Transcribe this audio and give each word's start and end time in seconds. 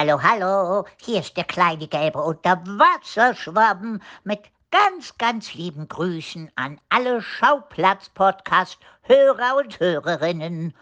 Hallo, 0.00 0.22
hallo, 0.22 0.86
hier 1.02 1.18
ist 1.18 1.36
der 1.36 1.42
kleine 1.42 1.88
gelbe 1.88 2.22
Unterwasserschwamm 2.22 4.00
mit 4.22 4.42
ganz, 4.70 5.18
ganz 5.18 5.54
lieben 5.54 5.88
Grüßen 5.88 6.52
an 6.54 6.80
alle 6.88 7.20
Schauplatz-Podcast-Hörer 7.20 9.56
und 9.56 9.80
Hörerinnen. 9.80 10.72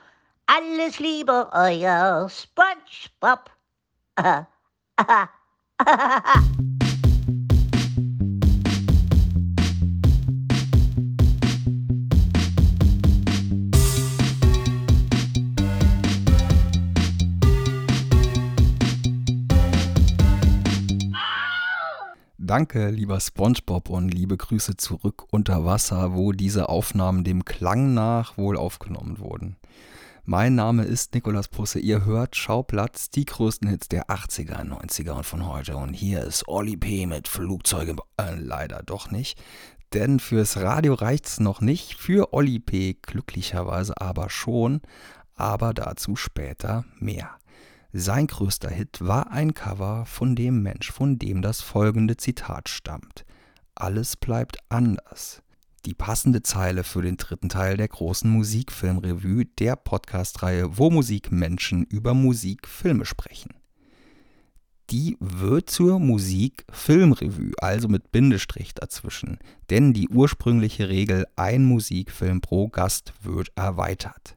Alles 0.45 0.99
Liebe, 0.99 1.49
euer 1.51 2.29
SpongeBob. 2.29 3.51
Danke, 22.57 22.89
lieber 22.89 23.21
SpongeBob 23.21 23.91
und 23.91 24.09
liebe 24.09 24.39
Grüße 24.39 24.79
zurück 24.79 25.25
unter 25.31 25.67
Wasser, 25.67 26.15
wo 26.15 26.33
diese 26.33 26.71
Aufnahmen 26.71 27.23
dem 27.23 27.45
Klang 27.45 27.93
nach 27.93 28.39
wohl 28.39 28.57
aufgenommen 28.57 29.19
wurden. 29.19 29.57
Mein 30.25 30.55
Name 30.55 30.85
ist 30.85 31.13
Nikolas 31.13 31.49
Pusse, 31.49 31.81
ihr 31.81 32.07
hört 32.07 32.35
Schauplatz, 32.35 33.11
die 33.11 33.27
größten 33.27 33.69
Hits 33.69 33.89
der 33.89 34.07
80er, 34.07 34.65
90er 34.65 35.11
und 35.11 35.27
von 35.27 35.47
heute. 35.47 35.77
Und 35.77 35.93
hier 35.93 36.23
ist 36.23 36.49
Olli 36.49 36.79
P. 36.79 37.05
mit 37.05 37.29
Flugzeuge, 37.29 37.95
äh, 38.17 38.35
leider 38.35 38.83
doch 38.83 39.11
nicht, 39.11 39.39
denn 39.93 40.19
fürs 40.19 40.57
Radio 40.57 40.95
reicht's 40.95 41.39
noch 41.39 41.61
nicht, 41.61 41.93
für 41.93 42.33
Olli 42.33 42.59
P. 42.59 42.95
glücklicherweise 43.03 44.01
aber 44.01 44.31
schon, 44.31 44.81
aber 45.35 45.75
dazu 45.75 46.17
später 46.17 46.87
mehr. 47.01 47.37
Sein 47.99 48.27
größter 48.27 48.69
Hit 48.69 48.99
war 49.01 49.31
ein 49.31 49.55
Cover 49.55 50.05
von 50.05 50.37
dem 50.37 50.63
Mensch, 50.63 50.93
von 50.93 51.19
dem 51.19 51.41
das 51.41 51.63
folgende 51.63 52.19
Zitat 52.19 52.69
stammt. 52.69 53.25
Alles 53.75 54.19
bleibt 54.19 54.59
anders. 54.69 55.41
Die 55.87 55.95
passende 55.95 56.43
Zeile 56.43 56.85
für 56.85 57.01
den 57.01 57.17
dritten 57.17 57.49
Teil 57.49 57.79
der 57.79 57.89
großen 57.89 58.29
Musikfilmrevue 58.29 59.47
der 59.47 59.77
Podcast-Reihe 59.77 60.77
Wo 60.77 60.91
Musikmenschen 60.91 61.85
über 61.85 62.13
Musikfilme 62.13 63.07
sprechen. 63.07 63.55
Die 64.91 65.17
wird 65.19 65.71
zur 65.71 65.99
Musikfilmrevue, 65.99 67.55
also 67.63 67.89
mit 67.89 68.13
Bindestrich 68.13 68.75
dazwischen, 68.75 69.39
denn 69.71 69.95
die 69.95 70.11
ursprüngliche 70.11 70.91
Regel 70.91 71.27
ein 71.35 71.65
Musikfilm 71.65 72.43
pro 72.43 72.69
Gast 72.69 73.15
wird 73.23 73.53
erweitert. 73.57 74.36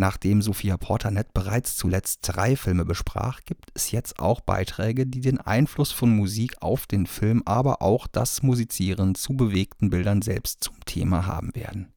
Nachdem 0.00 0.42
Sophia 0.42 0.76
Portanet 0.76 1.34
bereits 1.34 1.76
zuletzt 1.76 2.20
drei 2.22 2.54
Filme 2.54 2.84
besprach, 2.84 3.40
gibt 3.44 3.72
es 3.74 3.90
jetzt 3.90 4.20
auch 4.20 4.40
Beiträge, 4.40 5.08
die 5.08 5.20
den 5.20 5.40
Einfluss 5.40 5.90
von 5.90 6.14
Musik 6.14 6.54
auf 6.60 6.86
den 6.86 7.04
Film, 7.04 7.42
aber 7.46 7.82
auch 7.82 8.06
das 8.06 8.44
Musizieren 8.44 9.16
zu 9.16 9.32
bewegten 9.36 9.90
Bildern 9.90 10.22
selbst 10.22 10.62
zum 10.62 10.76
Thema 10.84 11.26
haben 11.26 11.52
werden. 11.56 11.92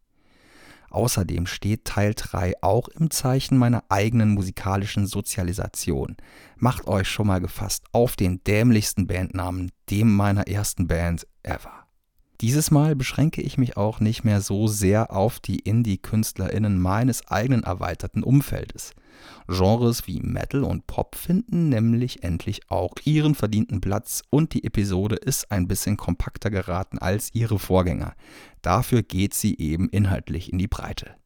Außerdem 0.90 1.46
steht 1.46 1.86
Teil 1.86 2.14
3 2.16 2.64
auch 2.64 2.88
im 2.88 3.12
Zeichen 3.12 3.56
meiner 3.60 3.84
eigenen 3.90 4.32
musikalischen 4.32 5.06
Sozialisation. 5.06 6.18
Macht 6.58 6.88
euch 6.88 7.08
schon 7.08 7.28
mal 7.28 7.40
gefasst 7.40 7.86
auf 7.92 8.16
den 8.16 8.44
dämlichsten 8.44 9.06
Bandnamen, 9.06 9.72
dem 9.92 10.12
meiner 10.12 10.48
ersten 10.48 10.88
Band 10.88 11.28
ever. 11.44 11.81
Dieses 12.42 12.72
Mal 12.72 12.96
beschränke 12.96 13.44
ich 13.44 13.60
mich 13.60 13.78
auch 13.78 14.00
nicht 14.00 14.24
mehr 14.24 14.42
so 14.42 14.68
sehr 14.68 15.14
auf 15.16 15.40
die 15.40 15.60
Indie-KünstlerInnen 15.60 16.82
meines 16.82 17.28
eigenen 17.28 17.62
erweiterten 17.62 18.24
Umfeldes. 18.24 18.96
Genres 19.48 20.08
wie 20.08 20.22
Metal 20.22 20.64
und 20.64 20.88
Pop 20.88 21.16
finden 21.16 21.70
nämlich 21.70 22.24
endlich 22.24 22.62
auch 22.72 22.96
ihren 23.06 23.36
verdienten 23.36 23.80
Platz 23.80 24.24
und 24.32 24.56
die 24.56 24.64
Episode 24.64 25.18
ist 25.18 25.52
ein 25.52 25.68
bisschen 25.68 25.98
kompakter 25.98 26.50
geraten 26.50 26.98
als 26.98 27.30
ihre 27.34 27.60
Vorgänger. 27.60 28.16
Dafür 28.64 29.04
geht 29.04 29.36
sie 29.36 29.60
eben 29.60 29.88
inhaltlich 29.90 30.52
in 30.52 30.58
die 30.58 30.68
Breite. 30.68 31.21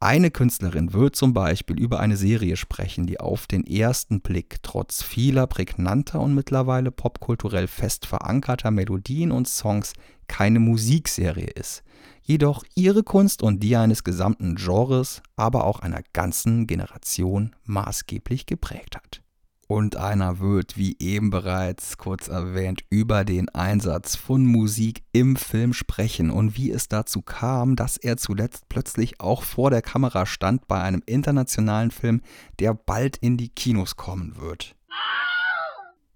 Eine 0.00 0.30
Künstlerin 0.30 0.92
wird 0.92 1.16
zum 1.16 1.32
Beispiel 1.32 1.76
über 1.76 1.98
eine 1.98 2.16
Serie 2.16 2.56
sprechen, 2.56 3.06
die 3.06 3.18
auf 3.18 3.48
den 3.48 3.66
ersten 3.66 4.20
Blick 4.20 4.58
trotz 4.62 5.02
vieler 5.02 5.48
prägnanter 5.48 6.20
und 6.20 6.36
mittlerweile 6.36 6.92
popkulturell 6.92 7.66
fest 7.66 8.06
verankerter 8.06 8.70
Melodien 8.70 9.32
und 9.32 9.48
Songs 9.48 9.94
keine 10.28 10.60
Musikserie 10.60 11.48
ist, 11.48 11.82
jedoch 12.22 12.62
ihre 12.76 13.02
Kunst 13.02 13.42
und 13.42 13.60
die 13.60 13.74
eines 13.74 14.04
gesamten 14.04 14.54
Genres, 14.54 15.20
aber 15.34 15.64
auch 15.64 15.80
einer 15.80 16.02
ganzen 16.12 16.68
Generation 16.68 17.56
maßgeblich 17.64 18.46
geprägt 18.46 18.94
hat 18.94 19.22
und 19.68 19.96
einer 19.96 20.40
wird, 20.40 20.76
wie 20.76 20.96
eben 20.98 21.30
bereits 21.30 21.98
kurz 21.98 22.26
erwähnt, 22.26 22.82
über 22.90 23.24
den 23.24 23.48
Einsatz 23.50 24.16
von 24.16 24.44
Musik 24.44 25.04
im 25.12 25.36
Film 25.36 25.74
sprechen 25.74 26.30
und 26.30 26.56
wie 26.56 26.72
es 26.72 26.88
dazu 26.88 27.22
kam, 27.22 27.76
dass 27.76 27.98
er 27.98 28.16
zuletzt 28.16 28.68
plötzlich 28.68 29.20
auch 29.20 29.42
vor 29.42 29.70
der 29.70 29.82
Kamera 29.82 30.26
stand 30.26 30.66
bei 30.66 30.80
einem 30.80 31.02
internationalen 31.04 31.90
Film, 31.90 32.22
der 32.58 32.74
bald 32.74 33.18
in 33.18 33.36
die 33.36 33.50
Kinos 33.50 33.96
kommen 33.96 34.36
wird. 34.36 34.74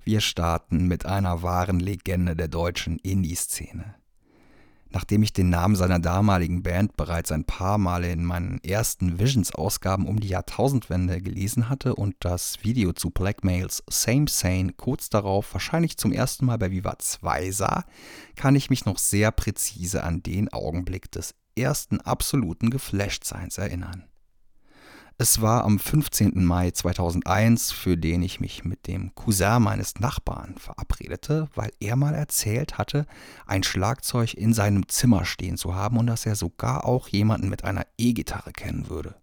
Wir 0.03 0.21
starten 0.21 0.89
mit 0.89 1.07
einer 1.07 1.43
wahren 1.43 1.79
Legende 1.79 2.35
der 2.35 2.49
deutschen 2.49 2.99
Indie-Szene. 2.99 4.02
Nachdem 4.93 5.23
ich 5.23 5.33
den 5.33 5.49
Namen 5.49 5.75
seiner 5.75 5.99
damaligen 5.99 6.63
Band 6.63 6.97
bereits 6.97 7.33
ein 7.33 7.45
paar 7.45 7.79
Male 7.79 8.13
in 8.13 8.25
meinen 8.25 8.63
ersten 8.63 9.19
Visions-Ausgaben 9.19 10.07
um 10.07 10.21
die 10.21 10.29
Jahrtausendwende 10.29 11.23
gelesen 11.23 11.71
hatte 11.71 11.95
und 11.95 12.15
das 12.21 12.63
Video 12.63 12.93
zu 12.93 13.11
Blackmails 13.11 13.83
Same 13.89 14.27
Sane 14.29 14.75
kurz 14.77 15.09
darauf 15.09 15.53
wahrscheinlich 15.55 15.97
zum 15.97 16.13
ersten 16.13 16.45
Mal 16.45 16.59
bei 16.59 16.71
Viva 16.71 16.99
2 16.99 17.51
sah, 17.53 17.85
kann 18.37 18.55
ich 18.55 18.69
mich 18.69 18.85
noch 18.85 18.99
sehr 18.99 19.31
präzise 19.31 20.05
an 20.05 20.23
den 20.23 20.53
Augenblick 20.53 21.11
des 21.11 21.35
ersten 21.57 22.01
absoluten 22.01 22.71
Geflashtseins 22.71 23.59
erinnern. 23.59 24.05
Es 25.19 25.41
war 25.41 25.65
am 25.65 25.79
15. 25.79 26.45
Mai 26.45 26.71
2001, 26.71 27.71
für 27.71 27.97
den 27.97 28.23
ich 28.23 28.41
mich 28.41 28.65
mit 28.65 28.87
dem 28.87 29.15
Cousin 29.15 29.63
meines 29.63 30.01
Nachbarn 30.01 30.57
verabredete, 30.57 31.49
weil 31.55 31.71
er 31.81 31.97
mal 31.97 32.15
erzählt 32.15 32.79
hatte, 32.79 33.07
ein 33.47 33.63
Schlagzeug 33.63 34.35
in 34.35 34.55
seinem 34.55 34.89
Zimmer 34.89 35.25
stehen 35.25 35.57
zu 35.57 35.75
haben 35.75 35.99
und 35.99 36.07
dass 36.07 36.27
er 36.27 36.35
sogar 36.35 36.85
auch 36.85 37.09
jemanden 37.09 37.49
mit 37.49 37.63
einer 37.65 37.87
E-Gitarre 37.99 38.53
kennen 38.53 38.89
würde. 38.89 39.15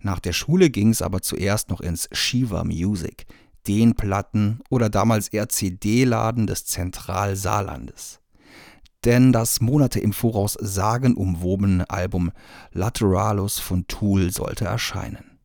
Nach 0.00 0.20
der 0.20 0.32
Schule 0.32 0.68
ging 0.70 0.90
es 0.90 1.00
aber 1.00 1.22
zuerst 1.22 1.70
noch 1.70 1.80
ins 1.80 2.08
Shiva 2.12 2.62
Music, 2.64 3.26
den 3.66 3.94
Platten 3.94 4.60
oder 4.68 4.90
damals 4.90 5.28
eher 5.28 5.48
CD-Laden 5.48 6.46
des 6.46 6.66
Zentralsaarlandes 6.66 8.21
denn 9.04 9.32
das 9.32 9.60
Monate 9.60 10.00
im 10.00 10.12
Voraus 10.12 10.56
sagenumwobene 10.60 11.88
Album 11.90 12.30
Lateralus 12.72 13.58
von 13.58 13.86
Tool 13.86 14.30
sollte 14.30 14.64
erscheinen. 14.64 15.38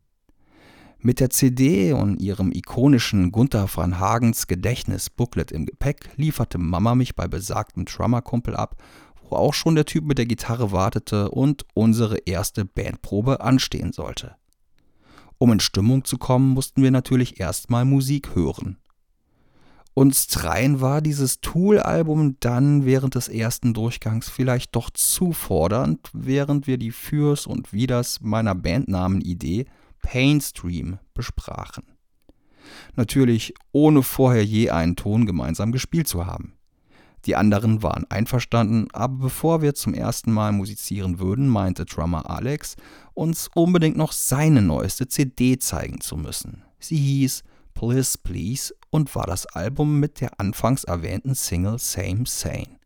Mit 1.00 1.20
der 1.20 1.30
CD 1.30 1.94
und 1.94 2.20
ihrem 2.20 2.52
ikonischen 2.52 3.32
Gunther 3.32 3.70
van 3.74 4.00
Hagens 4.00 4.48
Gedächtnisbooklet 4.48 5.52
im 5.52 5.66
Gepäck 5.66 6.10
lieferte 6.18 6.58
Mama 6.58 6.96
mich 6.96 7.16
bei 7.16 7.28
besagtem 7.28 7.86
Drummerkumpel 7.86 8.56
ab, 8.56 8.82
wo 9.30 9.36
auch 9.36 9.54
schon 9.54 9.76
der 9.76 9.86
Typ 9.86 10.06
mit 10.06 10.18
der 10.18 10.26
Gitarre 10.26 10.72
wartete 10.72 11.30
und 11.30 11.66
unsere 11.74 12.18
erste 12.26 12.66
Bandprobe 12.66 13.42
anstehen 13.42 13.94
sollte. 13.94 14.36
Um 15.38 15.52
in 15.52 15.60
Stimmung 15.60 16.04
zu 16.04 16.18
kommen, 16.18 16.50
mussten 16.50 16.82
wir 16.82 16.92
natürlich 16.92 17.40
erstmal 17.40 17.86
Musik 17.86 18.36
hören. 18.36 18.78
Uns 19.98 20.28
dreien 20.28 20.80
war 20.80 21.02
dieses 21.02 21.42
Tool-Album 21.42 22.38
dann 22.40 22.86
während 22.86 23.16
des 23.16 23.30
ersten 23.30 23.74
Durchgangs 23.74 24.30
vielleicht 24.30 24.76
doch 24.76 24.92
zu 24.92 25.32
fordernd, 25.32 26.12
während 26.14 26.68
wir 26.68 26.78
die 26.78 26.92
Fürs 26.92 27.48
und 27.48 27.74
Widers 27.74 28.22
meiner 28.22 28.54
Bandnamen-Idee 28.54 29.66
Painstream 30.04 31.00
besprachen. 31.16 31.84
Natürlich 32.96 33.56
ohne 33.72 34.04
vorher 34.04 34.46
je 34.46 34.70
einen 34.70 34.96
Ton 34.96 35.26
gemeinsam 35.26 35.72
gespielt 35.72 36.08
zu 36.08 36.28
haben. 36.28 36.54
Die 37.26 37.36
anderen 37.36 37.82
waren 37.82 38.06
einverstanden, 38.12 38.90
aber 38.94 39.16
bevor 39.16 39.64
wir 39.64 39.74
zum 39.74 39.96
ersten 39.96 40.32
Mal 40.32 40.52
musizieren 40.52 41.18
würden, 41.18 41.48
meinte 41.48 41.86
Drummer 41.86 42.30
Alex, 42.30 42.76
uns 43.16 43.50
unbedingt 43.56 43.98
noch 43.98 44.12
seine 44.12 44.62
neueste 44.62 45.08
CD 45.08 45.58
zeigen 45.58 46.02
zu 46.02 46.18
müssen. 46.18 46.62
Sie 46.78 46.98
hieß 46.98 47.44
Please 47.78 48.18
Please 48.18 48.74
und 48.90 49.14
war 49.14 49.28
das 49.28 49.46
Album 49.46 50.00
mit 50.00 50.20
der 50.20 50.40
anfangs 50.40 50.84
erwähnten 50.84 51.36
Single 51.36 51.78
Same 51.78 52.24
Sane. 52.26 52.80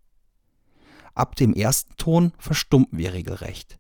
Ab 1.16 1.38
dem 1.38 1.54
ersten 1.54 1.96
Ton 1.96 2.34
verstummten 2.38 2.98
wir 2.98 3.14
regelrecht. 3.14 3.80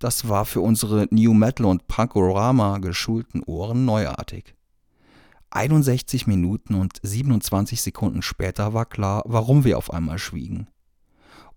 Das 0.00 0.28
war 0.28 0.44
für 0.44 0.60
unsere 0.60 1.06
New 1.12 1.34
Metal 1.34 1.66
und 1.66 1.86
Punkorama 1.86 2.78
geschulten 2.78 3.44
Ohren 3.44 3.84
neuartig. 3.84 4.56
61 5.50 6.26
Minuten 6.26 6.74
und 6.74 6.98
27 7.00 7.80
Sekunden 7.80 8.20
später 8.20 8.74
war 8.74 8.86
klar, 8.86 9.22
warum 9.26 9.62
wir 9.62 9.78
auf 9.78 9.92
einmal 9.92 10.18
schwiegen. 10.18 10.66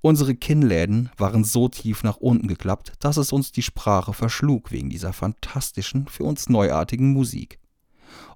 Unsere 0.01 0.35
Kinnläden 0.35 1.09
waren 1.17 1.43
so 1.43 1.67
tief 1.67 2.03
nach 2.03 2.17
unten 2.17 2.47
geklappt, 2.47 2.93
dass 2.99 3.17
es 3.17 3.31
uns 3.31 3.51
die 3.51 3.63
Sprache 3.63 4.13
verschlug 4.13 4.71
wegen 4.71 4.91
dieser 4.91 5.13
fantastischen, 5.13 6.07
für 6.07 6.25
uns 6.25 6.47
neuartigen 6.47 7.11
Musik. 7.11 7.57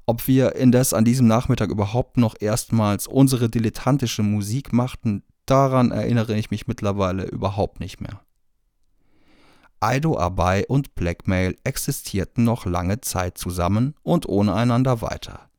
Ob 0.10 0.26
wir 0.26 0.56
indes 0.56 0.94
an 0.94 1.04
diesem 1.04 1.28
Nachmittag 1.28 1.70
überhaupt 1.70 2.16
noch 2.16 2.36
erstmals 2.40 3.08
unsere 3.08 3.50
dilettantische 3.50 4.24
Musik 4.24 4.72
machten, 4.72 5.22
daran 5.46 5.92
erinnere 5.92 6.38
ich 6.38 6.50
mich 6.50 6.66
mittlerweile 6.66 7.26
überhaupt 7.26 7.82
nicht 7.82 8.00
mehr. 8.00 8.22
Aido 9.82 10.18
Abai 10.18 10.66
und 10.66 10.96
Blackmail 10.96 11.58
existierten 11.66 12.46
noch 12.46 12.66
lange 12.66 13.02
Zeit 13.02 13.38
zusammen 13.38 13.96
und 14.02 14.30
ohne 14.30 14.54
einander 14.56 15.02
weiter. 15.02 15.50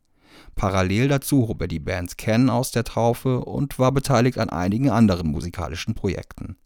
Parallel 0.55 1.09
dazu 1.09 1.47
hob 1.47 1.61
er 1.61 1.69
die 1.69 1.79
Bands 1.79 2.17
Ken 2.17 2.49
aus 2.49 2.71
der 2.71 2.85
Taufe 2.85 3.45
und 3.45 3.79
war 3.79 3.93
beteiligt 3.93 4.39
an 4.39 4.49
einigen 4.49 4.89
anderen 4.89 5.29
musikalischen 5.29 5.95
Projekten. 5.95 6.57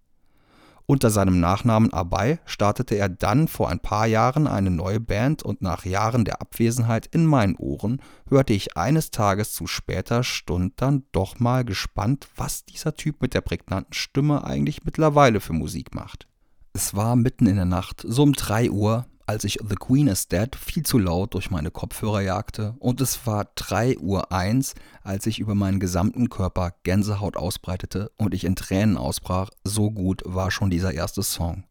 Unter 0.92 1.08
seinem 1.08 1.40
Nachnamen 1.40 1.90
Abai 1.90 2.38
startete 2.44 2.96
er 2.96 3.08
dann 3.08 3.48
vor 3.48 3.70
ein 3.70 3.80
paar 3.80 4.06
Jahren 4.06 4.46
eine 4.46 4.70
neue 4.70 5.00
Band 5.00 5.42
und 5.42 5.62
nach 5.62 5.86
Jahren 5.86 6.26
der 6.26 6.42
Abwesenheit 6.42 7.06
in 7.06 7.24
meinen 7.24 7.56
Ohren 7.56 8.02
hörte 8.28 8.52
ich 8.52 8.76
eines 8.76 9.10
Tages 9.10 9.54
zu 9.54 9.66
später 9.66 10.22
Stund 10.22 10.74
dann 10.82 11.04
doch 11.12 11.40
mal 11.40 11.64
gespannt, 11.64 12.28
was 12.36 12.66
dieser 12.66 12.92
Typ 12.92 13.22
mit 13.22 13.32
der 13.32 13.40
prägnanten 13.40 13.94
Stimme 13.94 14.44
eigentlich 14.44 14.84
mittlerweile 14.84 15.40
für 15.40 15.54
Musik 15.54 15.94
macht. 15.94 16.28
Es 16.74 16.94
war 16.94 17.16
mitten 17.16 17.46
in 17.46 17.56
der 17.56 17.64
Nacht, 17.64 18.04
so 18.06 18.22
um 18.22 18.34
3 18.34 18.70
Uhr, 18.70 19.06
als 19.32 19.44
ich 19.44 19.60
The 19.66 19.76
Queen 19.76 20.08
is 20.08 20.28
Dead 20.28 20.54
viel 20.54 20.84
zu 20.84 20.98
laut 20.98 21.32
durch 21.32 21.50
meine 21.50 21.70
Kopfhörer 21.70 22.20
jagte 22.20 22.74
und 22.80 23.00
es 23.00 23.26
war 23.26 23.46
3 23.54 23.96
Uhr 23.96 24.30
1, 24.30 24.74
als 25.02 25.24
ich 25.24 25.38
über 25.38 25.54
meinen 25.54 25.80
gesamten 25.80 26.28
Körper 26.28 26.74
Gänsehaut 26.82 27.38
ausbreitete 27.38 28.12
und 28.18 28.34
ich 28.34 28.44
in 28.44 28.56
Tränen 28.56 28.98
ausbrach, 28.98 29.48
so 29.64 29.90
gut 29.90 30.20
war 30.26 30.50
schon 30.50 30.68
dieser 30.68 30.92
erste 30.92 31.22
Song. 31.22 31.64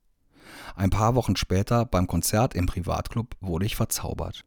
Ein 0.76 0.90
paar 0.90 1.14
Wochen 1.14 1.36
später 1.36 1.86
beim 1.86 2.08
Konzert 2.08 2.56
im 2.56 2.66
Privatclub 2.66 3.36
wurde 3.42 3.68
ich 3.68 3.76
verzaubert. 3.76 4.44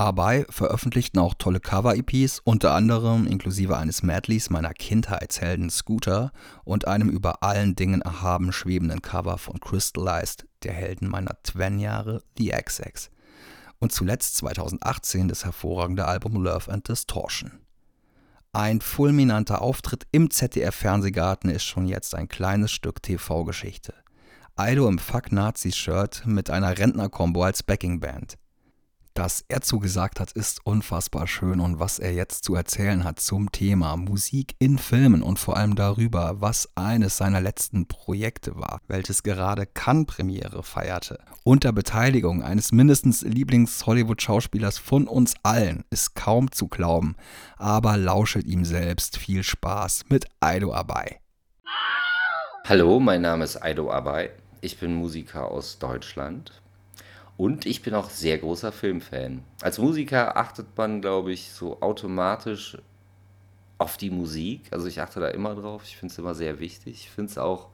Abai 0.00 0.46
veröffentlichten 0.48 1.18
auch 1.18 1.34
tolle 1.34 1.58
Cover-EPs, 1.58 2.40
unter 2.44 2.72
anderem 2.72 3.26
inklusive 3.26 3.76
eines 3.76 4.04
Medleys 4.04 4.48
meiner 4.48 4.72
Kindheitshelden 4.72 5.70
Scooter 5.70 6.30
und 6.62 6.86
einem 6.86 7.08
über 7.08 7.42
allen 7.42 7.74
Dingen 7.74 8.00
erhaben 8.02 8.52
schwebenden 8.52 9.02
Cover 9.02 9.38
von 9.38 9.58
Crystallized, 9.58 10.46
der 10.62 10.72
Helden 10.72 11.08
meiner 11.08 11.42
Twen-Jahre, 11.42 12.22
The 12.38 12.50
XX. 12.50 13.10
Und 13.80 13.90
zuletzt 13.90 14.36
2018 14.36 15.26
das 15.26 15.44
hervorragende 15.44 16.06
Album 16.06 16.44
Love 16.44 16.70
and 16.70 16.86
Distortion. 16.86 17.58
Ein 18.52 18.80
fulminanter 18.80 19.62
Auftritt 19.62 20.06
im 20.12 20.30
ZDF-Fernsehgarten 20.30 21.50
ist 21.50 21.64
schon 21.64 21.88
jetzt 21.88 22.14
ein 22.14 22.28
kleines 22.28 22.70
Stück 22.70 23.02
TV-Geschichte. 23.02 23.94
Aido 24.54 24.86
im 24.86 25.00
Fuck-Nazi-Shirt 25.00 26.22
mit 26.24 26.50
einer 26.50 26.78
Rentner-Kombo 26.78 27.42
als 27.42 27.64
Backing-Band 27.64 28.38
dass 29.14 29.44
er 29.48 29.60
zugesagt 29.60 30.20
hat, 30.20 30.32
ist 30.32 30.64
unfassbar 30.64 31.26
schön 31.26 31.60
und 31.60 31.80
was 31.80 31.98
er 31.98 32.12
jetzt 32.12 32.44
zu 32.44 32.54
erzählen 32.54 33.04
hat 33.04 33.20
zum 33.20 33.52
Thema 33.52 33.96
Musik 33.96 34.54
in 34.58 34.78
Filmen 34.78 35.22
und 35.22 35.38
vor 35.38 35.56
allem 35.56 35.74
darüber, 35.74 36.40
was 36.40 36.68
eines 36.76 37.16
seiner 37.16 37.40
letzten 37.40 37.88
Projekte 37.88 38.56
war, 38.56 38.80
welches 38.86 39.22
gerade 39.22 39.66
Cannes-Premiere 39.66 40.62
feierte. 40.62 41.18
Unter 41.44 41.72
Beteiligung 41.72 42.42
eines 42.42 42.72
mindestens 42.72 43.22
Lieblings-Hollywood-Schauspielers 43.22 44.78
von 44.78 45.08
uns 45.08 45.34
allen 45.42 45.84
ist 45.90 46.14
kaum 46.14 46.52
zu 46.52 46.68
glauben, 46.68 47.16
aber 47.56 47.96
lauschet 47.96 48.46
ihm 48.46 48.64
selbst 48.64 49.16
viel 49.16 49.42
Spaß 49.42 50.04
mit 50.08 50.26
Aido 50.40 50.72
Abai. 50.72 51.20
Hallo, 52.68 53.00
mein 53.00 53.22
Name 53.22 53.44
ist 53.44 53.56
Aido 53.56 53.90
Abai. 53.90 54.30
Ich 54.60 54.78
bin 54.78 54.94
Musiker 54.94 55.50
aus 55.50 55.78
Deutschland, 55.78 56.60
und 57.38 57.66
ich 57.66 57.82
bin 57.82 57.94
auch 57.94 58.10
sehr 58.10 58.36
großer 58.36 58.72
Filmfan. 58.72 59.44
Als 59.62 59.78
Musiker 59.78 60.36
achtet 60.36 60.66
man, 60.76 61.00
glaube 61.00 61.32
ich, 61.32 61.50
so 61.52 61.80
automatisch 61.80 62.76
auf 63.78 63.96
die 63.96 64.10
Musik. 64.10 64.62
Also 64.72 64.88
ich 64.88 65.00
achte 65.00 65.20
da 65.20 65.28
immer 65.28 65.54
drauf. 65.54 65.82
Ich 65.84 65.96
finde 65.96 66.12
es 66.12 66.18
immer 66.18 66.34
sehr 66.34 66.58
wichtig. 66.58 67.04
Ich 67.04 67.10
finde 67.10 67.30
es 67.30 67.38
auch 67.38 67.68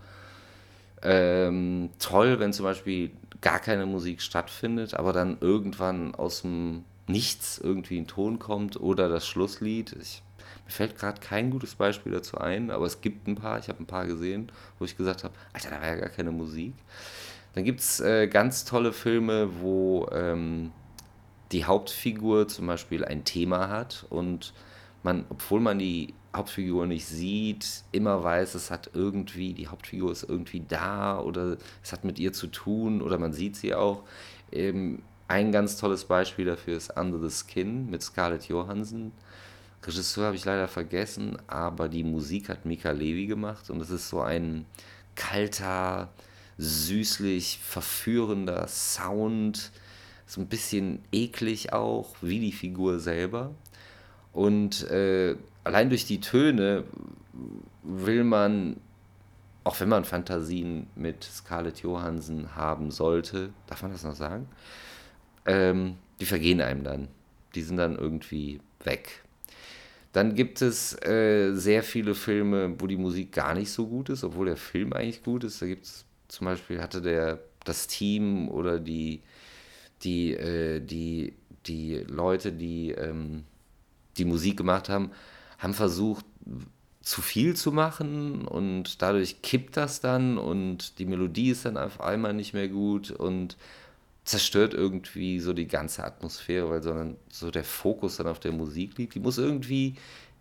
ähm, 1.02 1.88
toll, 1.98 2.38
wenn 2.40 2.52
zum 2.52 2.64
Beispiel 2.64 3.10
gar 3.40 3.58
keine 3.58 3.86
Musik 3.86 4.20
stattfindet, 4.20 4.92
aber 4.92 5.14
dann 5.14 5.38
irgendwann 5.40 6.14
aus 6.14 6.42
dem 6.42 6.84
Nichts 7.06 7.58
irgendwie 7.58 7.98
ein 7.98 8.06
Ton 8.06 8.38
kommt 8.38 8.78
oder 8.78 9.08
das 9.08 9.26
Schlusslied. 9.26 9.96
Ich, 10.00 10.22
mir 10.66 10.72
fällt 10.72 10.98
gerade 10.98 11.20
kein 11.20 11.50
gutes 11.50 11.74
Beispiel 11.74 12.12
dazu 12.12 12.36
ein, 12.36 12.70
aber 12.70 12.84
es 12.84 13.00
gibt 13.00 13.28
ein 13.28 13.34
paar. 13.34 13.58
Ich 13.58 13.68
habe 13.68 13.82
ein 13.82 13.86
paar 13.86 14.06
gesehen, 14.06 14.52
wo 14.78 14.84
ich 14.84 14.96
gesagt 14.96 15.24
habe, 15.24 15.34
Alter, 15.54 15.70
da 15.70 15.80
war 15.80 15.88
ja 15.88 15.96
gar 15.96 16.10
keine 16.10 16.32
Musik. 16.32 16.74
Dann 17.54 17.64
gibt 17.64 17.80
es 17.80 18.00
äh, 18.00 18.26
ganz 18.26 18.64
tolle 18.64 18.92
Filme, 18.92 19.60
wo 19.60 20.08
ähm, 20.12 20.72
die 21.52 21.64
Hauptfigur 21.64 22.48
zum 22.48 22.66
Beispiel 22.66 23.04
ein 23.04 23.24
Thema 23.24 23.68
hat 23.68 24.06
und 24.10 24.52
man, 25.02 25.24
obwohl 25.28 25.60
man 25.60 25.78
die 25.78 26.14
Hauptfigur 26.34 26.86
nicht 26.86 27.06
sieht, 27.06 27.84
immer 27.92 28.24
weiß, 28.24 28.54
es 28.56 28.70
hat 28.70 28.90
irgendwie, 28.94 29.52
die 29.52 29.68
Hauptfigur 29.68 30.10
ist 30.10 30.24
irgendwie 30.24 30.64
da 30.66 31.20
oder 31.20 31.58
es 31.82 31.92
hat 31.92 32.04
mit 32.04 32.18
ihr 32.18 32.32
zu 32.32 32.48
tun 32.48 33.02
oder 33.02 33.18
man 33.18 33.32
sieht 33.32 33.56
sie 33.56 33.74
auch. 33.74 34.02
Ähm, 34.50 35.02
ein 35.28 35.52
ganz 35.52 35.76
tolles 35.76 36.04
Beispiel 36.04 36.44
dafür 36.44 36.76
ist 36.76 36.96
Under 36.96 37.18
the 37.18 37.34
Skin 37.34 37.88
mit 37.88 38.02
Scarlett 38.02 38.48
Johansson. 38.48 39.12
Regisseur 39.86 40.26
habe 40.26 40.36
ich 40.36 40.44
leider 40.44 40.66
vergessen, 40.66 41.38
aber 41.46 41.88
die 41.88 42.04
Musik 42.04 42.48
hat 42.48 42.64
Mika 42.64 42.90
Levi 42.90 43.26
gemacht 43.26 43.70
und 43.70 43.80
es 43.80 43.90
ist 43.90 44.08
so 44.08 44.20
ein 44.20 44.66
kalter, 45.14 46.08
süßlich 46.58 47.58
verführender 47.62 48.66
Sound, 48.68 49.72
so 50.26 50.40
ein 50.40 50.46
bisschen 50.46 51.00
eklig 51.12 51.72
auch, 51.72 52.16
wie 52.20 52.40
die 52.40 52.52
Figur 52.52 52.98
selber. 53.00 53.54
Und 54.32 54.88
äh, 54.90 55.36
allein 55.62 55.88
durch 55.88 56.06
die 56.06 56.20
Töne 56.20 56.84
will 57.82 58.24
man, 58.24 58.76
auch 59.64 59.78
wenn 59.80 59.88
man 59.88 60.04
Fantasien 60.04 60.86
mit 60.94 61.24
Scarlett 61.24 61.80
Johansson 61.80 62.54
haben 62.54 62.90
sollte, 62.90 63.50
darf 63.66 63.82
man 63.82 63.92
das 63.92 64.04
noch 64.04 64.14
sagen? 64.14 64.48
Ähm, 65.46 65.96
die 66.20 66.26
vergehen 66.26 66.60
einem 66.60 66.84
dann. 66.84 67.08
Die 67.54 67.62
sind 67.62 67.76
dann 67.76 67.96
irgendwie 67.96 68.60
weg. 68.82 69.22
Dann 70.12 70.34
gibt 70.34 70.62
es 70.62 71.00
äh, 71.04 71.52
sehr 71.54 71.82
viele 71.82 72.14
Filme, 72.14 72.80
wo 72.80 72.86
die 72.86 72.96
Musik 72.96 73.32
gar 73.32 73.54
nicht 73.54 73.70
so 73.70 73.86
gut 73.86 74.08
ist, 74.08 74.22
obwohl 74.22 74.46
der 74.46 74.56
Film 74.56 74.92
eigentlich 74.92 75.24
gut 75.24 75.42
ist. 75.42 75.60
Da 75.60 75.66
gibt 75.66 75.86
es 75.86 76.04
zum 76.34 76.46
Beispiel 76.46 76.80
hatte 76.80 77.00
der 77.00 77.40
das 77.64 77.86
Team 77.86 78.48
oder 78.48 78.78
die, 78.78 79.22
die, 80.02 80.34
äh, 80.34 80.80
die, 80.80 81.34
die 81.66 82.04
Leute, 82.06 82.52
die 82.52 82.90
ähm, 82.90 83.44
die 84.16 84.24
Musik 84.24 84.56
gemacht 84.56 84.88
haben, 84.88 85.10
haben 85.58 85.74
versucht, 85.74 86.24
zu 87.00 87.20
viel 87.20 87.54
zu 87.54 87.70
machen 87.70 88.46
und 88.46 89.02
dadurch 89.02 89.42
kippt 89.42 89.76
das 89.76 90.00
dann 90.00 90.38
und 90.38 90.98
die 90.98 91.04
Melodie 91.04 91.50
ist 91.50 91.66
dann 91.66 91.76
auf 91.76 92.00
einmal 92.00 92.32
nicht 92.32 92.54
mehr 92.54 92.68
gut 92.68 93.10
und 93.10 93.56
zerstört 94.24 94.72
irgendwie 94.72 95.38
so 95.38 95.52
die 95.52 95.68
ganze 95.68 96.02
Atmosphäre, 96.02 96.70
weil 96.70 96.82
sondern 96.82 97.16
so 97.30 97.50
der 97.50 97.64
Fokus 97.64 98.16
dann 98.16 98.26
auf 98.26 98.40
der 98.40 98.52
Musik 98.52 98.96
liegt. 98.96 99.14
Die 99.14 99.20
muss 99.20 99.36
irgendwie 99.36 99.96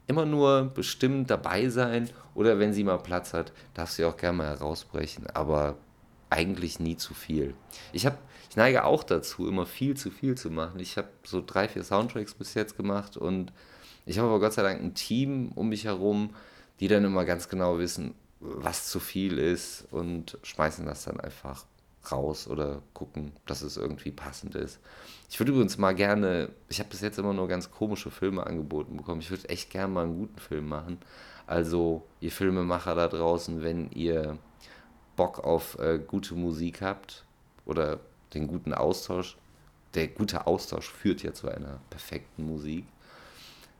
immer 0.08 0.26
nur 0.26 0.72
bestimmt 0.74 1.30
dabei 1.30 1.70
sein 1.70 2.10
oder 2.36 2.60
wenn 2.60 2.74
sie 2.74 2.84
mal 2.84 2.98
Platz 2.98 3.34
hat, 3.34 3.52
darf 3.74 3.92
sie 3.92 4.06
auch 4.06 4.18
gerne 4.18 4.38
mal 4.38 4.48
herausbrechen, 4.48 5.28
aber 5.28 5.78
eigentlich 6.30 6.80
nie 6.80 6.98
zu 6.98 7.14
viel. 7.14 7.54
Ich 7.92 8.06
habe 8.06 8.18
ich 8.50 8.56
neige 8.58 8.84
auch 8.84 9.04
dazu, 9.04 9.48
immer 9.48 9.66
viel 9.66 9.98
zu 9.98 10.12
viel 10.12 10.36
zu 10.36 10.52
machen. 10.52 10.80
Ich 10.80 10.98
habe 10.98 11.08
so 11.24 11.44
drei, 11.46 11.68
vier 11.68 11.84
Soundtracks 11.84 12.36
bis 12.36 12.54
jetzt 12.54 12.78
gemacht 12.78 13.18
und 13.18 13.52
ich 14.06 14.20
habe 14.20 14.28
aber 14.30 14.40
Gott 14.40 14.54
sei 14.54 14.62
Dank 14.62 14.82
ein 14.82 14.94
Team 14.94 15.52
um 15.56 15.70
mich 15.70 15.86
herum, 15.86 16.36
die 16.80 16.88
dann 16.88 17.04
immer 17.04 17.26
ganz 17.26 17.50
genau 17.50 17.80
wissen, 17.80 18.14
was 18.40 18.90
zu 18.90 19.00
viel 19.00 19.40
ist 19.40 19.88
und 19.92 20.38
schmeißen 20.44 20.86
das 20.86 21.06
dann 21.06 21.20
einfach 21.20 21.66
raus 22.12 22.48
oder 22.48 22.82
gucken, 22.94 23.34
dass 23.46 23.62
es 23.62 23.78
irgendwie 23.78 24.12
passend 24.12 24.56
ist. 24.56 24.80
Ich 25.30 25.40
würde 25.40 25.52
übrigens 25.52 25.78
mal 25.78 25.96
gerne, 25.96 26.50
ich 26.70 26.80
habe 26.80 26.90
bis 26.90 27.02
jetzt 27.02 27.18
immer 27.18 27.34
nur 27.34 27.48
ganz 27.48 27.72
komische 27.72 28.12
Filme 28.12 28.46
angeboten 28.46 28.98
bekommen. 28.98 29.22
Ich 29.22 29.30
würde 29.30 29.50
echt 29.50 29.70
gerne 29.70 29.94
mal 29.94 30.04
einen 30.04 30.18
guten 30.18 30.40
Film 30.40 30.68
machen. 30.68 30.98
Also, 31.48 32.04
ihr 32.20 32.32
Filmemacher 32.32 32.96
da 32.96 33.08
draußen, 33.08 33.64
wenn 33.64 33.90
ihr 33.92 34.38
Bock 35.16 35.44
auf 35.44 35.78
äh, 35.80 36.00
gute 36.00 36.36
Musik 36.36 36.82
habt 36.82 37.26
oder 37.66 38.00
den 38.34 38.48
guten 38.48 38.74
Austausch, 38.74 39.38
der 39.94 40.08
gute 40.08 40.48
Austausch 40.48 40.90
führt 40.90 41.24
ja 41.24 41.34
zu 41.34 41.48
einer 41.50 41.80
perfekten 41.90 42.46
Musik 42.46 42.86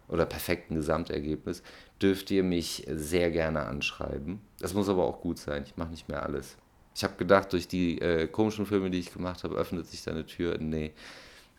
oder 0.08 0.26
perfekten 0.26 0.76
Gesamtergebnis, 0.76 1.64
dürft 2.02 2.30
ihr 2.32 2.44
mich 2.44 2.86
sehr 2.88 3.32
gerne 3.32 3.66
anschreiben. 3.66 4.42
Das 4.60 4.74
muss 4.74 4.90
aber 4.90 5.06
auch 5.06 5.22
gut 5.22 5.40
sein. 5.40 5.64
Ich 5.66 5.78
mache 5.78 5.90
nicht 5.90 6.10
mehr 6.10 6.24
alles. 6.24 6.58
Ich 6.96 7.04
habe 7.04 7.16
gedacht, 7.16 7.54
durch 7.54 7.68
die 7.68 8.00
äh, 8.00 8.28
komischen 8.28 8.66
Filme, 8.66 8.90
die 8.92 9.00
ich 9.00 9.14
gemacht 9.14 9.44
habe, 9.44 9.56
öffnet 9.56 9.88
sich 9.88 10.04
da 10.04 10.12
eine 10.12 10.26
Tür. 10.26 10.58
Nee, 10.60 10.94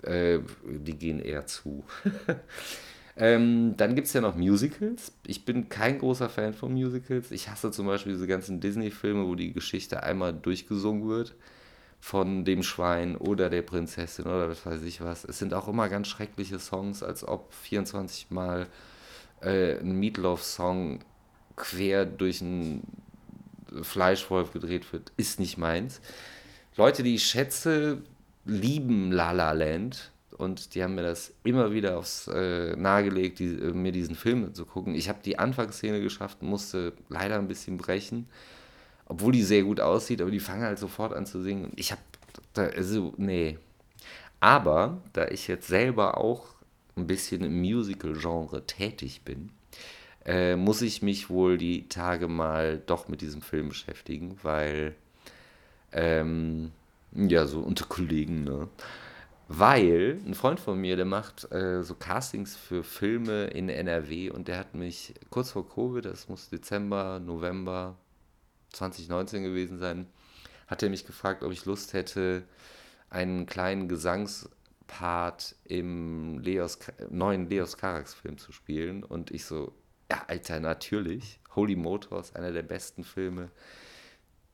äh, 0.03 0.39
die 0.65 0.97
gehen 0.97 1.21
eher 1.21 1.47
zu. 1.47 1.85
ähm, 3.17 3.77
dann 3.77 3.95
gibt 3.95 4.07
es 4.07 4.13
ja 4.13 4.21
noch 4.21 4.37
Musicals. 4.37 5.13
Ich 5.27 5.45
bin 5.45 5.69
kein 5.69 5.99
großer 5.99 6.29
Fan 6.29 6.55
von 6.55 6.73
Musicals. 6.73 7.31
Ich 7.31 7.49
hasse 7.49 7.71
zum 7.71 7.87
Beispiel 7.87 8.13
diese 8.13 8.27
ganzen 8.27 8.61
Disney-Filme, 8.61 9.27
wo 9.27 9.35
die 9.35 9.53
Geschichte 9.53 10.03
einmal 10.03 10.33
durchgesungen 10.33 11.09
wird. 11.09 11.35
von 12.01 12.45
dem 12.45 12.63
Schwein 12.63 13.17
oder 13.17 13.49
der 13.49 13.63
Prinzessin 13.63 14.27
oder 14.27 14.51
was 14.51 14.67
weiß 14.67 14.83
ich 14.83 15.01
was. 15.01 15.25
Es 15.25 15.39
sind 15.39 15.55
auch 15.55 15.69
immer 15.69 15.89
ganz 15.89 16.09
schreckliche 16.09 16.59
Songs, 16.59 17.03
als 17.03 17.27
ob 17.27 17.55
24 17.55 18.31
Mal 18.31 18.67
äh, 19.41 19.79
ein 19.79 19.99
Meatloaf-Song 19.99 21.01
quer 21.57 22.05
durch 22.05 22.43
einen 22.43 22.83
Fleischwolf 23.83 24.53
gedreht 24.53 24.93
wird, 24.93 25.13
ist 25.17 25.41
nicht 25.41 25.59
meins. 25.59 26.01
Leute, 26.77 27.03
die 27.03 27.15
ich 27.15 27.27
schätze, 27.27 28.03
lieben 28.45 29.13
La 29.13 29.33
La 29.33 29.53
Land 29.53 30.13
und 30.37 30.75
die 30.75 30.83
haben 30.83 30.97
mir 30.97 31.03
das 31.03 31.33
immer 31.45 31.73
wieder 31.73 31.99
aufs 31.99 32.29
äh, 32.29 32.75
nahegelegt, 32.77 33.39
die, 33.39 33.47
äh, 33.47 33.73
mir 33.73 33.93
diesen 33.93 34.17
Film 34.17 34.53
zu 34.55 34.67
gucken. 34.67 34.95
Ich 34.95 35.09
habe 35.09 35.21
die 35.25 35.39
Anfangsszene 35.39 36.01
geschafft, 36.01 36.43
musste 36.43 36.93
leider 37.09 37.39
ein 37.39 37.49
bisschen 37.49 37.77
brechen, 37.77 38.27
obwohl 39.07 39.33
die 39.33 39.43
sehr 39.43 39.63
gut 39.63 39.81
aussieht, 39.81 40.21
aber 40.21 40.31
die 40.31 40.41
fangen 40.41 40.63
halt 40.63 40.79
sofort 40.79 41.13
an 41.13 41.27
zu 41.27 41.43
singen. 41.43 41.73
Ich 41.77 41.93
habe, 41.93 42.03
also, 42.57 43.15
nee. 43.17 43.59
Aber, 44.41 45.01
da 45.13 45.29
ich 45.29 45.47
jetzt 45.47 45.69
selber 45.69 46.19
auch 46.19 46.49
ein 46.97 47.07
bisschen 47.07 47.43
im 47.43 47.61
Musical-Genre 47.61 48.67
tätig 48.67 49.23
bin, 49.25 49.51
äh, 50.27 50.57
muss 50.57 50.83
ich 50.83 51.03
mich 51.03 51.31
wohl 51.31 51.59
die 51.59 51.89
Tage 51.89 52.29
mal 52.29 52.79
doch 52.87 53.09
mit 53.09 53.21
diesem 53.21 53.43
Film 53.43 53.69
beschäftigen, 53.69 54.39
weil, 54.43 54.95
ähm, 55.93 56.73
ja, 57.13 57.47
so 57.47 57.61
unter 57.61 57.87
Kollegen, 57.87 58.45
ne? 58.45 58.69
Weil 59.49 60.21
ein 60.27 60.35
Freund 60.35 60.59
von 60.59 60.81
mir, 60.81 60.97
der 60.97 61.05
macht 61.05 61.51
äh, 61.53 61.83
so 61.83 61.95
Castings 61.95 62.57
für 62.57 62.83
Filme 62.83 63.45
in 63.49 63.69
NRW 63.69 64.31
und 64.31 64.49
der 64.49 64.59
hat 64.59 64.75
mich 64.75 65.15
kurz 65.29 65.51
vor 65.51 65.69
Covid, 65.69 66.05
das 66.07 66.29
muss 66.29 66.49
Dezember, 66.49 67.21
November 67.21 67.97
2019 68.73 69.45
gewesen 69.45 69.79
sein, 69.79 70.07
hat 70.67 70.83
er 70.83 70.89
mich 70.91 71.07
gefragt, 71.07 71.43
ob 71.43 71.53
ich 71.53 71.67
Lust 71.67 71.93
hätte, 71.93 72.45
einen 73.11 73.47
kleinen 73.47 73.89
Gesangspart 73.89 75.55
im 75.65 76.39
Leos, 76.41 76.79
neuen 77.11 77.49
Leos 77.49 77.77
Carax 77.77 78.15
Film 78.15 78.39
zu 78.39 78.51
spielen. 78.51 79.05
Und 79.05 79.31
ich 79.31 79.45
so, 79.45 79.73
ja, 80.11 80.25
Alter, 80.27 80.61
natürlich. 80.61 81.41
Holy 81.55 81.77
Motors, 81.77 82.35
einer 82.35 82.53
der 82.53 82.63
besten 82.63 83.05
Filme 83.05 83.51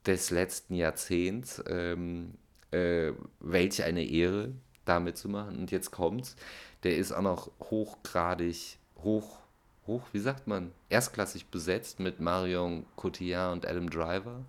des 0.07 0.31
letzten 0.31 0.75
Jahrzehnts. 0.75 1.63
Ähm, 1.67 2.35
äh, 2.71 3.13
welch 3.41 3.83
eine 3.83 4.05
Ehre, 4.05 4.53
da 4.85 5.01
mitzumachen. 5.01 5.59
Und 5.59 5.71
jetzt 5.71 5.91
kommt's. 5.91 6.37
Der 6.83 6.97
ist 6.97 7.13
auch 7.13 7.23
noch 7.23 7.51
hochgradig, 7.61 8.79
hoch, 9.03 9.39
hoch, 9.87 10.03
wie 10.13 10.19
sagt 10.19 10.47
man, 10.47 10.73
erstklassig 10.89 11.47
besetzt 11.47 12.01
mit 12.01 12.21
Marion 12.21 12.87
Cotillard 12.97 13.53
und 13.53 13.67
Adam 13.67 13.91
Driver. 13.91 14.45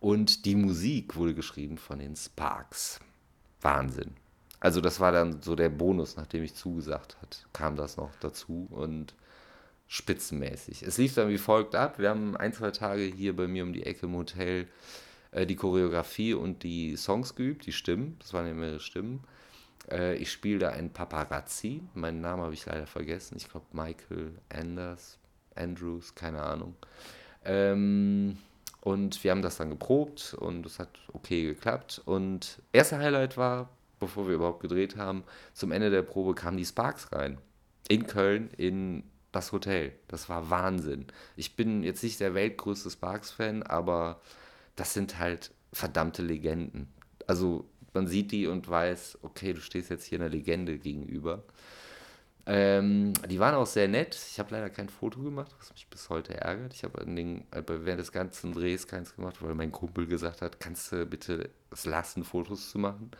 Und 0.00 0.44
die 0.46 0.56
Musik 0.56 1.16
wurde 1.16 1.34
geschrieben 1.34 1.78
von 1.78 1.98
den 1.98 2.16
Sparks. 2.16 3.00
Wahnsinn. 3.60 4.16
Also 4.58 4.80
das 4.80 5.00
war 5.00 5.12
dann 5.12 5.42
so 5.42 5.54
der 5.56 5.70
Bonus, 5.70 6.16
nachdem 6.16 6.42
ich 6.44 6.54
zugesagt 6.54 7.16
hat, 7.20 7.46
kam 7.52 7.76
das 7.76 7.96
noch 7.96 8.10
dazu 8.20 8.68
und 8.70 9.14
spitzenmäßig. 9.92 10.82
Es 10.84 10.96
lief 10.96 11.14
dann 11.14 11.28
wie 11.28 11.36
folgt 11.36 11.74
ab. 11.74 11.98
Wir 11.98 12.08
haben 12.08 12.34
ein, 12.34 12.54
zwei 12.54 12.70
Tage 12.70 13.02
hier 13.02 13.36
bei 13.36 13.46
mir 13.46 13.62
um 13.62 13.74
die 13.74 13.84
Ecke 13.84 14.06
im 14.06 14.16
Hotel 14.16 14.66
äh, 15.32 15.44
die 15.44 15.54
Choreografie 15.54 16.32
und 16.32 16.62
die 16.62 16.96
Songs 16.96 17.34
geübt, 17.34 17.66
die 17.66 17.72
Stimmen. 17.72 18.16
Das 18.18 18.32
waren 18.32 18.46
ja 18.46 18.54
mehrere 18.54 18.80
Stimmen. 18.80 19.22
Äh, 19.90 20.16
ich 20.16 20.32
spiele 20.32 20.60
da 20.60 20.68
einen 20.70 20.94
Paparazzi. 20.94 21.82
Meinen 21.92 22.22
Namen 22.22 22.42
habe 22.42 22.54
ich 22.54 22.64
leider 22.64 22.86
vergessen. 22.86 23.36
Ich 23.36 23.50
glaube 23.50 23.66
Michael 23.72 24.32
Anders, 24.48 25.18
Andrews, 25.56 26.14
keine 26.14 26.40
Ahnung. 26.40 26.74
Ähm, 27.44 28.38
und 28.80 29.22
wir 29.22 29.30
haben 29.30 29.42
das 29.42 29.58
dann 29.58 29.68
geprobt 29.68 30.34
und 30.40 30.64
es 30.64 30.78
hat 30.78 30.88
okay 31.12 31.42
geklappt. 31.42 32.00
Und 32.06 32.62
erste 32.72 32.96
Highlight 32.96 33.36
war, 33.36 33.68
bevor 34.00 34.26
wir 34.26 34.36
überhaupt 34.36 34.60
gedreht 34.60 34.96
haben, 34.96 35.22
zum 35.52 35.70
Ende 35.70 35.90
der 35.90 36.00
Probe 36.00 36.34
kamen 36.34 36.56
die 36.56 36.64
Sparks 36.64 37.12
rein. 37.12 37.36
In 37.88 38.06
Köln, 38.06 38.48
in 38.56 39.02
das 39.32 39.52
Hotel. 39.52 39.92
Das 40.08 40.28
war 40.28 40.50
Wahnsinn. 40.50 41.06
Ich 41.36 41.56
bin 41.56 41.82
jetzt 41.82 42.02
nicht 42.02 42.20
der 42.20 42.34
weltgrößte 42.34 42.90
Sparks-Fan, 42.90 43.62
aber 43.62 44.20
das 44.76 44.94
sind 44.94 45.18
halt 45.18 45.50
verdammte 45.72 46.22
Legenden. 46.22 46.92
Also 47.26 47.64
man 47.94 48.06
sieht 48.06 48.32
die 48.32 48.46
und 48.46 48.68
weiß, 48.68 49.18
okay, 49.22 49.52
du 49.52 49.60
stehst 49.60 49.90
jetzt 49.90 50.04
hier 50.04 50.20
einer 50.20 50.28
Legende 50.28 50.78
gegenüber. 50.78 51.42
Ähm, 52.44 53.12
die 53.28 53.38
waren 53.38 53.54
auch 53.54 53.66
sehr 53.66 53.86
nett. 53.86 54.18
Ich 54.30 54.38
habe 54.38 54.50
leider 54.52 54.68
kein 54.68 54.88
Foto 54.88 55.22
gemacht, 55.22 55.54
was 55.58 55.72
mich 55.72 55.86
bis 55.88 56.08
heute 56.08 56.34
ärgert. 56.34 56.74
Ich 56.74 56.82
habe 56.82 57.00
äh, 57.02 57.62
während 57.68 58.00
des 58.00 58.12
ganzen 58.12 58.52
Drehs 58.52 58.86
keins 58.86 59.14
gemacht, 59.14 59.36
weil 59.40 59.54
mein 59.54 59.70
Kumpel 59.70 60.06
gesagt 60.06 60.42
hat, 60.42 60.58
kannst 60.58 60.90
du 60.92 61.06
bitte 61.06 61.50
es 61.70 61.86
lassen, 61.86 62.24
Fotos 62.24 62.70
zu 62.70 62.78
machen. 62.78 63.12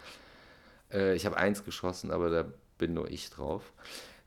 Äh, 0.91 1.15
ich 1.15 1.25
habe 1.25 1.37
eins 1.37 1.65
geschossen, 1.65 2.11
aber 2.11 2.31
da 2.31 2.45
bin 2.79 2.95
nur 2.95 3.11
ich 3.11 3.31
drauf. 3.31 3.73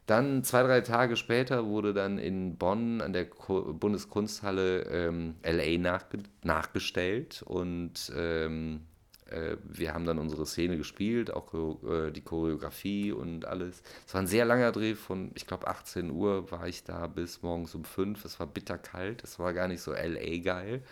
Dann 0.06 0.44
zwei, 0.44 0.62
drei 0.64 0.82
Tage 0.82 1.16
später 1.16 1.66
wurde 1.66 1.94
dann 1.94 2.20
in 2.20 2.58
Bonn 2.58 3.02
an 3.02 3.12
der 3.12 3.26
Bundeskunsthalle 3.26 4.82
ähm, 4.84 5.36
LA 5.44 5.80
nachge 5.80 6.20
nachgestellt 6.44 7.44
und 7.44 8.12
ähm, 8.16 8.82
äh, 9.30 9.58
wir 9.64 9.94
haben 9.94 10.06
dann 10.06 10.20
unsere 10.20 10.46
Szene 10.46 10.78
gespielt, 10.78 11.34
auch 11.34 11.54
äh, 11.84 12.12
die 12.12 12.22
Choreografie 12.22 13.12
und 13.12 13.46
alles. 13.46 13.82
Es 14.06 14.14
war 14.14 14.22
ein 14.22 14.28
sehr 14.28 14.46
langer 14.46 14.72
Dreh 14.72 14.94
von, 14.94 15.32
ich 15.34 15.48
glaube, 15.48 15.68
18 15.68 16.12
Uhr 16.12 16.52
war 16.52 16.68
ich 16.68 16.84
da 16.84 17.08
bis 17.08 17.42
morgens 17.42 17.74
um 17.74 17.84
5. 17.84 18.24
Es 18.26 18.40
war 18.40 18.48
bitterkalt, 18.48 19.24
es 19.24 19.40
war 19.40 19.54
gar 19.54 19.68
nicht 19.68 19.82
so 19.82 19.92
LA 19.94 20.38
geil. 20.44 20.84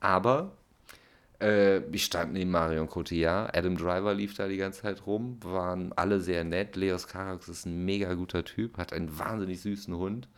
Aber 0.00 0.52
äh, 1.42 1.78
ich 1.90 2.04
stand 2.04 2.32
neben 2.32 2.50
Marion 2.50 2.88
Cotillard, 2.88 3.56
Adam 3.56 3.76
Driver 3.76 4.14
lief 4.14 4.34
da 4.34 4.48
die 4.48 4.56
ganze 4.56 4.82
Zeit 4.82 5.06
rum, 5.06 5.38
waren 5.42 5.92
alle 5.94 6.20
sehr 6.20 6.44
nett. 6.44 6.76
Leos 6.76 7.08
Carax 7.08 7.48
ist 7.48 7.66
ein 7.66 7.84
mega 7.84 8.14
guter 8.14 8.44
Typ, 8.44 8.78
hat 8.78 8.92
einen 8.92 9.18
wahnsinnig 9.18 9.60
süßen 9.60 9.94
Hund. 9.96 10.28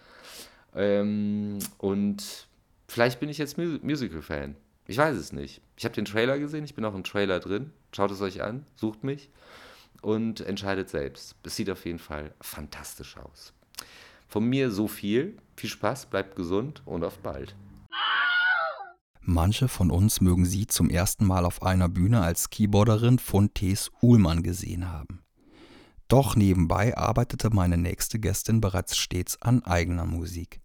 Ähm, 0.75 1.59
und 1.79 2.49
vielleicht 2.89 3.21
bin 3.21 3.29
ich 3.29 3.39
jetzt 3.39 3.59
Musical-Fan. 3.59 4.57
Ich 4.87 4.99
weiß 4.99 5.17
es 5.17 5.33
nicht. 5.33 5.61
Ich 5.77 5.85
habe 5.85 5.95
den 5.95 6.05
Trailer 6.05 6.39
gesehen, 6.39 6.65
ich 6.65 6.75
bin 6.75 6.85
auch 6.85 6.95
im 6.95 7.05
Trailer 7.05 7.41
drin. 7.41 7.71
Schaut 7.93 8.11
es 8.11 8.21
euch 8.21 8.43
an, 8.43 8.67
sucht 8.75 9.05
mich 9.05 9.31
und 10.03 10.41
entscheidet 10.41 10.91
selbst. 10.91 11.37
Es 11.43 11.57
sieht 11.57 11.71
auf 11.71 11.85
jeden 11.87 11.99
Fall 11.99 12.33
fantastisch 12.41 13.17
aus. 13.17 13.53
Von 14.29 14.45
mir 14.45 14.71
so 14.71 14.89
viel. 14.89 15.37
Viel 15.57 15.71
Spaß, 15.71 16.07
bleibt 16.07 16.35
gesund 16.35 16.83
und 16.85 17.05
auf 17.05 17.19
bald. 17.19 17.55
Manche 19.27 19.69
von 19.69 19.91
uns 19.91 20.21
mögen 20.21 20.45
sie 20.45 20.67
zum 20.67 20.91
ersten 20.91 21.25
Mal 21.25 21.47
auf 21.47 21.63
einer 21.63 21.89
Bühne 21.89 22.21
als 22.21 22.51
Keyboarderin 22.51 23.19
von 23.19 23.55
Thes 23.55 23.91
Uhlmann 24.03 24.43
gesehen 24.43 24.93
haben. 24.93 25.23
Doch 26.09 26.37
nebenbei 26.37 26.95
arbeitete 26.95 27.49
meine 27.49 27.79
nächste 27.79 28.19
Gästin 28.19 28.61
bereits 28.61 28.99
stets 28.99 29.41
an 29.41 29.65
eigener 29.65 30.05
Musik. 30.05 30.61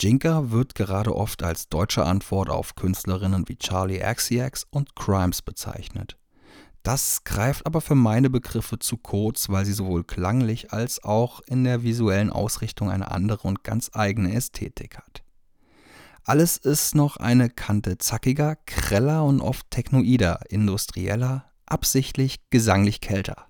Jinka 0.00 0.50
wird 0.50 0.74
gerade 0.74 1.14
oft 1.14 1.44
als 1.44 1.68
deutsche 1.68 2.04
Antwort 2.04 2.50
auf 2.50 2.74
Künstlerinnen 2.74 3.48
wie 3.48 3.56
Charlie 3.56 4.00
XCX 4.00 4.66
und 4.70 4.96
Crimes 4.96 5.40
bezeichnet. 5.40 6.18
Das 6.82 7.22
greift 7.22 7.66
aber 7.66 7.80
für 7.80 7.94
meine 7.94 8.30
Begriffe 8.30 8.80
zu 8.80 8.96
kurz, 8.96 9.48
weil 9.48 9.64
sie 9.64 9.72
sowohl 9.72 10.02
klanglich 10.02 10.72
als 10.72 11.02
auch 11.04 11.40
in 11.46 11.62
der 11.62 11.84
visuellen 11.84 12.30
Ausrichtung 12.30 12.90
eine 12.90 13.12
andere 13.12 13.46
und 13.46 13.62
ganz 13.62 13.90
eigene 13.92 14.34
Ästhetik 14.34 14.98
hat. 14.98 15.22
Alles 16.28 16.56
ist 16.56 16.96
noch 16.96 17.18
eine 17.18 17.48
Kante 17.48 17.98
zackiger, 17.98 18.56
greller 18.66 19.22
und 19.22 19.40
oft 19.40 19.70
technoider, 19.70 20.40
industrieller, 20.48 21.44
absichtlich 21.66 22.38
gesanglich 22.50 23.00
kälter. 23.00 23.46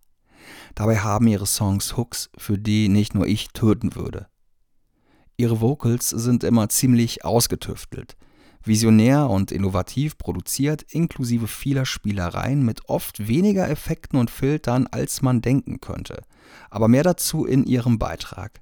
Dabei 0.74 0.98
haben 0.98 1.26
ihre 1.26 1.46
Songs 1.46 1.96
Hooks, 1.96 2.28
für 2.36 2.58
die 2.58 2.90
nicht 2.90 3.14
nur 3.14 3.26
ich 3.26 3.48
töten 3.48 3.94
würde. 3.94 4.26
Ihre 5.38 5.62
Vocals 5.62 6.10
sind 6.10 6.44
immer 6.44 6.68
ziemlich 6.68 7.24
ausgetüftelt, 7.24 8.14
visionär 8.62 9.30
und 9.30 9.52
innovativ 9.52 10.18
produziert, 10.18 10.82
inklusive 10.90 11.46
vieler 11.46 11.86
Spielereien 11.86 12.62
mit 12.62 12.90
oft 12.90 13.26
weniger 13.26 13.70
Effekten 13.70 14.18
und 14.18 14.30
Filtern, 14.30 14.86
als 14.86 15.22
man 15.22 15.40
denken 15.40 15.80
könnte. 15.80 16.20
Aber 16.68 16.88
mehr 16.88 17.04
dazu 17.04 17.46
in 17.46 17.64
ihrem 17.64 17.98
Beitrag. 17.98 18.60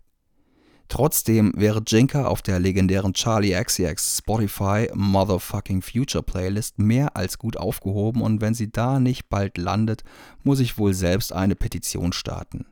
Trotzdem 0.88 1.53
wäre 1.57 1.83
Jinka 1.87 2.26
auf 2.26 2.43
der 2.43 2.61
legendären 2.61 3.14
Charlie 3.14 3.55
XCX 3.55 4.19
Spotify 4.19 4.88
Motherfucking 4.95 5.83
Future 5.83 6.23
Playlist 6.23 6.79
mehr 6.79 7.17
als 7.17 7.38
gut 7.38 7.57
aufgehoben 7.57 8.23
und 8.23 8.41
wenn 8.41 8.55
sie 8.55 8.71
da 8.71 9.00
nicht 9.00 9.29
bald 9.29 9.59
landet, 9.59 10.05
muss 10.43 10.61
ich 10.61 10.79
wohl 10.79 10.95
selbst 10.95 11.33
eine 11.33 11.57
Petition 11.57 12.12
starten. 12.12 12.67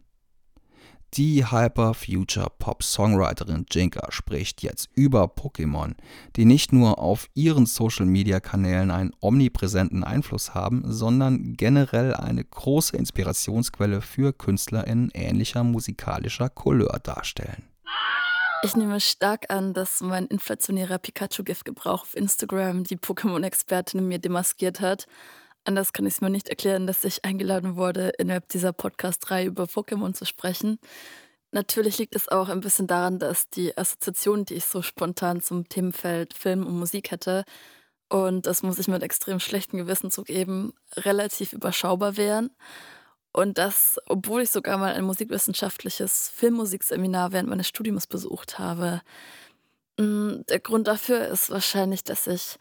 Die 1.15 1.51
Hyper-Future-Pop-Songwriterin 1.51 3.67
Jinka 3.71 4.11
spricht 4.11 4.63
jetzt 4.63 4.89
über 4.95 5.25
Pokémon, 5.25 5.93
die 6.37 6.47
nicht 6.47 6.73
nur 6.73 7.01
auf 7.01 7.29
ihren 7.35 7.67
Social-Media-Kanälen 7.67 8.91
einen 8.91 9.13
omnipräsenten 9.21 10.05
Einfluss 10.05 10.55
haben, 10.55 10.85
sondern 10.87 11.53
generell 11.53 12.15
eine 12.15 12.43
große 12.43 12.97
Inspirationsquelle 12.97 14.01
für 14.01 14.33
Künstler 14.33 14.87
in 14.87 15.11
ähnlicher 15.13 15.65
musikalischer 15.65 16.49
Couleur 16.49 16.99
darstellen. 17.03 17.72
Ich 18.65 18.77
nehme 18.77 19.01
stark 19.01 19.51
an, 19.51 19.75
dass 19.75 20.01
mein 20.01 20.29
inflationärer 20.29 20.99
Pikachu-Gift-Gebrauch 20.99 22.03
auf 22.03 22.17
Instagram 22.17 22.85
die 22.85 22.97
Pokémon-Expertin 22.97 24.07
mir 24.07 24.21
demaskiert 24.21 24.81
hat. 24.81 25.07
Anders 25.65 25.93
kann 25.93 26.07
ich 26.07 26.15
es 26.15 26.21
mir 26.21 26.31
nicht 26.31 26.49
erklären, 26.49 26.87
dass 26.87 27.03
ich 27.03 27.25
eingeladen 27.25 27.75
wurde, 27.75 28.11
innerhalb 28.19 28.49
dieser 28.51 28.73
Podcast-Reihe 28.73 29.47
über 29.47 29.65
Pokémon 29.65 30.15
zu 30.15 30.25
sprechen. 30.27 30.79
Natürlich 31.51 31.99
liegt 31.99 32.15
es 32.15 32.29
auch 32.29 32.49
ein 32.49 32.61
bisschen 32.61 32.87
daran, 32.87 33.19
dass 33.19 33.51
die 33.51 33.77
Assoziationen, 33.77 34.45
die 34.45 34.55
ich 34.55 34.65
so 34.65 34.81
spontan 34.81 35.41
zum 35.41 35.69
Themenfeld 35.69 36.33
Film 36.33 36.65
und 36.65 36.79
Musik 36.79 37.11
hätte, 37.11 37.45
und 38.09 38.47
das 38.47 38.63
muss 38.63 38.79
ich 38.79 38.89
mit 38.89 39.03
extrem 39.03 39.41
schlechtem 39.41 39.79
Gewissen 39.79 40.11
zugeben, 40.11 40.75
relativ 40.97 41.55
überschaubar 41.55 42.19
wären. 42.19 42.51
Und 43.33 43.57
das, 43.59 43.99
obwohl 44.07 44.43
ich 44.43 44.51
sogar 44.51 44.77
mal 44.77 44.93
ein 44.93 45.05
musikwissenschaftliches 45.05 46.31
Filmmusikseminar 46.35 47.33
während 47.33 47.49
meines 47.49 47.67
Studiums 47.67 48.07
besucht 48.07 48.59
habe. 48.59 49.01
Mm, 49.99 50.43
der 50.49 50.61
Grund 50.61 50.87
dafür 50.87 51.27
ist 51.29 51.51
wahrscheinlich, 51.51 52.05
dass 52.05 52.27
ich 52.27 52.59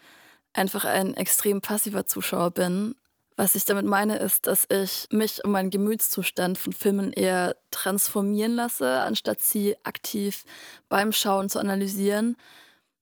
einfach 0.54 0.86
ein 0.86 1.14
extrem 1.16 1.62
passiver 1.62 2.06
Zuschauer 2.06 2.52
bin. 2.52 2.96
Was 3.36 3.56
ich 3.56 3.66
damit 3.66 3.86
meine, 3.86 4.18
ist, 4.18 4.48
dass 4.48 4.66
ich 4.70 5.08
mich 5.12 5.44
und 5.44 5.52
meinen 5.52 5.72
Gemütszustand 5.72 6.58
von 6.58 6.74
Filmen 6.74 7.12
eher 7.12 7.56
transformieren 7.72 8.56
lasse, 8.56 9.02
anstatt 9.02 9.42
sie 9.42 9.76
aktiv 9.84 10.44
beim 10.90 11.12
Schauen 11.12 11.50
zu 11.50 11.60
analysieren. 11.60 12.38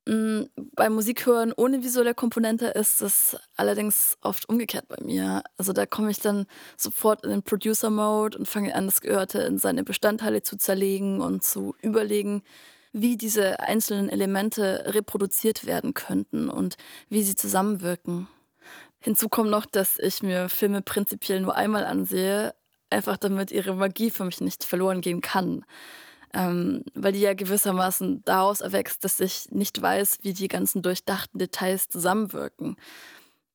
Mm, 0.08 0.44
beim 0.76 0.94
Musikhören 0.94 1.54
ohne 1.56 1.84
visuelle 1.84 2.14
Komponente 2.16 2.68
ist 2.68 3.02
es 3.02 3.38
allerdings 3.56 4.18
oft 4.22 4.48
umgekehrt 4.50 4.88
bei 4.88 4.98
mir. 5.04 5.44
Also 5.58 5.74
da 5.74 5.86
komme 5.86 6.12
ich 6.12 6.20
dann 6.20 6.46
sofort 6.78 7.24
in 7.24 7.30
den 7.32 7.44
Producer-Mode 7.44 8.38
und 8.38 8.48
fange 8.48 8.74
an, 8.76 8.86
das 8.86 9.02
Gehörte 9.02 9.40
in 9.40 9.58
seine 9.60 9.84
Bestandteile 9.84 10.42
zu 10.42 10.58
zerlegen 10.58 11.22
und 11.22 11.44
zu 11.44 11.76
überlegen, 11.82 12.44
wie 12.92 13.18
diese 13.18 13.60
einzelnen 13.60 14.10
Elemente 14.10 14.84
reproduziert 14.88 15.66
werden 15.68 15.94
könnten 15.94 16.50
und 16.50 16.76
wie 17.10 17.24
sie 17.24 17.36
zusammenwirken. 17.36 18.28
Hinzu 19.00 19.30
kommt 19.30 19.52
noch, 19.52 19.66
dass 19.66 20.00
ich 20.00 20.24
mir 20.24 20.50
Filme 20.50 20.82
prinzipiell 20.82 21.42
nur 21.42 21.56
einmal 21.56 21.86
ansehe, 21.86 22.56
einfach 22.90 23.18
damit 23.18 23.52
ihre 23.52 23.76
Magie 23.76 24.12
für 24.12 24.26
mich 24.26 24.42
nicht 24.42 24.64
verloren 24.64 25.02
gehen 25.02 25.22
kann. 25.22 25.66
Ähm, 26.34 26.84
weil 26.94 27.14
die 27.14 27.22
ja 27.22 27.34
gewissermaßen 27.34 28.24
daraus 28.24 28.62
erwächst, 28.62 29.04
dass 29.04 29.20
ich 29.20 29.50
nicht 29.52 29.82
weiß, 29.82 30.20
wie 30.22 30.34
die 30.34 30.48
ganzen 30.48 30.82
durchdachten 30.82 31.40
Details 31.40 31.88
zusammenwirken. 31.90 32.78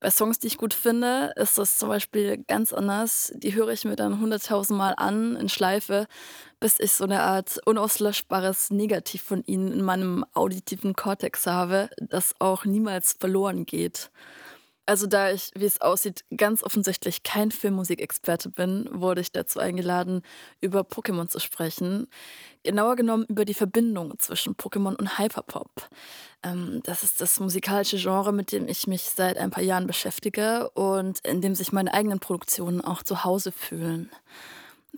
Bei 0.01 0.11
Songs, 0.11 0.39
die 0.39 0.47
ich 0.47 0.57
gut 0.57 0.73
finde, 0.73 1.31
ist 1.35 1.57
das 1.57 1.77
zum 1.77 1.89
Beispiel 1.89 2.43
ganz 2.47 2.73
anders. 2.73 3.33
Die 3.37 3.55
höre 3.55 3.69
ich 3.69 3.85
mir 3.85 3.95
dann 3.95 4.19
hunderttausendmal 4.19 4.93
an 4.97 5.35
in 5.35 5.49
Schleife, 5.49 6.05
bis 6.59 6.79
ich 6.79 6.91
so 6.91 7.05
eine 7.05 7.23
Art 7.23 7.59
unauslöschbares 7.65 8.69
Negativ 8.71 9.23
von 9.23 9.41
ihnen 9.45 9.71
in 9.71 9.81
meinem 9.81 10.25
auditiven 10.33 10.95
Kortex 10.95 11.47
habe, 11.47 11.89
das 11.97 12.35
auch 12.39 12.65
niemals 12.65 13.13
verloren 13.13 13.65
geht. 13.65 14.11
Also 14.87 15.07
da 15.07 15.31
ich, 15.31 15.49
wie 15.55 15.65
es 15.65 15.81
aussieht, 15.81 16.23
ganz 16.35 16.63
offensichtlich 16.63 17.23
kein 17.23 17.49
Filmmusikexperte 17.49 18.49
bin, 18.49 18.87
wurde 18.91 19.21
ich 19.21 19.31
dazu 19.31 19.59
eingeladen, 19.59 20.21
über 20.61 20.81
Pokémon 20.81 21.27
zu 21.27 21.39
sprechen. 21.39 22.07
Genauer 22.63 22.95
genommen 22.95 23.25
über 23.27 23.45
die 23.45 23.55
Verbindung 23.55 24.13
zwischen 24.19 24.55
Pokémon 24.55 24.95
und 24.95 25.17
Hyperpop. 25.17 25.89
Ähm, 26.43 26.81
das 26.83 27.03
ist 27.03 27.19
das 27.19 27.39
musikalische 27.39 27.97
Genre, 27.97 28.31
mit 28.31 28.51
dem 28.51 28.67
ich 28.67 28.85
mich 28.85 29.03
seit 29.03 29.37
ein 29.37 29.49
paar 29.49 29.63
Jahren 29.63 29.87
beschäftige 29.87 30.69
und 30.71 31.19
in 31.25 31.41
dem 31.41 31.55
sich 31.55 31.71
meine 31.71 31.93
eigenen 31.93 32.19
Produktionen 32.19 32.81
auch 32.81 33.01
zu 33.01 33.23
Hause 33.23 33.51
fühlen. 33.51 34.11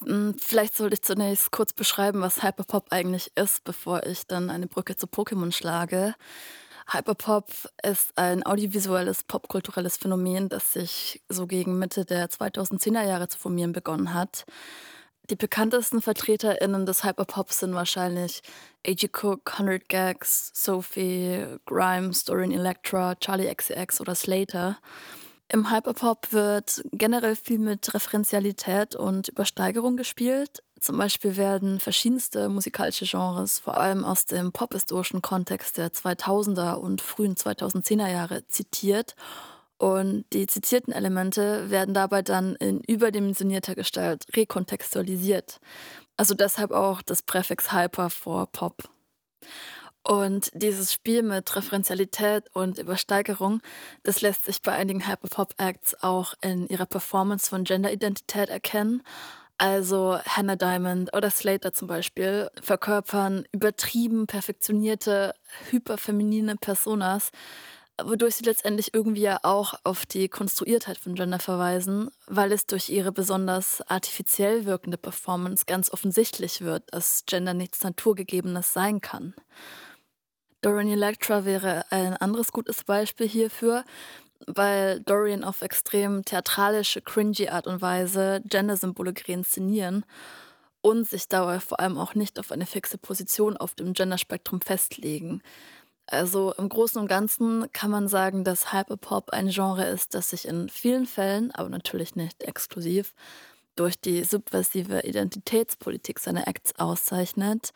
Hm, 0.03 0.35
vielleicht 0.37 0.75
sollte 0.75 0.95
ich 0.95 1.01
zunächst 1.01 1.51
kurz 1.51 1.71
beschreiben, 1.71 2.21
was 2.21 2.43
Hyperpop 2.43 2.87
eigentlich 2.91 3.31
ist, 3.35 3.63
bevor 3.63 4.05
ich 4.05 4.27
dann 4.27 4.49
eine 4.49 4.67
Brücke 4.67 4.97
zu 4.97 5.07
Pokémon 5.07 5.53
schlage. 5.53 6.13
Hyperpop 6.89 7.51
ist 7.83 8.17
ein 8.17 8.45
audiovisuelles 8.45 9.23
popkulturelles 9.23 9.97
Phänomen, 9.97 10.47
das 10.47 10.71
sich 10.71 11.21
so 11.27 11.45
gegen 11.45 11.77
Mitte 11.77 12.05
der 12.05 12.29
2010er 12.29 13.05
Jahre 13.05 13.27
zu 13.27 13.37
formieren 13.37 13.73
begonnen 13.73 14.13
hat. 14.13 14.45
Die 15.29 15.35
bekanntesten 15.35 16.01
VertreterInnen 16.01 16.85
des 16.85 17.03
Hyperpops 17.03 17.59
sind 17.59 17.73
wahrscheinlich 17.73 18.41
A.G. 18.87 19.09
Cook, 19.11 19.51
100 19.51 19.89
Gags, 19.89 20.51
Sophie, 20.53 21.45
Grimes, 21.65 22.23
Dorian 22.23 22.53
Electra, 22.53 23.15
Charlie 23.15 23.53
XCX 23.53 23.99
oder 23.99 24.15
Slater. 24.15 24.77
Im 25.49 25.71
Hyperpop 25.71 26.33
wird 26.33 26.83
generell 26.91 27.37
viel 27.37 27.59
mit 27.59 27.93
Referenzialität 27.93 28.95
und 28.95 29.29
Übersteigerung 29.29 29.95
gespielt. 29.95 30.61
Zum 30.79 30.97
Beispiel 30.97 31.37
werden 31.37 31.79
verschiedenste 31.79 32.49
musikalische 32.49 33.05
Genres, 33.05 33.57
vor 33.57 33.77
allem 33.77 34.03
aus 34.03 34.25
dem 34.25 34.51
pophistorischen 34.51 35.21
Kontext 35.21 35.77
der 35.77 35.91
2000er 35.91 36.73
und 36.73 37.01
frühen 37.01 37.35
2010er 37.35 38.11
Jahre, 38.11 38.45
zitiert. 38.47 39.15
Und 39.77 40.25
die 40.33 40.47
zitierten 40.47 40.91
Elemente 40.91 41.69
werden 41.69 41.93
dabei 41.93 42.23
dann 42.23 42.55
in 42.55 42.81
überdimensionierter 42.81 43.75
Gestalt 43.75 44.25
rekontextualisiert. 44.35 45.59
Also 46.17 46.33
deshalb 46.33 46.71
auch 46.71 47.01
das 47.01 47.21
Präfix 47.21 47.71
Hyper 47.71 48.09
vor 48.09 48.47
Pop. 48.47 48.83
Und 50.07 50.51
dieses 50.53 50.93
Spiel 50.93 51.21
mit 51.21 51.53
Referenzialität 51.53 52.45
und 52.53 52.77
Übersteigerung, 52.77 53.59
das 54.03 54.21
lässt 54.21 54.45
sich 54.45 54.61
bei 54.61 54.71
einigen 54.71 55.05
Hyperpop-Acts 55.05 56.01
auch 56.01 56.33
in 56.39 56.65
ihrer 56.69 56.85
Performance 56.85 57.49
von 57.49 57.65
Genderidentität 57.65 58.47
erkennen, 58.47 59.03
also 59.57 60.17
Hannah 60.25 60.55
Diamond 60.55 61.13
oder 61.13 61.29
Slater 61.29 61.73
zum 61.73 61.89
Beispiel 61.89 62.49
verkörpern 62.61 63.43
übertrieben 63.51 64.27
perfektionierte, 64.27 65.33
hyperfeminine 65.71 66.55
Personas, 66.55 67.31
wodurch 68.01 68.35
sie 68.35 68.45
letztendlich 68.45 68.93
irgendwie 68.93 69.23
ja 69.23 69.39
auch 69.43 69.73
auf 69.83 70.05
die 70.05 70.29
Konstruiertheit 70.29 70.99
von 70.99 71.15
Gender 71.15 71.39
verweisen, 71.39 72.11
weil 72.27 72.53
es 72.53 72.65
durch 72.65 72.87
ihre 72.87 73.11
besonders 73.11 73.81
artifiziell 73.89 74.63
wirkende 74.63 74.97
Performance 74.97 75.65
ganz 75.65 75.91
offensichtlich 75.91 76.61
wird, 76.61 76.83
dass 76.93 77.25
Gender 77.25 77.53
nichts 77.53 77.83
Naturgegebenes 77.83 78.71
sein 78.71 79.01
kann. 79.01 79.33
Dorian 80.61 80.89
Electra 80.89 81.45
wäre 81.45 81.85
ein 81.91 82.17
anderes 82.17 82.51
gutes 82.51 82.83
Beispiel 82.83 83.27
hierfür, 83.27 83.83
weil 84.47 85.01
Dorian 85.01 85.43
auf 85.43 85.61
extrem 85.61 86.25
theatralische, 86.25 87.01
cringy 87.01 87.49
Art 87.49 87.67
und 87.67 87.81
Weise 87.81 88.41
Gender-Symbole 88.45 89.13
reinszenieren 89.27 90.05
und 90.81 91.07
sich 91.07 91.27
dabei 91.27 91.59
vor 91.59 91.79
allem 91.79 91.97
auch 91.97 92.15
nicht 92.15 92.39
auf 92.39 92.51
eine 92.51 92.65
fixe 92.65 92.97
Position 92.97 93.57
auf 93.57 93.75
dem 93.75 93.93
Genderspektrum 93.93 94.61
festlegen. 94.61 95.41
Also 96.07 96.53
im 96.53 96.69
Großen 96.69 97.01
und 97.01 97.07
Ganzen 97.07 97.71
kann 97.73 97.91
man 97.91 98.07
sagen, 98.07 98.43
dass 98.43 98.71
Hyperpop 98.73 99.31
ein 99.31 99.49
Genre 99.49 99.85
ist, 99.85 100.13
das 100.15 100.29
sich 100.29 100.47
in 100.47 100.69
vielen 100.69 101.05
Fällen, 101.05 101.51
aber 101.51 101.69
natürlich 101.69 102.15
nicht 102.15 102.43
exklusiv, 102.43 103.13
durch 103.79 103.99
die 103.99 104.23
subversive 104.23 105.01
Identitätspolitik 105.01 106.19
seiner 106.19 106.47
Acts 106.47 106.77
auszeichnet, 106.77 107.71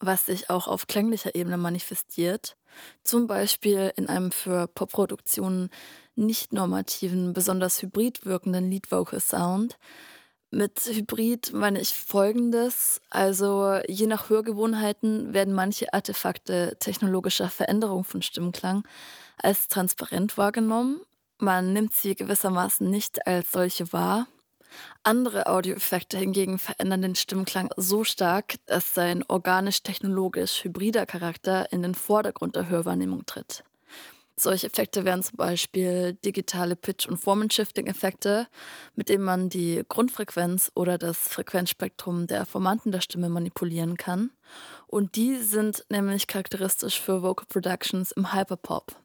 was 0.00 0.26
sich 0.26 0.50
auch 0.50 0.68
auf 0.68 0.86
klänglicher 0.86 1.34
Ebene 1.34 1.56
manifestiert. 1.56 2.56
Zum 3.02 3.26
Beispiel 3.26 3.92
in 3.96 4.08
einem 4.08 4.32
für 4.32 4.66
Popproduktionen 4.66 5.70
nicht 6.14 6.52
normativen, 6.52 7.32
besonders 7.32 7.82
hybrid 7.82 8.24
wirkenden 8.24 8.70
Lead-Vocal-Sound. 8.70 9.78
Mit 10.50 10.80
Hybrid 10.84 11.52
meine 11.54 11.80
ich 11.80 11.94
folgendes. 11.94 13.00
Also 13.08 13.78
je 13.88 14.06
nach 14.06 14.28
Hörgewohnheiten 14.28 15.32
werden 15.32 15.54
manche 15.54 15.94
Artefakte 15.94 16.76
technologischer 16.78 17.48
Veränderung 17.48 18.04
von 18.04 18.20
Stimmklang 18.20 18.86
als 19.38 19.68
transparent 19.68 20.36
wahrgenommen. 20.36 21.00
Man 21.38 21.72
nimmt 21.72 21.94
sie 21.94 22.14
gewissermaßen 22.14 22.88
nicht 22.88 23.26
als 23.26 23.50
solche 23.50 23.92
wahr. 23.94 24.26
Andere 25.02 25.46
Audioeffekte 25.46 26.18
hingegen 26.18 26.58
verändern 26.58 27.02
den 27.02 27.14
Stimmklang 27.14 27.70
so 27.76 28.04
stark, 28.04 28.54
dass 28.66 28.94
sein 28.94 29.24
organisch-technologisch 29.26 30.64
hybrider 30.64 31.06
Charakter 31.06 31.72
in 31.72 31.82
den 31.82 31.94
Vordergrund 31.94 32.56
der 32.56 32.68
Hörwahrnehmung 32.68 33.26
tritt. 33.26 33.64
Solche 34.36 34.66
Effekte 34.66 35.04
wären 35.04 35.22
zum 35.22 35.36
Beispiel 35.36 36.14
digitale 36.24 36.74
Pitch- 36.74 37.06
und 37.06 37.18
Formen-Shifting-Effekte, 37.18 38.48
mit 38.94 39.08
denen 39.08 39.24
man 39.24 39.50
die 39.50 39.82
Grundfrequenz 39.88 40.72
oder 40.74 40.96
das 40.98 41.18
Frequenzspektrum 41.28 42.26
der 42.26 42.46
Formanten 42.46 42.92
der 42.92 43.02
Stimme 43.02 43.28
manipulieren 43.28 43.96
kann. 43.96 44.30
Und 44.86 45.16
die 45.16 45.36
sind 45.36 45.84
nämlich 45.90 46.26
charakteristisch 46.26 47.00
für 47.00 47.22
Vocal 47.22 47.46
Productions 47.46 48.12
im 48.12 48.32
Hyperpop. 48.32 48.96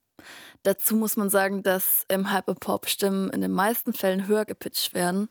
Dazu 0.63 0.95
muss 0.95 1.17
man 1.17 1.29
sagen, 1.29 1.63
dass 1.63 2.05
im 2.07 2.33
Hyperpop 2.33 2.87
Stimmen 2.87 3.29
in 3.29 3.41
den 3.41 3.51
meisten 3.51 3.93
Fällen 3.93 4.27
höher 4.27 4.45
gepitcht 4.45 4.93
werden 4.93 5.29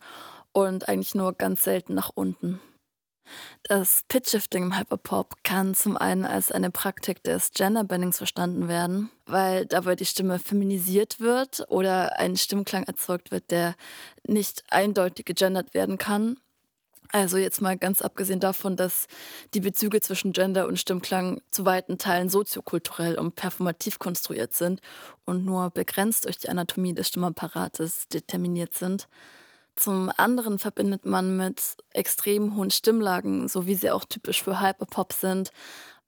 und 0.51 0.87
eigentlich 0.87 1.15
nur 1.15 1.33
ganz 1.33 1.63
selten 1.63 1.93
nach 1.93 2.11
unten. 2.13 2.59
Das 3.63 4.03
Pitch-Shifting 4.07 4.63
im 4.63 4.77
Hyperpop 4.77 5.43
kann 5.43 5.75
zum 5.75 5.97
einen 5.97 6.25
als 6.25 6.51
eine 6.51 6.71
Praktik 6.71 7.23
des 7.23 7.51
Gender-Bendings 7.51 8.17
verstanden 8.17 8.67
werden, 8.67 9.09
weil 9.25 9.65
dabei 9.65 9.95
die 9.95 10.05
Stimme 10.05 10.39
feminisiert 10.39 11.19
wird 11.19 11.65
oder 11.69 12.19
ein 12.19 12.37
Stimmklang 12.37 12.83
erzeugt 12.83 13.31
wird, 13.31 13.51
der 13.51 13.75
nicht 14.23 14.63
eindeutig 14.69 15.25
gegendert 15.25 15.73
werden 15.73 15.97
kann. 15.97 16.37
Also 17.11 17.37
jetzt 17.37 17.61
mal 17.61 17.77
ganz 17.77 18.01
abgesehen 18.01 18.39
davon, 18.39 18.75
dass 18.75 19.07
die 19.53 19.61
Bezüge 19.61 20.01
zwischen 20.01 20.33
Gender 20.33 20.67
und 20.67 20.77
Stimmklang 20.77 21.41
zu 21.51 21.65
weiten 21.65 21.97
Teilen 21.97 22.29
soziokulturell 22.29 23.17
und 23.17 23.35
performativ 23.35 23.97
konstruiert 23.99 24.53
sind 24.53 24.81
und 25.25 25.45
nur 25.45 25.69
begrenzt 25.69 26.25
durch 26.25 26.37
die 26.37 26.49
Anatomie 26.49 26.93
des 26.93 27.07
Stimmapparates 27.07 28.07
determiniert 28.09 28.73
sind. 28.73 29.07
Zum 29.75 30.11
anderen 30.17 30.57
verbindet 30.59 31.05
man 31.05 31.37
mit 31.37 31.61
extrem 31.93 32.55
hohen 32.55 32.71
Stimmlagen, 32.71 33.47
so 33.47 33.67
wie 33.67 33.75
sie 33.75 33.91
auch 33.91 34.05
typisch 34.05 34.43
für 34.43 34.59
Hyperpop 34.59 35.13
sind, 35.13 35.51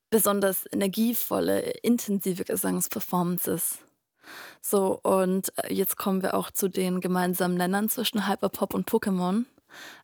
besonders 0.10 0.66
energievolle, 0.72 1.60
intensive 1.84 2.44
Gesangsperformances. 2.46 3.78
So, 4.62 5.00
und 5.04 5.52
äh, 5.58 5.74
jetzt 5.74 5.98
kommen 5.98 6.22
wir 6.22 6.34
auch 6.34 6.52
zu 6.52 6.68
den 6.68 7.00
gemeinsamen 7.00 7.56
Nennern 7.56 7.90
zwischen 7.90 8.28
Hyperpop 8.28 8.74
und 8.74 8.90
Pokémon. 8.90 9.46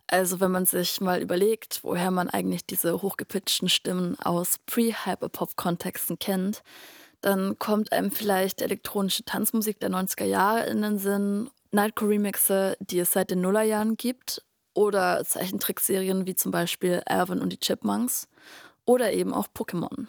Also 0.07 0.39
wenn 0.39 0.51
man 0.51 0.65
sich 0.65 1.01
mal 1.01 1.21
überlegt, 1.21 1.79
woher 1.83 2.11
man 2.11 2.29
eigentlich 2.29 2.65
diese 2.65 3.01
hochgepitchten 3.01 3.69
Stimmen 3.69 4.19
aus 4.19 4.57
Pre-Hyperpop-Kontexten 4.67 6.19
kennt, 6.19 6.61
dann 7.21 7.57
kommt 7.57 7.91
einem 7.91 8.11
vielleicht 8.11 8.61
elektronische 8.61 9.25
Tanzmusik 9.25 9.79
der 9.79 9.89
90er 9.89 10.25
Jahre 10.25 10.67
in 10.67 10.83
den 10.83 10.99
Sinn, 10.99 11.49
Nightcore-Remixe, 11.71 12.77
die 12.79 12.99
es 12.99 13.13
seit 13.13 13.31
den 13.31 13.41
Nullerjahren 13.41 13.97
gibt, 13.97 14.43
oder 14.75 15.23
Zeichentrickserien 15.25 16.27
wie 16.27 16.35
zum 16.35 16.51
Beispiel 16.51 17.01
Alvin 17.05 17.39
und 17.41 17.51
die 17.51 17.59
Chipmunks, 17.59 18.27
oder 18.85 19.11
eben 19.11 19.33
auch 19.33 19.47
Pokémon. 19.47 20.07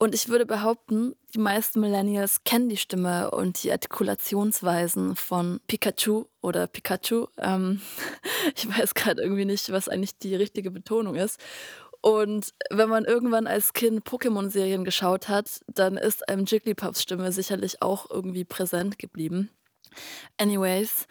Und 0.00 0.14
ich 0.14 0.28
würde 0.28 0.46
behaupten, 0.46 1.16
die 1.34 1.40
meisten 1.40 1.80
Millennials 1.80 2.44
kennen 2.44 2.68
die 2.68 2.76
Stimme 2.76 3.32
und 3.32 3.62
die 3.64 3.72
Artikulationsweisen 3.72 5.16
von 5.16 5.60
Pikachu 5.66 6.26
oder 6.40 6.68
Pikachu. 6.68 7.26
Ähm, 7.36 7.80
ich 8.56 8.68
weiß 8.68 8.94
gerade 8.94 9.22
irgendwie 9.22 9.44
nicht, 9.44 9.72
was 9.72 9.88
eigentlich 9.88 10.16
die 10.18 10.36
richtige 10.36 10.70
Betonung 10.70 11.16
ist. 11.16 11.40
Und 12.00 12.54
wenn 12.70 12.88
man 12.88 13.04
irgendwann 13.04 13.48
als 13.48 13.72
Kind 13.72 14.04
Pokémon-Serien 14.04 14.84
geschaut 14.84 15.28
hat, 15.28 15.60
dann 15.66 15.96
ist 15.96 16.28
einem 16.28 16.44
Jigglypuffs 16.44 17.02
Stimme 17.02 17.32
sicherlich 17.32 17.82
auch 17.82 18.08
irgendwie 18.08 18.44
präsent 18.44 19.00
geblieben. 19.00 19.50
Anyways, 20.36 21.06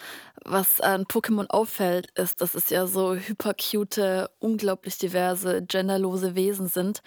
was 0.46 0.80
an 0.80 1.04
Pokémon 1.06 1.48
auffällt, 1.50 2.10
ist, 2.18 2.40
dass 2.40 2.56
es 2.56 2.70
ja 2.70 2.88
so 2.88 3.16
hypercute, 3.16 4.30
unglaublich 4.40 4.98
diverse, 4.98 5.62
genderlose 5.62 6.36
Wesen 6.36 6.70
sind, 6.70 7.02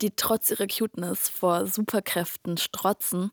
die 0.00 0.12
trotz 0.16 0.50
ihrer 0.50 0.66
Cuteness 0.66 1.28
vor 1.28 1.66
Superkräften 1.66 2.56
strotzen, 2.56 3.30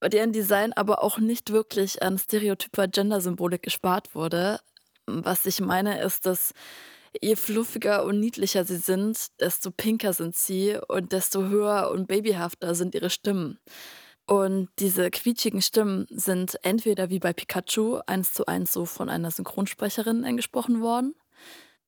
bei 0.00 0.08
deren 0.08 0.32
Design 0.32 0.72
aber 0.72 1.02
auch 1.02 1.18
nicht 1.18 1.52
wirklich 1.52 2.02
an 2.02 2.18
stereotyper 2.18 2.88
Gendersymbolik 2.88 3.62
gespart 3.62 4.14
wurde. 4.14 4.60
Was 5.06 5.46
ich 5.46 5.60
meine, 5.60 6.00
ist, 6.00 6.26
dass 6.26 6.52
je 7.20 7.36
fluffiger 7.36 8.04
und 8.04 8.20
niedlicher 8.20 8.64
sie 8.64 8.76
sind, 8.76 9.28
desto 9.40 9.70
pinker 9.70 10.12
sind 10.12 10.36
sie 10.36 10.78
und 10.88 11.12
desto 11.12 11.42
höher 11.42 11.90
und 11.90 12.06
babyhafter 12.06 12.74
sind 12.74 12.94
ihre 12.94 13.10
Stimmen. 13.10 13.58
Und 14.26 14.68
diese 14.78 15.10
quietschigen 15.10 15.60
Stimmen 15.60 16.06
sind 16.08 16.56
entweder 16.62 17.10
wie 17.10 17.18
bei 17.18 17.32
Pikachu 17.32 17.98
eins 18.06 18.32
zu 18.32 18.46
eins 18.46 18.72
so 18.72 18.84
von 18.84 19.08
einer 19.08 19.32
Synchronsprecherin 19.32 20.24
eingesprochen 20.24 20.80
worden, 20.80 21.16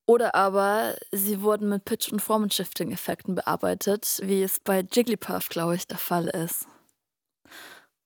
oder 0.07 0.35
aber 0.35 0.97
sie 1.11 1.43
wurden 1.43 1.69
mit 1.69 1.85
Pitch- 1.85 2.13
und 2.13 2.21
Formen-Shifting-Effekten 2.21 3.35
bearbeitet, 3.35 4.21
wie 4.23 4.43
es 4.43 4.59
bei 4.61 4.81
Jigglypuff, 4.81 5.49
glaube 5.49 5.77
ich, 5.77 5.87
der 5.87 5.99
Fall 5.99 6.29
ist. 6.29 6.67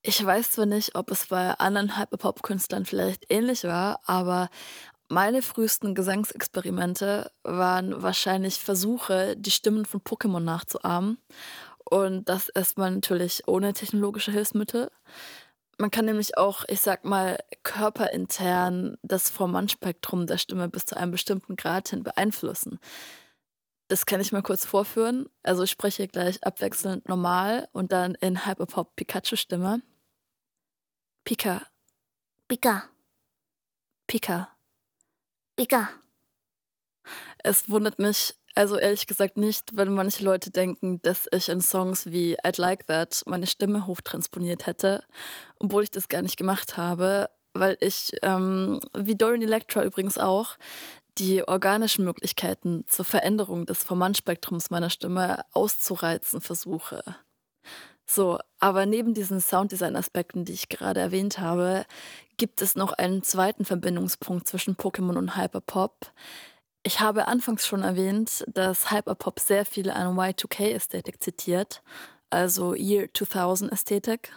Ich 0.02 0.24
weiß 0.24 0.52
zwar 0.52 0.66
nicht, 0.66 0.94
ob 0.94 1.10
es 1.10 1.26
bei 1.26 1.52
anderen 1.54 1.98
Hyperpop-Künstlern 1.98 2.84
vielleicht 2.84 3.24
ähnlich 3.28 3.64
war, 3.64 4.00
aber 4.06 4.50
meine 5.08 5.42
frühesten 5.42 5.94
Gesangsexperimente 5.94 7.30
waren 7.42 8.02
wahrscheinlich 8.02 8.58
Versuche, 8.58 9.36
die 9.36 9.50
Stimmen 9.50 9.84
von 9.84 10.00
Pokémon 10.00 10.40
nachzuahmen. 10.40 11.18
Und 11.88 12.28
das 12.28 12.48
erstmal 12.48 12.90
natürlich 12.90 13.46
ohne 13.46 13.72
technologische 13.72 14.32
Hilfsmittel. 14.32 14.90
Man 15.78 15.90
kann 15.90 16.06
nämlich 16.06 16.38
auch, 16.38 16.64
ich 16.68 16.80
sag 16.80 17.04
mal, 17.04 17.38
körperintern 17.62 18.96
das 19.02 19.28
Formantspektrum 19.28 20.26
der 20.26 20.38
Stimme 20.38 20.68
bis 20.68 20.86
zu 20.86 20.96
einem 20.96 21.12
bestimmten 21.12 21.56
Grad 21.56 21.90
hin 21.90 22.02
beeinflussen. 22.02 22.78
Das 23.88 24.06
kann 24.06 24.20
ich 24.20 24.32
mal 24.32 24.42
kurz 24.42 24.64
vorführen. 24.64 25.28
Also 25.42 25.62
ich 25.62 25.70
spreche 25.70 26.08
gleich 26.08 26.42
abwechselnd 26.44 27.08
normal 27.08 27.68
und 27.72 27.92
dann 27.92 28.14
in 28.16 28.46
Hyperpop 28.46 28.96
Pikachu-Stimme. 28.96 29.82
Pika. 31.24 31.66
Pika. 32.48 32.84
Pika. 34.06 34.56
Pika. 35.56 35.88
Es 37.38 37.68
wundert 37.68 37.98
mich 37.98 38.34
also 38.56 38.76
ehrlich 38.78 39.06
gesagt 39.06 39.36
nicht, 39.36 39.76
wenn 39.76 39.92
manche 39.92 40.24
Leute 40.24 40.50
denken, 40.50 41.00
dass 41.02 41.28
ich 41.30 41.48
in 41.48 41.60
Songs 41.60 42.06
wie 42.06 42.38
I'd 42.40 42.60
Like 42.60 42.86
That 42.86 43.22
meine 43.26 43.46
Stimme 43.46 43.86
hochtransponiert 43.86 44.66
hätte, 44.66 45.04
obwohl 45.58 45.82
ich 45.82 45.90
das 45.90 46.08
gar 46.08 46.22
nicht 46.22 46.36
gemacht 46.36 46.76
habe, 46.76 47.28
weil 47.52 47.76
ich, 47.80 48.12
ähm, 48.22 48.80
wie 48.96 49.14
Dorian 49.14 49.42
Electra 49.42 49.84
übrigens 49.84 50.18
auch, 50.18 50.56
die 51.18 51.46
organischen 51.46 52.04
Möglichkeiten 52.04 52.84
zur 52.86 53.04
Veränderung 53.04 53.66
des 53.66 53.84
Formantspektrums 53.84 54.70
meiner 54.70 54.90
Stimme 54.90 55.44
auszureizen 55.52 56.40
versuche. 56.40 57.02
So, 58.06 58.38
aber 58.60 58.86
neben 58.86 59.14
diesen 59.14 59.40
Sounddesign-Aspekten, 59.40 60.44
die 60.44 60.52
ich 60.52 60.68
gerade 60.68 61.00
erwähnt 61.00 61.38
habe, 61.38 61.84
gibt 62.36 62.62
es 62.62 62.76
noch 62.76 62.92
einen 62.92 63.22
zweiten 63.22 63.64
Verbindungspunkt 63.64 64.46
zwischen 64.46 64.76
Pokémon 64.76 65.16
und 65.16 65.36
Hyperpop, 65.36 66.12
ich 66.86 67.00
habe 67.00 67.26
anfangs 67.26 67.66
schon 67.66 67.82
erwähnt, 67.82 68.44
dass 68.46 68.92
Hyperpop 68.92 69.40
sehr 69.40 69.64
viel 69.64 69.90
an 69.90 70.16
Y2K-Ästhetik 70.16 71.20
zitiert, 71.20 71.82
also 72.30 72.74
Year 72.74 73.06
2000-Ästhetik. 73.06 74.30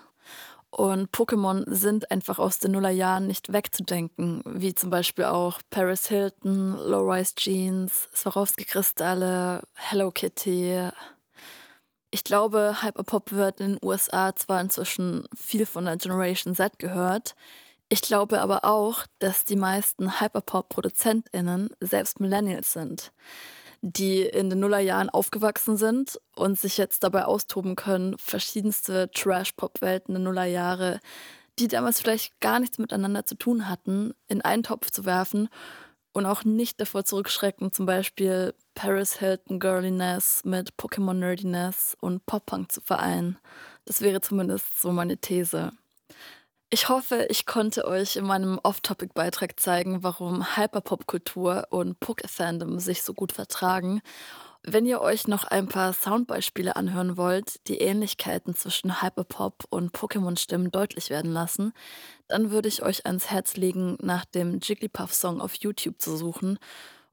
Und 0.71 1.11
Pokémon 1.11 1.63
sind 1.67 2.09
einfach 2.09 2.39
aus 2.39 2.57
den 2.57 2.71
Nullerjahren 2.71 3.27
nicht 3.27 3.53
wegzudenken, 3.53 4.41
wie 4.45 4.73
zum 4.73 4.89
Beispiel 4.89 5.25
auch 5.25 5.59
Paris 5.69 6.07
Hilton, 6.07 6.75
Low-Rise 6.75 7.35
Jeans, 7.35 8.09
Swarovski-Kristalle, 8.15 9.61
Hello 9.75 10.09
Kitty. 10.09 10.89
Ich 12.09 12.23
glaube, 12.23 12.77
Hyperpop 12.81 13.31
wird 13.31 13.59
in 13.59 13.73
den 13.73 13.79
USA 13.87 14.35
zwar 14.35 14.59
inzwischen 14.59 15.27
viel 15.35 15.67
von 15.67 15.85
der 15.85 15.97
Generation 15.97 16.55
Z 16.55 16.79
gehört, 16.79 17.35
ich 17.89 18.01
glaube 18.01 18.39
aber 18.41 18.65
auch, 18.65 19.05
dass 19.17 19.43
die 19.43 19.55
meisten 19.55 20.19
Hyperpop-ProduzentInnen 20.21 21.69
selbst 21.81 22.19
Millennials 22.19 22.73
sind, 22.73 23.11
die 23.81 24.21
in 24.21 24.49
den 24.51 24.59
Nullerjahren 24.59 25.09
aufgewachsen 25.09 25.75
sind 25.75 26.19
und 26.35 26.59
sich 26.59 26.77
jetzt 26.77 27.03
dabei 27.03 27.25
austoben 27.25 27.75
können, 27.75 28.15
verschiedenste 28.19 29.09
Trash-Pop-Welten 29.11 30.13
der 30.13 30.23
Nullerjahre, 30.23 30.99
die 31.57 31.67
damals 31.67 31.99
vielleicht 31.99 32.39
gar 32.39 32.59
nichts 32.59 32.77
miteinander 32.77 33.25
zu 33.25 33.35
tun 33.35 33.67
hatten, 33.67 34.13
in 34.27 34.41
einen 34.41 34.63
Topf 34.63 34.91
zu 34.91 35.05
werfen 35.05 35.49
und 36.13 36.25
auch 36.25 36.43
nicht 36.43 36.79
davor 36.79 37.05
zurückschrecken, 37.05 37.71
zum 37.71 37.85
Beispiel 37.87 38.53
Paris 38.75 39.17
Hilton 39.17 39.59
Girliness 39.59 40.43
mit 40.45 40.73
Pokémon 40.75 41.13
Nerdiness 41.13 41.97
und 41.99 42.25
Pop-Punk 42.27 42.71
zu 42.71 42.81
vereinen. 42.81 43.37
Das 43.85 44.01
wäre 44.01 44.21
zumindest 44.21 44.79
so 44.79 44.91
meine 44.91 45.17
These. 45.17 45.71
Ich 46.71 46.87
hoffe, 46.87 47.25
ich 47.31 47.47
konnte 47.47 47.85
euch 47.85 48.15
in 48.15 48.25
meinem 48.25 48.59
Off-Topic-Beitrag 48.61 49.59
zeigen, 49.59 50.03
warum 50.03 50.55
Hyperpop-Kultur 50.55 51.65
und 51.71 51.99
Puck-Fandom 51.99 52.79
sich 52.79 53.01
so 53.01 53.15
gut 53.15 53.31
vertragen. 53.31 54.01
Wenn 54.61 54.85
ihr 54.85 55.01
euch 55.01 55.27
noch 55.27 55.45
ein 55.45 55.67
paar 55.67 55.93
Soundbeispiele 55.93 56.75
anhören 56.75 57.17
wollt, 57.17 57.67
die 57.67 57.79
Ähnlichkeiten 57.79 58.53
zwischen 58.53 59.01
Hyperpop 59.01 59.63
und 59.71 59.93
Pokémon-Stimmen 59.93 60.69
deutlich 60.69 61.09
werden 61.09 61.31
lassen, 61.31 61.73
dann 62.27 62.51
würde 62.51 62.67
ich 62.67 62.83
euch 62.83 63.07
ans 63.07 63.31
Herz 63.31 63.57
legen, 63.57 63.97
nach 63.99 64.25
dem 64.25 64.59
Jigglypuff-Song 64.59 65.41
auf 65.41 65.55
YouTube 65.55 65.99
zu 65.99 66.15
suchen 66.17 66.59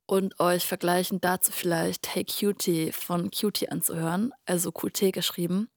und 0.05 0.39
euch 0.39 0.67
vergleichend 0.67 1.25
dazu 1.25 1.51
vielleicht 1.51 2.15
Hey 2.15 2.27
Cutie 2.27 2.93
von 2.93 3.31
Cutie 3.31 3.71
anzuhören, 3.71 4.35
also 4.45 4.71
QT 4.71 5.15
geschrieben. 5.15 5.71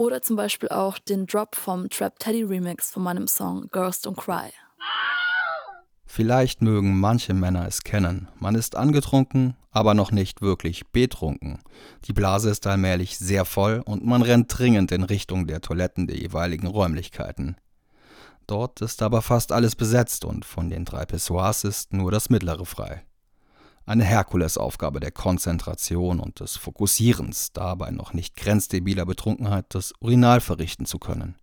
Oder 0.00 0.22
zum 0.22 0.34
Beispiel 0.34 0.70
auch 0.70 0.98
den 0.98 1.26
Drop 1.26 1.54
vom 1.54 1.90
Trap 1.90 2.18
Teddy 2.18 2.42
Remix 2.42 2.90
von 2.90 3.02
meinem 3.02 3.28
Song 3.28 3.68
Girls 3.70 4.02
Don't 4.02 4.16
Cry. 4.16 4.48
Vielleicht 6.06 6.62
mögen 6.62 6.98
manche 6.98 7.34
Männer 7.34 7.66
es 7.66 7.82
kennen. 7.82 8.26
Man 8.38 8.54
ist 8.54 8.76
angetrunken, 8.76 9.58
aber 9.70 9.92
noch 9.92 10.10
nicht 10.10 10.40
wirklich 10.40 10.86
betrunken. 10.86 11.58
Die 12.06 12.14
Blase 12.14 12.48
ist 12.48 12.66
allmählich 12.66 13.18
sehr 13.18 13.44
voll 13.44 13.82
und 13.84 14.06
man 14.06 14.22
rennt 14.22 14.46
dringend 14.48 14.90
in 14.90 15.02
Richtung 15.02 15.46
der 15.46 15.60
Toiletten 15.60 16.06
der 16.06 16.16
jeweiligen 16.16 16.66
Räumlichkeiten. 16.66 17.56
Dort 18.46 18.80
ist 18.80 19.02
aber 19.02 19.20
fast 19.20 19.52
alles 19.52 19.76
besetzt 19.76 20.24
und 20.24 20.46
von 20.46 20.70
den 20.70 20.86
drei 20.86 21.04
Pissoirs 21.04 21.62
ist 21.64 21.92
nur 21.92 22.10
das 22.10 22.30
mittlere 22.30 22.64
frei. 22.64 23.04
Eine 23.90 24.04
Herkulesaufgabe 24.04 25.00
der 25.00 25.10
Konzentration 25.10 26.20
und 26.20 26.38
des 26.38 26.56
Fokussierens, 26.56 27.52
dabei 27.52 27.90
noch 27.90 28.12
nicht 28.12 28.36
grenzdebiler 28.36 29.04
Betrunkenheit 29.04 29.64
das 29.70 29.92
Urinal 29.98 30.40
verrichten 30.40 30.86
zu 30.86 31.00
können. 31.00 31.34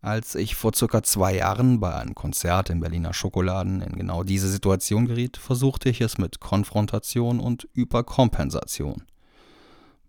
Als 0.00 0.34
ich 0.34 0.54
vor 0.54 0.72
circa 0.74 1.02
zwei 1.02 1.36
Jahren 1.36 1.78
bei 1.78 1.94
einem 1.94 2.14
Konzert 2.14 2.70
im 2.70 2.80
Berliner 2.80 3.12
Schokoladen 3.12 3.82
in 3.82 3.92
genau 3.96 4.22
diese 4.22 4.48
Situation 4.48 5.04
geriet, 5.04 5.36
versuchte 5.36 5.90
ich 5.90 6.00
es 6.00 6.16
mit 6.16 6.40
Konfrontation 6.40 7.38
und 7.38 7.68
Überkompensation. 7.74 9.02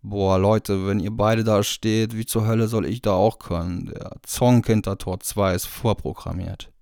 Boah, 0.01 0.39
Leute, 0.39 0.87
wenn 0.87 1.01
ihr 1.01 1.11
beide 1.11 1.43
da 1.43 1.61
steht, 1.61 2.15
wie 2.15 2.25
zur 2.25 2.47
Hölle 2.47 2.69
soll 2.69 2.85
ich 2.85 3.01
da 3.01 3.11
auch 3.11 3.37
können? 3.37 3.87
Der 3.87 4.15
Zonk 4.21 4.67
hinter 4.67 4.97
Tor 4.97 5.19
2 5.19 5.55
ist 5.55 5.65
vorprogrammiert. 5.65 6.72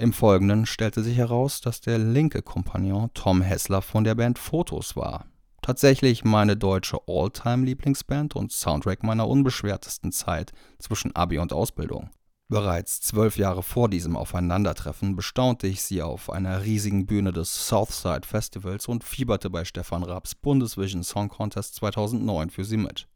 Im 0.00 0.12
Folgenden 0.12 0.64
stellte 0.64 1.02
sich 1.02 1.16
heraus, 1.16 1.60
dass 1.60 1.80
der 1.80 1.98
linke 1.98 2.40
Kompagnon 2.40 3.10
Tom 3.14 3.42
Hessler 3.42 3.82
von 3.82 4.04
der 4.04 4.14
Band 4.14 4.38
Fotos 4.38 4.94
war. 4.94 5.26
Tatsächlich 5.60 6.22
meine 6.22 6.56
deutsche 6.56 7.00
All-Time-Lieblingsband 7.08 8.36
und 8.36 8.52
Soundtrack 8.52 9.02
meiner 9.02 9.26
unbeschwertesten 9.26 10.12
Zeit 10.12 10.52
zwischen 10.78 11.16
Abi 11.16 11.38
und 11.38 11.52
Ausbildung. 11.52 12.10
Bereits 12.46 13.00
zwölf 13.00 13.38
Jahre 13.38 13.64
vor 13.64 13.90
diesem 13.90 14.16
Aufeinandertreffen 14.16 15.16
bestaunte 15.16 15.66
ich 15.66 15.82
sie 15.82 16.00
auf 16.00 16.30
einer 16.30 16.62
riesigen 16.62 17.06
Bühne 17.06 17.32
des 17.32 17.66
Southside 17.66 18.24
Festivals 18.24 18.86
und 18.86 19.02
fieberte 19.02 19.50
bei 19.50 19.64
Stefan 19.64 20.04
Raabs 20.04 20.36
Bundesvision 20.36 21.02
Song 21.02 21.28
Contest 21.28 21.74
2009 21.74 22.50
für 22.50 22.64
sie 22.64 22.76
mit. 22.76 23.08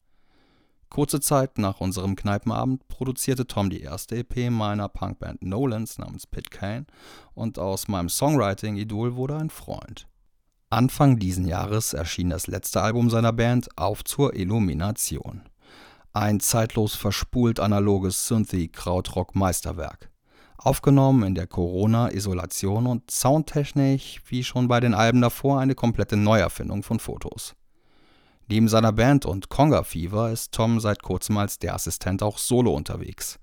Kurze 0.92 1.20
Zeit 1.20 1.57
nach 1.57 1.81
unserem 1.81 2.16
Kneipenabend 2.16 2.87
produzierte 2.87 3.46
Tom 3.46 3.70
die 3.70 3.81
erste 3.81 4.14
EP 4.16 4.50
meiner 4.50 4.90
Punkband 4.90 5.42
Nolans 5.42 5.96
namens 5.96 6.26
Pit 6.26 6.50
Kane 6.50 6.85
und 7.33 7.59
aus 7.59 7.88
meinem 7.88 8.11
Songwriting-Idol 8.11 9.16
wurde 9.16 9.38
ein 9.38 9.48
Freund. 9.48 10.07
Anfang 10.68 11.18
diesen 11.18 11.46
Jahres 11.46 11.94
erschien 11.94 12.28
das 12.28 12.46
letzte 12.46 12.83
Album 12.83 13.09
seiner 13.09 13.33
Band 13.33 13.70
Auf 13.78 14.05
zur 14.05 14.37
Illumination. 14.37 15.48
Ein 16.12 16.40
zeitlos 16.40 16.94
verspult 16.94 17.59
analoges 17.59 18.28
Synthie-Krautrock-Meisterwerk. 18.28 20.11
Aufgenommen 20.59 21.22
in 21.22 21.35
der 21.35 21.46
Corona-Isolation 21.46 22.87
und 22.87 23.11
soundtechnisch, 23.11 24.20
wie 24.26 24.44
schon 24.44 24.68
bei 24.68 24.78
den 24.78 24.92
Alben 24.92 25.22
davor, 25.22 25.59
eine 25.59 25.74
komplette 25.74 26.18
Neuerfindung 26.18 26.83
von 26.83 26.98
Fotos. 26.98 27.55
Neben 28.48 28.68
seiner 28.68 28.92
Band 28.92 29.24
und 29.24 29.48
Conga 29.48 29.83
Fever 29.83 30.31
ist 30.31 30.52
Tom 30.52 30.81
seit 30.81 31.02
kurzem 31.02 31.38
als 31.38 31.59
der 31.59 31.74
Assistent 31.74 32.22
auch 32.22 32.38
solo 32.38 32.74
unterwegs. 32.74 33.38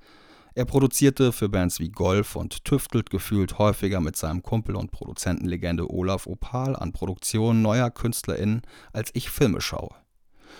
Er 0.55 0.65
produzierte 0.65 1.31
für 1.31 1.47
Bands 1.47 1.79
wie 1.79 1.89
Golf 1.89 2.35
und 2.35 2.65
tüftelt 2.65 3.09
gefühlt 3.09 3.59
häufiger 3.59 4.01
mit 4.01 4.17
seinem 4.17 4.43
Kumpel 4.43 4.75
und 4.75 4.91
Produzentenlegende 4.91 5.89
Olaf 5.89 6.27
Opal 6.27 6.75
an 6.75 6.91
Produktionen 6.91 7.61
neuer 7.61 7.91
KünstlerInnen, 7.91 8.61
als 8.91 9.09
ich 9.13 9.29
Filme 9.29 9.61
schaue. 9.61 9.95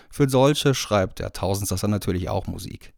Für 0.09 0.29
solche 0.29 0.73
schreibt 0.73 1.19
der 1.19 1.33
Tausendsasser 1.33 1.87
natürlich 1.87 2.29
auch 2.29 2.47
Musik. 2.47 2.93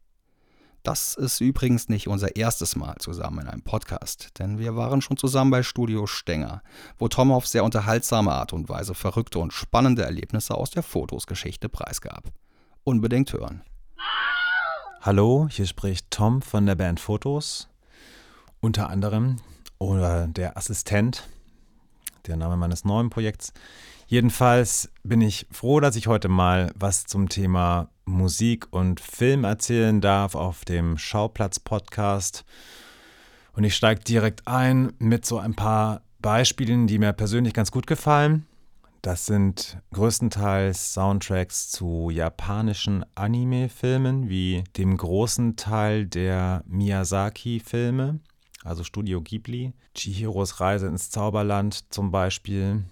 Das 0.84 1.14
ist 1.14 1.42
übrigens 1.42 1.90
nicht 1.90 2.08
unser 2.08 2.36
erstes 2.36 2.76
Mal 2.76 2.96
zusammen 2.98 3.42
in 3.42 3.48
einem 3.48 3.62
Podcast, 3.62 4.30
denn 4.40 4.58
wir 4.58 4.76
waren 4.76 5.02
schon 5.02 5.16
zusammen 5.16 5.52
bei 5.52 5.62
Studio 5.62 6.08
Stenger, 6.08 6.64
wo 6.98 7.08
Tom 7.08 7.32
auf 7.32 7.46
sehr 7.46 7.64
unterhaltsame 7.64 8.32
Art 8.32 8.52
und 8.52 8.68
Weise 8.68 8.96
verrückte 8.96 9.38
und 9.38 9.54
spannende 9.54 10.04
Erlebnisse 10.04 10.56
aus 10.56 10.72
der 10.72 10.82
Fotosgeschichte 10.82 11.70
preisgab. 11.70 12.32
Unbedingt 12.84 13.32
hören. 13.32 13.62
Hallo, 15.02 15.48
hier 15.52 15.68
spricht 15.68 16.10
Tom 16.10 16.42
von 16.42 16.66
der 16.66 16.76
Band 16.76 17.00
Fotos, 17.00 17.70
unter 18.60 18.90
anderem 18.90 19.38
oder 19.78 20.28
der 20.28 20.58
Assistent, 20.58 21.28
der 22.26 22.38
Name 22.38 22.58
meines 22.58 22.86
neuen 22.86 23.12
Projekts. 23.12 23.54
Jedenfalls 24.08 24.90
bin 25.04 25.22
ich 25.22 25.46
froh, 25.52 25.80
dass 25.80 25.96
ich 25.96 26.08
heute 26.08 26.28
mal 26.28 26.72
was 26.76 27.06
zum 27.06 27.30
Thema 27.30 27.90
Musik 28.12 28.68
und 28.72 29.00
Film 29.00 29.44
erzählen 29.44 30.02
darf 30.02 30.36
auf 30.36 30.66
dem 30.66 30.98
Schauplatz-Podcast. 30.98 32.46
Und 33.54 33.64
ich 33.64 33.76
steige 33.76 34.02
direkt 34.02 34.48
ein 34.48 34.94
mit 35.00 35.26
so 35.26 35.40
ein 35.40 35.56
paar 35.56 36.02
Beispielen, 36.20 36.88
die 36.88 37.00
mir 37.00 37.14
persönlich 37.14 37.54
ganz 37.54 37.72
gut 37.72 37.88
gefallen. 37.88 38.46
Das 39.02 39.26
sind 39.26 39.80
größtenteils 39.94 40.94
Soundtracks 40.94 41.72
zu 41.72 42.12
japanischen 42.12 43.04
Anime-Filmen, 43.16 44.30
wie 44.30 44.64
dem 44.78 44.96
großen 44.96 45.56
Teil 45.56 46.06
der 46.06 46.64
Miyazaki-Filme, 46.68 48.20
also 48.64 48.84
Studio 48.84 49.22
Ghibli. 49.22 49.74
Chihiros 49.96 50.60
Reise 50.60 50.88
ins 50.88 51.10
Zauberland 51.10 51.92
zum 51.92 52.12
Beispiel. 52.12 52.84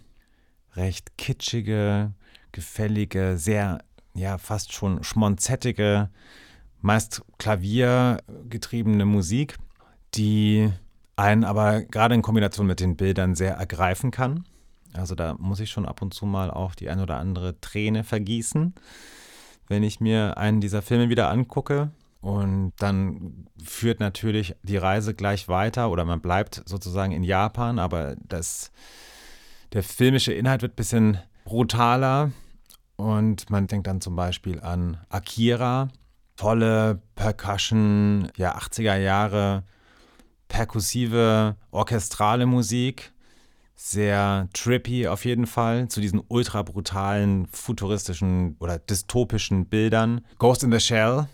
Recht 0.76 1.18
kitschige, 1.18 2.14
gefällige, 2.52 3.38
sehr 3.38 3.80
ja 4.20 4.38
fast 4.38 4.74
schon 4.74 5.04
schmonzettige, 5.04 6.10
meist 6.82 7.24
klaviergetriebene 7.38 9.06
Musik, 9.06 9.58
die 10.16 10.72
einen 11.16 11.44
aber 11.44 11.82
gerade 11.82 12.16
in 12.16 12.22
Kombination 12.22 12.68
mit 12.68 12.80
den 12.80 12.96
Bildern 12.96 13.36
sehr 13.36 13.56
ergreifen 13.56 14.12
kann. 14.12 14.46
Also 14.94 15.16
da 15.16 15.36
muss 15.38 15.60
ich 15.60 15.70
schon 15.70 15.86
ab 15.86 16.02
und 16.02 16.14
zu 16.14 16.26
mal 16.26 16.50
auch 16.50 16.76
die 16.76 16.90
ein 16.90 17.00
oder 17.00 17.18
andere 17.18 17.60
Träne 17.60 18.04
vergießen, 18.04 18.74
wenn 19.68 19.84
ich 19.84 20.00
mir 20.00 20.38
einen 20.38 20.62
dieser 20.62 20.82
Filme 20.82 21.10
wieder 21.10 21.30
angucke. 21.30 21.92
Und 22.22 22.74
dann 22.80 23.48
führt 23.64 24.02
natürlich 24.02 24.56
die 24.64 24.78
Reise 24.78 25.14
gleich 25.14 25.48
weiter 25.48 25.90
oder 25.90 26.04
man 26.04 26.20
bleibt 26.20 26.64
sozusagen 26.66 27.14
in 27.14 27.24
Japan, 27.24 27.80
aber 27.80 28.18
das, 28.28 28.72
der 29.72 29.84
filmische 29.84 30.34
Inhalt 30.34 30.62
wird 30.62 30.74
ein 30.74 30.76
bisschen 30.76 31.18
brutaler 31.46 32.32
und 33.00 33.50
man 33.50 33.68
denkt 33.68 33.88
dann 33.88 34.02
zum 34.02 34.18
Beispiel 34.18 34.60
an 34.60 34.98
Akira, 35.08 35.88
tolle 36.36 37.02
Percussion, 37.16 38.30
ja 38.36 38.58
80er 38.58 38.98
Jahre, 38.98 39.64
perkussive, 40.50 41.56
orchestrale 41.72 42.46
Musik, 42.46 43.14
sehr 43.74 44.50
trippy 44.54 45.08
auf 45.08 45.24
jeden 45.24 45.48
Fall, 45.48 45.88
zu 45.88 46.02
diesen 46.02 46.22
ultra 46.28 46.62
brutalen, 46.62 47.48
futuristischen 47.48 48.58
oder 48.60 48.78
dystopischen 48.80 49.68
Bildern. 49.68 50.20
Ghost 50.38 50.64
in 50.64 50.72
the 50.74 50.82
Shell, 50.82 51.30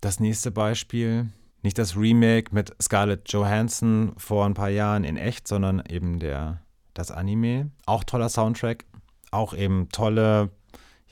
das 0.00 0.20
nächste 0.20 0.52
Beispiel. 0.52 1.26
Nicht 1.62 1.78
das 1.78 1.96
Remake 1.96 2.54
mit 2.54 2.72
Scarlett 2.80 3.32
Johansson 3.32 4.12
vor 4.16 4.46
ein 4.46 4.54
paar 4.54 4.68
Jahren 4.68 5.02
in 5.02 5.16
echt, 5.16 5.48
sondern 5.48 5.82
eben 5.88 6.20
der, 6.20 6.60
das 6.92 7.10
Anime. 7.10 7.72
Auch 7.84 8.04
toller 8.04 8.28
Soundtrack, 8.28 8.84
auch 9.32 9.54
eben 9.54 9.88
tolle 9.88 10.50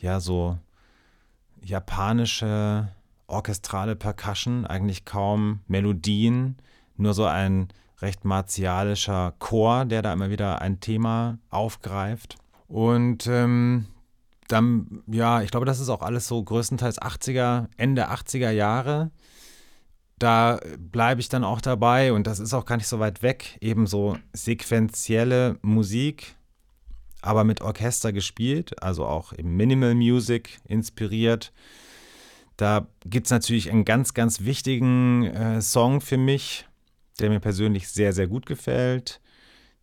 ja 0.02 0.20
so 0.20 0.58
japanische 1.62 2.88
orchestrale 3.26 3.96
Percussion, 3.96 4.66
eigentlich 4.66 5.04
kaum 5.04 5.60
Melodien, 5.66 6.56
nur 6.96 7.14
so 7.14 7.24
ein 7.24 7.68
recht 8.00 8.24
martialischer 8.24 9.32
Chor, 9.38 9.84
der 9.84 10.02
da 10.02 10.12
immer 10.12 10.28
wieder 10.28 10.60
ein 10.60 10.80
Thema 10.80 11.38
aufgreift. 11.50 12.36
Und 12.68 13.26
ähm, 13.26 13.86
dann, 14.48 15.02
ja, 15.06 15.40
ich 15.40 15.50
glaube, 15.50 15.66
das 15.66 15.80
ist 15.80 15.88
auch 15.88 16.02
alles 16.02 16.26
so 16.26 16.42
größtenteils 16.42 17.00
80er, 17.00 17.68
Ende 17.76 18.10
80er 18.10 18.50
Jahre. 18.50 19.10
Da 20.18 20.60
bleibe 20.78 21.20
ich 21.20 21.28
dann 21.28 21.44
auch 21.44 21.60
dabei 21.60 22.12
und 22.12 22.26
das 22.26 22.38
ist 22.38 22.54
auch 22.54 22.66
gar 22.66 22.76
nicht 22.76 22.86
so 22.86 22.98
weit 22.98 23.22
weg. 23.22 23.56
Eben 23.60 23.86
so 23.86 24.18
sequenzielle 24.32 25.58
Musik, 25.62 26.36
aber 27.22 27.44
mit 27.44 27.60
Orchester 27.60 28.12
gespielt, 28.12 28.82
also 28.82 29.06
auch 29.06 29.32
im 29.32 29.56
Minimal 29.56 29.94
Music 29.94 30.60
inspiriert. 30.66 31.52
Da 32.56 32.86
gibt 33.06 33.26
es 33.26 33.30
natürlich 33.30 33.70
einen 33.70 33.84
ganz, 33.84 34.12
ganz 34.12 34.42
wichtigen 34.42 35.24
äh, 35.26 35.62
Song 35.62 36.00
für 36.00 36.18
mich, 36.18 36.66
der 37.20 37.30
mir 37.30 37.40
persönlich 37.40 37.88
sehr, 37.88 38.12
sehr 38.12 38.26
gut 38.26 38.44
gefällt, 38.46 39.20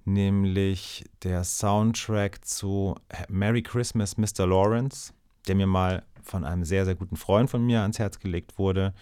nämlich 0.05 1.05
der 1.23 1.43
Soundtrack 1.43 2.45
zu 2.45 2.95
Merry 3.29 3.63
Christmas, 3.63 4.17
Mr. 4.17 4.45
Lawrence, 4.45 5.13
der 5.47 5.55
mir 5.55 5.67
mal 5.67 6.03
von 6.21 6.43
einem 6.43 6.63
sehr, 6.63 6.85
sehr 6.85 6.95
guten 6.95 7.15
Freund 7.15 7.49
von 7.49 7.65
mir 7.65 7.81
ans 7.81 7.99
Herz 7.99 8.19
gelegt 8.19 8.57
wurde. 8.57 8.93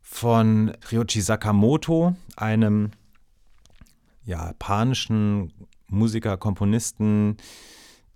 Von 0.00 0.72
Ryoji 0.90 1.20
Sakamoto, 1.20 2.14
einem 2.36 2.92
japanischen 4.24 5.52
Musiker, 5.94 6.36
Komponisten, 6.36 7.36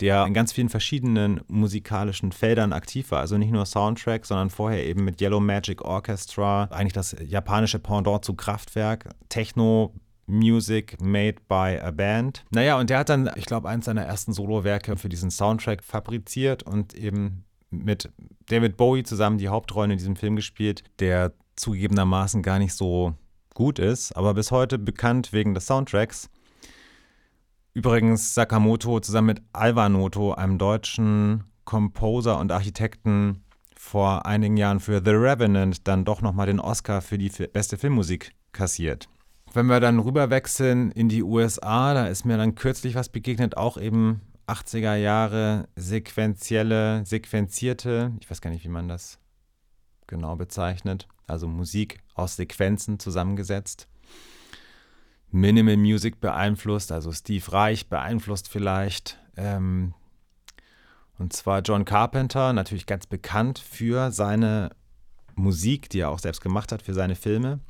der 0.00 0.26
in 0.26 0.34
ganz 0.34 0.52
vielen 0.52 0.68
verschiedenen 0.68 1.40
musikalischen 1.48 2.32
Feldern 2.32 2.72
aktiv 2.72 3.10
war. 3.10 3.20
Also 3.20 3.36
nicht 3.36 3.50
nur 3.50 3.66
Soundtrack, 3.66 4.26
sondern 4.26 4.50
vorher 4.50 4.86
eben 4.86 5.04
mit 5.04 5.20
Yellow 5.20 5.40
Magic 5.40 5.82
Orchestra, 5.82 6.64
eigentlich 6.70 6.92
das 6.92 7.16
japanische 7.24 7.78
Pendant 7.78 8.24
zu 8.24 8.34
Kraftwerk, 8.34 9.08
Techno, 9.28 9.94
Music 10.26 11.00
made 11.00 11.36
by 11.48 11.78
a 11.82 11.90
band. 11.90 12.44
Naja, 12.50 12.78
und 12.78 12.90
der 12.90 12.98
hat 12.98 13.08
dann, 13.08 13.30
ich 13.36 13.46
glaube, 13.46 13.68
eins 13.68 13.86
seiner 13.86 14.02
ersten 14.02 14.32
Solowerke 14.32 14.96
für 14.96 15.08
diesen 15.08 15.30
Soundtrack 15.30 15.82
fabriziert 15.82 16.62
und 16.62 16.94
eben 16.94 17.44
mit 17.70 18.10
David 18.46 18.76
Bowie 18.76 19.02
zusammen 19.02 19.38
die 19.38 19.48
Hauptrolle 19.48 19.92
in 19.92 19.98
diesem 19.98 20.16
Film 20.16 20.36
gespielt, 20.36 20.84
der 21.00 21.32
zugegebenermaßen 21.56 22.42
gar 22.42 22.58
nicht 22.58 22.74
so 22.74 23.14
gut 23.54 23.78
ist, 23.78 24.12
aber 24.12 24.34
bis 24.34 24.50
heute 24.50 24.78
bekannt 24.78 25.32
wegen 25.32 25.54
des 25.54 25.66
Soundtracks. 25.66 26.30
Übrigens 27.74 28.34
Sakamoto 28.34 29.00
zusammen 29.00 29.26
mit 29.28 29.42
Alvanoto, 29.52 30.32
einem 30.32 30.58
deutschen 30.58 31.44
Composer 31.64 32.38
und 32.38 32.50
Architekten, 32.50 33.44
vor 33.76 34.26
einigen 34.26 34.56
Jahren 34.56 34.80
für 34.80 35.00
The 35.04 35.12
Revenant 35.12 35.86
dann 35.86 36.04
doch 36.04 36.20
nochmal 36.20 36.46
den 36.46 36.60
Oscar 36.60 37.00
für 37.00 37.16
die 37.16 37.30
beste 37.46 37.78
Filmmusik 37.78 38.32
kassiert. 38.52 39.08
Wenn 39.52 39.66
wir 39.66 39.80
dann 39.80 39.98
rüberwechseln 39.98 40.90
in 40.90 41.08
die 41.08 41.22
USA, 41.22 41.94
da 41.94 42.06
ist 42.06 42.24
mir 42.24 42.36
dann 42.36 42.54
kürzlich 42.54 42.96
was 42.96 43.08
begegnet, 43.08 43.56
auch 43.56 43.78
eben 43.78 44.20
80er 44.46 44.96
Jahre 44.96 45.68
sequenzielle, 45.76 47.04
sequenzierte, 47.06 48.12
ich 48.20 48.30
weiß 48.30 48.40
gar 48.40 48.50
nicht, 48.50 48.64
wie 48.64 48.68
man 48.68 48.88
das 48.88 49.18
genau 50.06 50.36
bezeichnet, 50.36 51.06
also 51.26 51.48
Musik 51.48 52.00
aus 52.14 52.36
Sequenzen 52.36 52.98
zusammengesetzt. 52.98 53.88
Minimal 55.30 55.76
Music 55.76 56.20
beeinflusst, 56.20 56.90
also 56.90 57.12
Steve 57.12 57.52
Reich 57.52 57.88
beeinflusst 57.88 58.48
vielleicht. 58.48 59.18
Ähm, 59.36 59.94
und 61.18 61.32
zwar 61.32 61.60
John 61.60 61.84
Carpenter, 61.84 62.52
natürlich 62.52 62.86
ganz 62.86 63.06
bekannt 63.06 63.58
für 63.58 64.10
seine 64.10 64.70
Musik, 65.34 65.90
die 65.90 66.00
er 66.00 66.10
auch 66.10 66.18
selbst 66.18 66.40
gemacht 66.40 66.72
hat, 66.72 66.82
für 66.82 66.94
seine 66.94 67.14
Filme. 67.14 67.60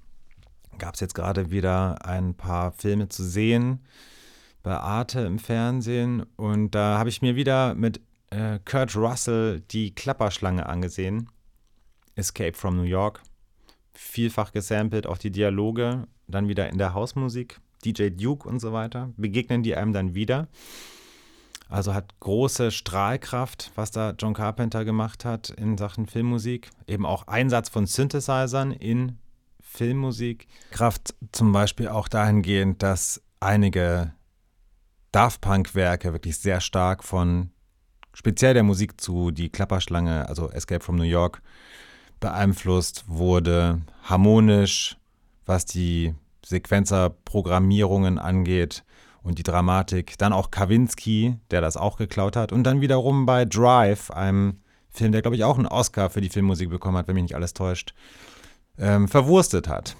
Gab 0.78 0.94
es 0.94 1.00
jetzt 1.00 1.14
gerade 1.14 1.50
wieder 1.50 2.04
ein 2.04 2.34
paar 2.34 2.72
Filme 2.72 3.08
zu 3.08 3.24
sehen 3.24 3.80
bei 4.62 4.76
Arte 4.76 5.20
im 5.20 5.38
Fernsehen. 5.38 6.24
Und 6.36 6.74
da 6.74 6.98
habe 6.98 7.08
ich 7.08 7.22
mir 7.22 7.36
wieder 7.36 7.74
mit 7.74 8.00
äh, 8.30 8.58
Kurt 8.64 8.94
Russell 8.96 9.60
die 9.60 9.94
Klapperschlange 9.94 10.66
angesehen. 10.66 11.30
Escape 12.14 12.56
from 12.56 12.76
New 12.76 12.82
York. 12.82 13.22
Vielfach 14.00 14.52
gesampelt, 14.52 15.08
auch 15.08 15.18
die 15.18 15.32
Dialoge. 15.32 16.06
Dann 16.28 16.46
wieder 16.46 16.68
in 16.68 16.78
der 16.78 16.94
Hausmusik. 16.94 17.60
DJ 17.84 18.10
Duke 18.10 18.48
und 18.48 18.60
so 18.60 18.72
weiter. 18.72 19.12
Begegnen 19.16 19.64
die 19.64 19.74
einem 19.74 19.92
dann 19.92 20.14
wieder. 20.14 20.46
Also 21.68 21.94
hat 21.94 22.20
große 22.20 22.70
Strahlkraft, 22.70 23.72
was 23.74 23.90
da 23.90 24.14
John 24.16 24.34
Carpenter 24.34 24.84
gemacht 24.84 25.24
hat 25.24 25.50
in 25.50 25.76
Sachen 25.76 26.06
Filmmusik. 26.06 26.70
Eben 26.86 27.04
auch 27.04 27.26
Einsatz 27.26 27.70
von 27.70 27.86
Synthesizern 27.86 28.70
in 28.70 29.18
Filmmusik. 29.60 30.46
Kraft 30.70 31.16
zum 31.32 31.50
Beispiel 31.50 31.88
auch 31.88 32.06
dahingehend, 32.06 32.84
dass 32.84 33.20
einige 33.40 34.14
Daft 35.10 35.40
Punk-Werke 35.40 36.12
wirklich 36.12 36.38
sehr 36.38 36.60
stark 36.60 37.02
von 37.02 37.50
speziell 38.14 38.54
der 38.54 38.62
Musik 38.62 39.00
zu 39.00 39.32
Die 39.32 39.50
Klapperschlange, 39.50 40.28
also 40.28 40.50
Escape 40.50 40.84
from 40.84 40.94
New 40.94 41.02
York, 41.02 41.42
beeinflusst 42.20 43.04
wurde. 43.06 43.82
Harmonisch, 44.02 44.96
was 45.46 45.64
die 45.64 46.14
Sequenzer-Programmierungen 46.44 48.18
angeht 48.18 48.84
und 49.22 49.38
die 49.38 49.42
Dramatik. 49.42 50.16
Dann 50.18 50.32
auch 50.32 50.50
Kawinski, 50.50 51.36
der 51.50 51.60
das 51.60 51.76
auch 51.76 51.96
geklaut 51.96 52.36
hat. 52.36 52.52
Und 52.52 52.64
dann 52.64 52.80
wiederum 52.80 53.26
bei 53.26 53.44
Drive, 53.44 54.10
einem 54.10 54.60
Film, 54.90 55.12
der, 55.12 55.22
glaube 55.22 55.36
ich, 55.36 55.44
auch 55.44 55.56
einen 55.56 55.66
Oscar 55.66 56.10
für 56.10 56.20
die 56.20 56.30
Filmmusik 56.30 56.70
bekommen 56.70 56.96
hat, 56.96 57.08
wenn 57.08 57.14
mich 57.14 57.24
nicht 57.24 57.34
alles 57.34 57.54
täuscht, 57.54 57.94
ähm, 58.78 59.08
verwurstet 59.08 59.68
hat. 59.68 59.96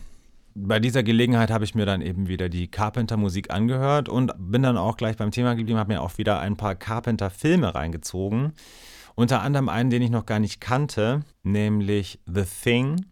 Bei 0.55 0.81
dieser 0.81 1.03
Gelegenheit 1.03 1.51
habe 1.51 1.65
ich 1.65 1.75
mir 1.75 1.87
dann 1.87 2.03
eben 2.03 2.27
wieder 2.27 2.49
die 2.49 2.69
Carpenter-Musik 2.69 3.53
angehört 3.53 4.09
und 4.09 4.33
bin 4.39 4.63
dann 4.63 4.77
auch 4.77 4.97
gleich 4.97 5.17
beim 5.17 5.31
Thema 5.31 5.55
geblieben, 5.55 5.79
habe 5.79 5.93
mir 5.93 6.03
auch 6.03 6.19
wieder 6.19 6.41
ein 6.41 6.57
paar 6.57 6.75
Carpenter-Filme 6.75 7.75
reingezogen. 7.75 8.55
Unter 9.19 9.43
anderem 9.43 9.69
einen, 9.69 9.91
den 9.91 10.01
ich 10.01 10.09
noch 10.11 10.25
gar 10.27 10.39
nicht 10.39 10.61
kannte, 10.61 11.25
nämlich 11.43 12.21
The 12.27 12.45
Thing, 12.45 13.07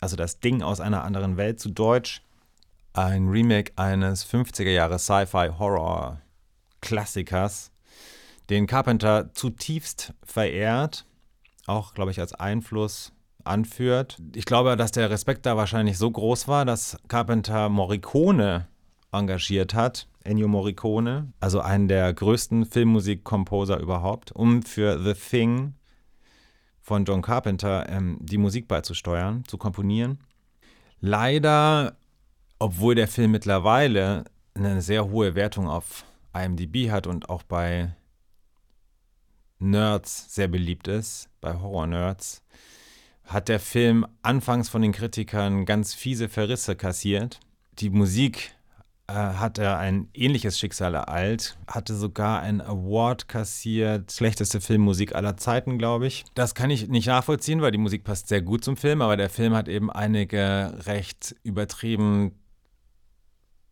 also 0.00 0.16
das 0.16 0.40
Ding 0.40 0.62
aus 0.62 0.80
einer 0.80 1.04
anderen 1.04 1.36
Welt 1.36 1.60
zu 1.60 1.70
Deutsch 1.70 2.22
ein 2.92 3.28
Remake 3.28 3.70
eines 3.76 4.26
50er 4.26 4.70
Jahre 4.70 4.98
Sci-Fi-Horror-Klassikers, 4.98 7.70
den 8.50 8.66
Carpenter 8.66 9.32
zutiefst 9.32 10.12
verehrt, 10.24 11.06
auch, 11.68 11.94
glaube 11.94 12.10
ich, 12.10 12.18
als 12.18 12.32
Einfluss 12.32 13.12
anführt. 13.44 14.18
Ich 14.34 14.44
glaube, 14.44 14.76
dass 14.76 14.90
der 14.90 15.08
Respekt 15.08 15.46
da 15.46 15.56
wahrscheinlich 15.56 15.98
so 15.98 16.10
groß 16.10 16.48
war, 16.48 16.64
dass 16.64 16.98
Carpenter 17.06 17.68
Morricone 17.68 18.66
engagiert 19.12 19.72
hat, 19.72 20.08
Ennio 20.28 20.48
Morricone, 20.48 21.32
also 21.40 21.60
einen 21.60 21.88
der 21.88 22.12
größten 22.12 22.66
Filmmusikkomposer 22.66 23.80
überhaupt, 23.80 24.32
um 24.32 24.62
für 24.62 25.02
The 25.02 25.14
Thing 25.14 25.74
von 26.80 27.04
John 27.04 27.22
Carpenter 27.22 27.88
ähm, 27.88 28.18
die 28.20 28.38
Musik 28.38 28.68
beizusteuern, 28.68 29.44
zu 29.46 29.58
komponieren. 29.58 30.18
Leider 31.00 31.96
obwohl 32.58 32.94
der 32.94 33.08
Film 33.08 33.32
mittlerweile 33.32 34.24
eine 34.54 34.82
sehr 34.82 35.08
hohe 35.10 35.34
Wertung 35.34 35.68
auf 35.68 36.04
IMDb 36.34 36.90
hat 36.90 37.06
und 37.06 37.30
auch 37.30 37.42
bei 37.42 37.94
Nerds 39.60 40.34
sehr 40.34 40.48
beliebt 40.48 40.88
ist, 40.88 41.28
bei 41.40 41.54
Horror-Nerds, 41.54 42.42
hat 43.24 43.48
der 43.48 43.60
Film 43.60 44.06
anfangs 44.22 44.68
von 44.68 44.82
den 44.82 44.92
Kritikern 44.92 45.66
ganz 45.66 45.94
fiese 45.94 46.28
Verrisse 46.28 46.76
kassiert. 46.76 47.40
Die 47.78 47.90
Musik 47.90 48.54
hat 49.10 49.58
er 49.58 49.78
ein 49.78 50.08
ähnliches 50.12 50.58
Schicksal 50.58 50.94
ereilt, 50.94 51.56
hatte 51.66 51.94
sogar 51.94 52.40
einen 52.40 52.60
Award 52.60 53.26
kassiert, 53.26 54.12
schlechteste 54.12 54.60
Filmmusik 54.60 55.14
aller 55.14 55.36
Zeiten, 55.36 55.78
glaube 55.78 56.06
ich. 56.06 56.24
Das 56.34 56.54
kann 56.54 56.70
ich 56.70 56.88
nicht 56.88 57.06
nachvollziehen, 57.06 57.62
weil 57.62 57.72
die 57.72 57.78
Musik 57.78 58.04
passt 58.04 58.28
sehr 58.28 58.42
gut 58.42 58.64
zum 58.64 58.76
Film, 58.76 59.00
aber 59.00 59.16
der 59.16 59.30
Film 59.30 59.54
hat 59.54 59.68
eben 59.68 59.90
einige 59.90 60.74
recht 60.84 61.34
übertrieben 61.42 62.38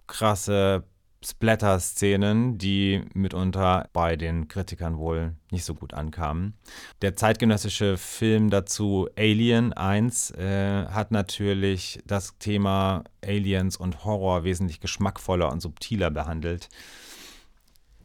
krasse 0.06 0.84
Splatter-Szenen, 1.26 2.56
die 2.56 3.02
mitunter 3.12 3.88
bei 3.92 4.14
den 4.14 4.46
Kritikern 4.46 4.96
wohl 4.96 5.34
nicht 5.50 5.64
so 5.64 5.74
gut 5.74 5.92
ankamen. 5.92 6.54
Der 7.02 7.16
zeitgenössische 7.16 7.96
Film 7.96 8.48
dazu 8.48 9.08
Alien 9.18 9.72
1 9.72 10.30
äh, 10.32 10.86
hat 10.86 11.10
natürlich 11.10 11.98
das 12.06 12.38
Thema 12.38 13.02
Aliens 13.24 13.76
und 13.76 14.04
Horror 14.04 14.44
wesentlich 14.44 14.78
geschmackvoller 14.78 15.50
und 15.50 15.60
subtiler 15.60 16.12
behandelt. 16.12 16.68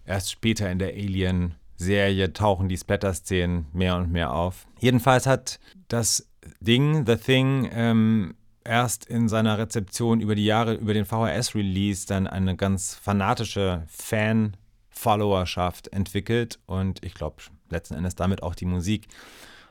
Erst 0.03 0.31
später 0.31 0.71
in 0.71 0.79
der 0.79 0.89
Alien-Serie 0.89 2.33
tauchen 2.33 2.69
die 2.69 2.77
Splatter-Szenen 2.77 3.67
mehr 3.71 3.97
und 3.97 4.11
mehr 4.11 4.33
auf. 4.33 4.65
Jedenfalls 4.79 5.27
hat 5.27 5.59
das 5.89 6.27
Ding, 6.59 7.05
The 7.05 7.17
Thing, 7.17 7.69
ähm, 7.71 8.33
erst 8.63 9.05
in 9.05 9.29
seiner 9.29 9.57
Rezeption 9.57 10.21
über 10.21 10.35
die 10.35 10.45
Jahre, 10.45 10.75
über 10.75 10.93
den 10.93 11.05
VHS-Release 11.05 12.07
dann 12.07 12.27
eine 12.27 12.55
ganz 12.55 12.95
fanatische 12.95 13.83
Fan-Followerschaft 13.87 15.89
entwickelt 15.89 16.59
und 16.65 17.03
ich 17.03 17.13
glaube 17.13 17.37
letzten 17.69 17.95
Endes 17.95 18.15
damit 18.15 18.43
auch 18.43 18.55
die 18.55 18.65
Musik. 18.65 19.07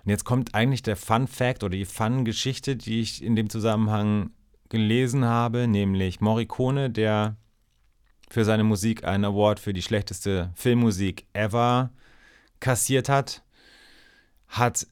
Und 0.05 0.11
jetzt 0.11 0.25
kommt 0.25 0.55
eigentlich 0.55 0.83
der 0.83 0.97
Fun-Fact 0.97 1.63
oder 1.63 1.77
die 1.77 1.85
Fun-Geschichte, 1.85 2.77
die 2.77 3.01
ich 3.01 3.23
in 3.23 3.37
dem 3.37 3.51
Zusammenhang 3.51 4.31
gelesen 4.71 5.25
habe, 5.25 5.69
nämlich 5.69 6.21
Morricone, 6.21 6.91
der 6.91 7.37
für 8.31 8.45
seine 8.45 8.65
Musik 8.65 9.05
einen 9.05 9.25
Award 9.25 9.61
für 9.61 9.73
die 9.73 9.83
schlechteste 9.83 10.51
Filmmusik 10.55 11.27
ever 11.33 11.91
kassiert 12.61 13.09
hat, 13.09 13.43
hat 14.49 14.87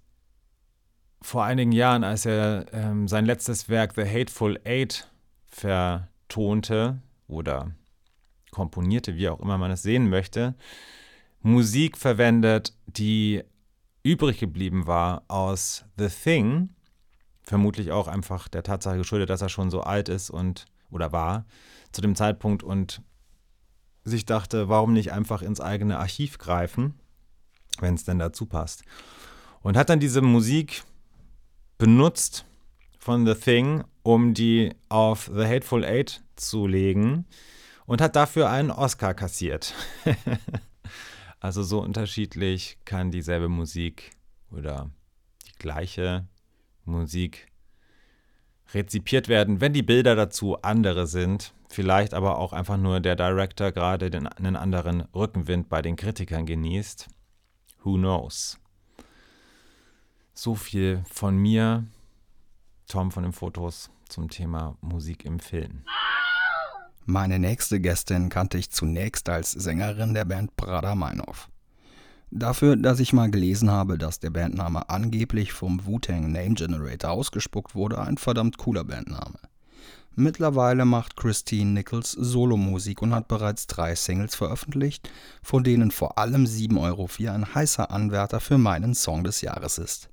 vor 1.21 1.45
einigen 1.45 1.73
Jahren, 1.73 2.05
als 2.05 2.27
er 2.27 2.67
ähm, 2.73 3.09
sein 3.09 3.27
letztes 3.27 3.69
Werk 3.69 3.95
The 3.95 4.05
Hateful 4.05 4.61
Eight 4.65 5.11
vertonte 5.47 7.01
oder 7.27 7.73
komponierte, 8.51 9.17
wie 9.17 9.29
auch 9.29 9.41
immer 9.41 9.59
man 9.59 9.71
es 9.71 9.83
sehen 9.83 10.09
möchte, 10.09 10.55
Musik 11.41 11.97
verwendet, 11.97 12.75
die 12.87 13.43
übrig 14.03 14.39
geblieben 14.39 14.87
war 14.87 15.23
aus 15.29 15.85
The 15.97 16.09
Thing, 16.09 16.71
vermutlich 17.43 17.93
auch 17.93 18.09
einfach 18.09 18.49
der 18.49 18.63
Tatsache 18.63 18.99
geschuldet, 18.99 19.31
dass 19.31 19.43
er 19.43 19.49
schon 19.49 19.71
so 19.71 19.81
alt 19.81 20.09
ist 20.09 20.31
und 20.31 20.67
oder 20.91 21.13
war 21.13 21.45
zu 21.93 22.01
dem 22.01 22.15
Zeitpunkt 22.15 22.63
und 22.63 23.03
sich 24.05 24.25
dachte, 24.25 24.69
warum 24.69 24.93
nicht 24.93 25.13
einfach 25.13 25.43
ins 25.43 25.61
eigene 25.61 25.99
Archiv 25.99 26.39
greifen, 26.39 26.95
wenn 27.81 27.95
es 27.95 28.05
denn 28.05 28.19
dazu 28.19 28.47
passt. 28.47 28.85
Und 29.61 29.77
hat 29.77 29.91
dann 29.91 30.01
diese 30.01 30.23
Musik 30.23 30.83
benutzt 31.79 32.45
von 32.99 33.25
The 33.25 33.35
Thing, 33.35 33.85
um 34.03 34.35
die 34.35 34.75
auf 34.89 35.31
The 35.33 35.47
Hateful 35.47 35.85
Eight 35.85 36.23
zu 36.37 36.67
legen 36.67 37.25
und 37.87 38.01
hat 38.01 38.17
dafür 38.17 38.51
einen 38.51 38.71
Oscar 38.71 39.15
kassiert. 39.15 39.75
also 41.41 41.63
so 41.63 41.81
unterschiedlich 41.81 42.79
kann 42.85 43.11
dieselbe 43.11 43.49
Musik 43.49 44.11
oder 44.51 44.91
die 45.47 45.59
gleiche 45.59 46.27
Musik 46.85 47.47
rezipiert 48.75 49.29
werden, 49.29 49.61
wenn 49.61 49.73
die 49.73 49.83
Bilder 49.83 50.15
dazu 50.17 50.61
andere 50.61 51.07
sind. 51.07 51.55
Vielleicht 51.71 52.13
aber 52.13 52.39
auch 52.39 52.53
einfach 52.53 52.77
nur 52.77 53.01
der 53.01 53.15
Director 53.15 53.73
gerade 53.73 54.11
den, 54.11 54.27
einen 54.27 54.57
anderen 54.57 55.03
Rückenwind 55.15 55.69
bei 55.69 55.81
den 55.81 55.97
Kritikern 55.97 56.45
genießt. 56.45 57.09
Who 57.85 57.95
knows? 57.95 58.59
So 60.41 60.55
viel 60.55 61.03
von 61.11 61.37
mir, 61.37 61.85
Tom 62.87 63.11
von 63.11 63.25
den 63.25 63.33
Fotos 63.33 63.91
zum 64.09 64.31
Thema 64.31 64.77
Musik 64.81 65.25
im 65.25 65.41
Film. 65.41 65.83
Meine 67.07 67.41
nächste 67.41 67.81
Gästin 67.81 68.29
kannte 68.29 68.57
ich 68.57 68.71
zunächst 68.71 69.29
als 69.29 69.51
Sängerin 69.51 70.15
der 70.15 70.25
Band 70.25 70.55
Prada 70.55 70.95
Meinhof. 70.95 71.49
Dafür, 72.31 72.77
dass 72.77 73.01
ich 73.01 73.13
mal 73.13 73.33
gelesen 73.33 73.73
habe, 73.73 73.99
dass 73.99 74.21
der 74.21 74.31
Bandname 74.31 74.89
angeblich 74.89 75.53
vom 75.53 75.85
Wu-Tang 75.85 76.31
Name 76.31 76.55
Generator 76.55 77.11
ausgespuckt 77.11 77.75
wurde, 77.75 78.01
ein 78.01 78.17
verdammt 78.17 78.59
cooler 78.59 78.85
Bandname. 78.85 79.41
Mittlerweile 80.15 80.85
macht 80.85 81.17
Christine 81.17 81.73
Nichols 81.73 82.13
Solomusik 82.13 83.03
und 83.03 83.13
hat 83.13 83.27
bereits 83.27 83.67
drei 83.67 83.97
Singles 83.97 84.37
veröffentlicht, 84.37 85.11
von 85.43 85.65
denen 85.65 85.91
vor 85.91 86.17
allem 86.17 86.45
7,4 86.45 86.81
Euro 86.81 87.09
ein 87.29 87.57
heißer 87.57 87.91
Anwärter 87.91 88.39
für 88.39 88.59
meinen 88.59 88.95
Song 88.95 89.25
des 89.25 89.41
Jahres 89.41 89.79
ist. 89.79 90.11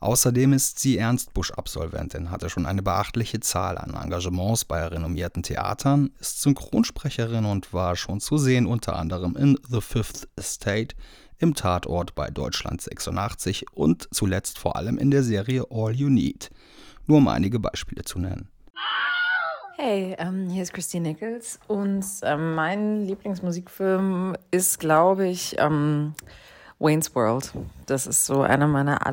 Außerdem 0.00 0.52
ist 0.52 0.78
sie 0.78 0.98
Ernst 0.98 1.32
Busch-Absolventin, 1.32 2.30
hatte 2.30 2.50
schon 2.50 2.66
eine 2.66 2.82
beachtliche 2.82 3.40
Zahl 3.40 3.78
an 3.78 3.94
Engagements 3.94 4.64
bei 4.64 4.86
renommierten 4.86 5.42
Theatern, 5.42 6.10
ist 6.20 6.42
Synchronsprecherin 6.42 7.46
und 7.46 7.72
war 7.72 7.96
schon 7.96 8.20
zu 8.20 8.36
sehen 8.36 8.66
unter 8.66 8.96
anderem 8.96 9.36
in 9.36 9.58
The 9.68 9.80
Fifth 9.80 10.28
Estate, 10.36 10.94
im 11.38 11.54
Tatort 11.54 12.14
bei 12.14 12.30
Deutschland 12.30 12.80
86 12.80 13.66
und 13.72 14.08
zuletzt 14.10 14.58
vor 14.58 14.76
allem 14.76 14.98
in 14.98 15.10
der 15.10 15.22
Serie 15.22 15.64
All 15.70 15.92
You 15.92 16.08
Need. 16.08 16.50
Nur 17.06 17.18
um 17.18 17.28
einige 17.28 17.58
Beispiele 17.58 18.04
zu 18.04 18.18
nennen. 18.18 18.48
Hey, 19.76 20.16
ähm, 20.18 20.48
hier 20.48 20.62
ist 20.62 20.72
Christine 20.72 21.10
Nichols 21.10 21.60
und 21.68 22.04
ähm, 22.22 22.54
mein 22.54 23.04
Lieblingsmusikfilm 23.04 24.34
ist, 24.50 24.80
glaube 24.80 25.28
ich, 25.28 25.56
ähm, 25.58 26.14
Wayne's 26.78 27.14
World. 27.14 27.52
Das 27.84 28.06
ist 28.06 28.24
so 28.24 28.40
einer 28.40 28.66
meiner 28.66 29.06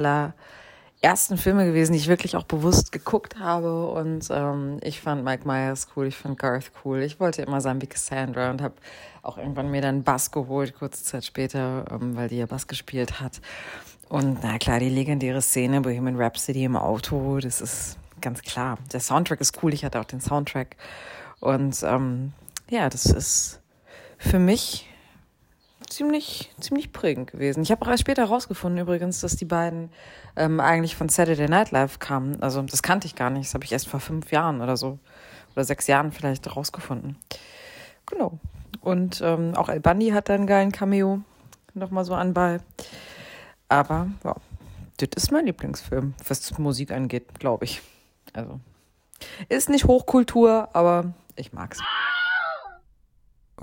allerersten 1.04 1.38
Filme 1.38 1.66
gewesen, 1.66 1.92
die 1.92 2.00
ich 2.00 2.08
wirklich 2.08 2.38
auch 2.38 2.46
bewusst 2.46 2.94
geguckt 2.94 3.38
habe 3.38 3.88
und 3.88 4.30
ähm, 4.32 4.80
ich 4.82 5.02
fand 5.02 5.26
Mike 5.26 5.46
Myers 5.46 5.88
cool, 5.96 6.08
ich 6.08 6.16
fand 6.16 6.40
Garth 6.40 6.72
cool. 6.84 7.02
Ich 7.02 7.20
wollte 7.20 7.42
immer 7.42 7.60
sein 7.60 7.82
wie 7.82 7.88
Cassandra 7.88 8.50
und 8.50 8.62
habe 8.62 8.76
auch 9.22 9.38
irgendwann 9.38 9.70
mir 9.70 9.82
dann 9.82 10.04
Bass 10.04 10.32
geholt, 10.32 10.74
kurze 10.74 11.04
Zeit 11.04 11.26
später, 11.26 11.86
ähm, 11.92 12.16
weil 12.16 12.30
die 12.30 12.38
ja 12.38 12.46
Bass 12.46 12.68
gespielt 12.68 13.20
hat. 13.20 13.42
Und 14.08 14.40
na 14.44 14.58
klar, 14.58 14.80
die 14.80 14.90
legendäre 14.90 15.42
Szene 15.42 15.82
Bohemian 15.82 16.16
Rhapsody 16.16 16.64
im 16.64 16.78
Auto, 16.78 17.40
das 17.40 17.60
ist 17.60 17.98
ganz 18.22 18.42
klar. 18.42 18.78
Der 18.94 19.02
Soundtrack 19.02 19.42
ist 19.42 19.62
cool, 19.62 19.74
ich 19.74 19.84
hatte 19.84 20.00
auch 20.00 20.06
den 20.06 20.22
Soundtrack. 20.22 20.78
Und 21.42 21.84
ähm, 21.84 22.32
ja, 22.70 22.90
das 22.90 23.06
ist 23.08 23.60
für 24.18 24.40
mich 24.40 24.88
ziemlich, 25.94 26.52
ziemlich 26.60 26.92
prägend 26.92 27.32
gewesen. 27.32 27.64
Ich 27.64 27.72
habe 27.72 27.84
auch 27.84 27.90
erst 27.90 28.02
später 28.02 28.24
herausgefunden 28.24 28.82
übrigens, 28.82 29.22
dass 29.22 29.36
die 29.36 29.46
beiden 29.46 29.90
ähm, 30.36 30.60
eigentlich 30.60 30.96
von 30.96 31.10
Saturday 31.10 31.48
Night 31.48 31.72
Live 31.72 32.00
kamen. 32.00 32.42
Also 32.42 32.62
das 32.64 32.84
kannte 32.84 33.08
ich 33.08 33.16
gar 33.16 33.30
nicht. 33.30 33.48
Das 33.48 33.54
habe 33.54 33.64
ich 33.64 33.72
erst 33.72 33.88
vor 33.88 34.00
fünf 34.00 34.32
Jahren 34.32 34.62
oder 34.62 34.78
so 34.78 35.00
oder 35.56 35.64
sechs 35.64 35.88
Jahren 35.88 36.12
vielleicht 36.12 36.46
herausgefunden. 36.46 37.18
Genau. 38.06 38.40
Und 38.82 39.22
ähm, 39.24 39.56
auch 39.56 39.70
El 39.70 39.80
Bandi 39.80 40.10
hat 40.10 40.30
da 40.30 40.34
einen 40.34 40.48
geilen 40.48 40.72
Cameo 40.72 41.22
nochmal 41.74 42.06
so 42.06 42.14
anbei. 42.16 42.60
Aber 43.70 44.08
ja, 44.24 44.36
das 44.98 45.24
ist 45.24 45.32
mein 45.32 45.46
Lieblingsfilm, 45.46 46.16
was 46.28 46.58
Musik 46.58 46.92
angeht, 46.92 47.40
glaube 47.40 47.66
ich. 47.66 47.82
Also 48.34 48.60
ist 49.50 49.70
nicht 49.70 49.86
Hochkultur, 49.86 50.70
aber 50.74 51.14
ich 51.36 51.54
mag's. 51.54 51.80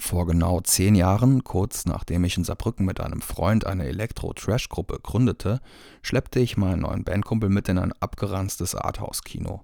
Vor 0.00 0.26
genau 0.26 0.60
zehn 0.62 0.94
Jahren, 0.94 1.44
kurz 1.44 1.84
nachdem 1.84 2.24
ich 2.24 2.36
in 2.36 2.44
Saarbrücken 2.44 2.86
mit 2.86 3.00
einem 3.00 3.20
Freund 3.20 3.66
eine 3.66 3.84
Elektro-Trash-Gruppe 3.86 4.98
gründete, 5.02 5.60
schleppte 6.02 6.40
ich 6.40 6.56
meinen 6.56 6.80
neuen 6.80 7.04
Bandkumpel 7.04 7.50
mit 7.50 7.68
in 7.68 7.78
ein 7.78 7.92
abgeranztes 8.00 8.74
Arthouse-Kino. 8.74 9.62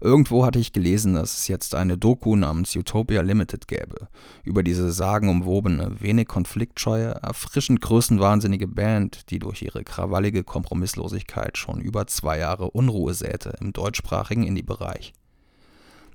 Irgendwo 0.00 0.46
hatte 0.46 0.60
ich 0.60 0.72
gelesen, 0.72 1.14
dass 1.14 1.36
es 1.36 1.48
jetzt 1.48 1.74
eine 1.74 1.98
Doku 1.98 2.36
namens 2.36 2.76
Utopia 2.76 3.22
Limited 3.22 3.66
gäbe, 3.66 4.08
über 4.44 4.62
diese 4.62 4.92
sagenumwobene, 4.92 6.00
wenig 6.00 6.28
konfliktscheue, 6.28 7.18
erfrischend 7.22 7.80
größenwahnsinnige 7.80 8.68
Band, 8.68 9.30
die 9.30 9.40
durch 9.40 9.62
ihre 9.62 9.82
krawallige 9.82 10.44
Kompromisslosigkeit 10.44 11.58
schon 11.58 11.80
über 11.80 12.06
zwei 12.06 12.38
Jahre 12.38 12.70
Unruhe 12.70 13.14
säte 13.14 13.54
im 13.60 13.72
deutschsprachigen 13.72 14.44
Indie-Bereich. 14.44 15.12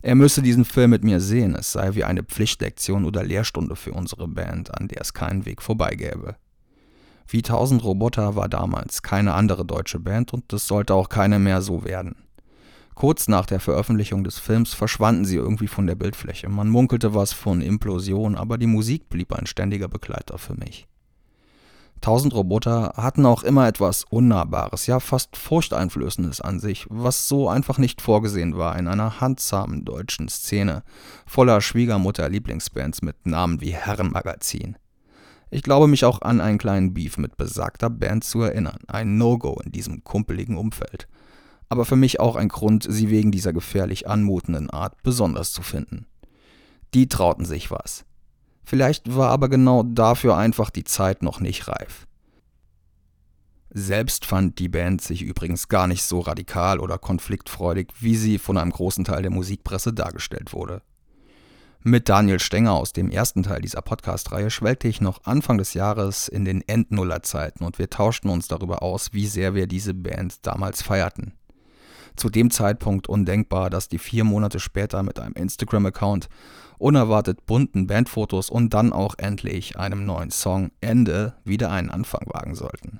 Er 0.01 0.15
müsse 0.15 0.41
diesen 0.41 0.65
Film 0.65 0.89
mit 0.89 1.03
mir 1.03 1.19
sehen, 1.19 1.55
es 1.55 1.71
sei 1.71 1.93
wie 1.93 2.03
eine 2.03 2.23
Pflichtlektion 2.23 3.05
oder 3.05 3.23
Lehrstunde 3.23 3.75
für 3.75 3.93
unsere 3.93 4.27
Band, 4.27 4.75
an 4.79 4.87
der 4.87 5.01
es 5.01 5.13
keinen 5.13 5.45
Weg 5.45 5.61
vorbei 5.61 5.95
gäbe. 5.95 6.35
Wie 7.27 7.43
Tausend 7.43 7.83
Roboter 7.83 8.35
war 8.35 8.49
damals 8.49 9.03
keine 9.03 9.33
andere 9.33 9.63
deutsche 9.63 9.99
Band 9.99 10.33
und 10.33 10.51
es 10.51 10.67
sollte 10.67 10.95
auch 10.95 11.07
keine 11.07 11.39
mehr 11.39 11.61
so 11.61 11.85
werden. 11.85 12.15
Kurz 12.95 13.27
nach 13.27 13.45
der 13.45 13.59
Veröffentlichung 13.59 14.23
des 14.23 14.37
Films 14.37 14.73
verschwanden 14.73 15.25
sie 15.25 15.37
irgendwie 15.37 15.67
von 15.67 15.87
der 15.87 15.95
Bildfläche. 15.95 16.49
Man 16.49 16.69
munkelte 16.69 17.15
was 17.15 17.31
von 17.31 17.61
Implosion, 17.61 18.35
aber 18.35 18.57
die 18.57 18.67
Musik 18.67 19.07
blieb 19.09 19.33
ein 19.33 19.45
ständiger 19.45 19.87
Begleiter 19.87 20.37
für 20.37 20.55
mich. 20.55 20.87
Tausend 22.01 22.33
Roboter 22.33 22.93
hatten 22.97 23.25
auch 23.25 23.43
immer 23.43 23.67
etwas 23.67 24.05
Unnahbares, 24.09 24.87
ja 24.87 24.99
fast 24.99 25.37
Furchteinflößendes 25.37 26.41
an 26.41 26.59
sich, 26.59 26.87
was 26.89 27.27
so 27.27 27.47
einfach 27.47 27.77
nicht 27.77 28.01
vorgesehen 28.01 28.57
war 28.57 28.77
in 28.77 28.87
einer 28.87 29.21
handzahmen 29.21 29.85
deutschen 29.85 30.27
Szene, 30.27 30.83
voller 31.25 31.61
Schwiegermutter-Lieblingsbands 31.61 33.03
mit 33.03 33.25
Namen 33.25 33.61
wie 33.61 33.73
Herrenmagazin. 33.73 34.77
Ich 35.51 35.63
glaube 35.63 35.87
mich 35.87 36.03
auch 36.03 36.21
an 36.21 36.41
einen 36.41 36.57
kleinen 36.57 36.93
Beef 36.93 37.17
mit 37.17 37.37
besagter 37.37 37.89
Band 37.89 38.23
zu 38.23 38.41
erinnern, 38.41 38.79
ein 38.87 39.17
No-Go 39.17 39.61
in 39.63 39.71
diesem 39.71 40.03
kumpeligen 40.03 40.57
Umfeld 40.57 41.07
aber 41.71 41.85
für 41.85 41.95
mich 41.95 42.19
auch 42.19 42.35
ein 42.35 42.49
Grund, 42.49 42.85
sie 42.89 43.09
wegen 43.09 43.31
dieser 43.31 43.53
gefährlich 43.53 44.05
anmutenden 44.05 44.69
Art 44.69 45.01
besonders 45.03 45.53
zu 45.53 45.61
finden. 45.61 46.05
Die 46.93 47.07
trauten 47.07 47.45
sich 47.45 47.71
was. 47.71 48.03
Vielleicht 48.71 49.17
war 49.17 49.31
aber 49.31 49.49
genau 49.49 49.83
dafür 49.83 50.37
einfach 50.37 50.69
die 50.69 50.85
Zeit 50.85 51.23
noch 51.23 51.41
nicht 51.41 51.67
reif. 51.67 52.07
Selbst 53.69 54.25
fand 54.25 54.59
die 54.59 54.69
Band 54.69 55.01
sich 55.01 55.23
übrigens 55.23 55.67
gar 55.67 55.87
nicht 55.87 56.03
so 56.03 56.21
radikal 56.21 56.79
oder 56.79 56.97
konfliktfreudig, 56.97 57.89
wie 57.99 58.15
sie 58.15 58.39
von 58.39 58.57
einem 58.57 58.71
großen 58.71 59.03
Teil 59.03 59.23
der 59.23 59.31
Musikpresse 59.31 59.91
dargestellt 59.91 60.53
wurde. 60.53 60.83
Mit 61.83 62.07
Daniel 62.07 62.39
Stenger 62.39 62.71
aus 62.71 62.93
dem 62.93 63.11
ersten 63.11 63.43
Teil 63.43 63.59
dieser 63.59 63.81
Podcast-Reihe 63.81 64.49
schwelgte 64.49 64.87
ich 64.87 65.01
noch 65.01 65.25
Anfang 65.25 65.57
des 65.57 65.73
Jahres 65.73 66.29
in 66.29 66.45
den 66.45 66.65
Endnullerzeiten 66.65 67.65
und 67.65 67.77
wir 67.77 67.89
tauschten 67.89 68.29
uns 68.29 68.47
darüber 68.47 68.83
aus, 68.83 69.11
wie 69.11 69.27
sehr 69.27 69.53
wir 69.53 69.67
diese 69.67 69.93
Band 69.93 70.45
damals 70.47 70.81
feierten 70.81 71.33
zu 72.15 72.29
dem 72.29 72.51
Zeitpunkt 72.51 73.07
undenkbar, 73.07 73.69
dass 73.69 73.87
die 73.87 73.99
vier 73.99 74.23
Monate 74.23 74.59
später 74.59 75.03
mit 75.03 75.19
einem 75.19 75.33
Instagram-Account 75.33 76.29
unerwartet 76.77 77.45
bunten 77.45 77.87
Bandfotos 77.87 78.49
und 78.49 78.73
dann 78.73 78.91
auch 78.91 79.15
endlich 79.17 79.77
einem 79.77 80.05
neuen 80.05 80.31
Song 80.31 80.71
Ende 80.81 81.35
wieder 81.43 81.71
einen 81.71 81.89
Anfang 81.89 82.25
wagen 82.25 82.55
sollten. 82.55 82.99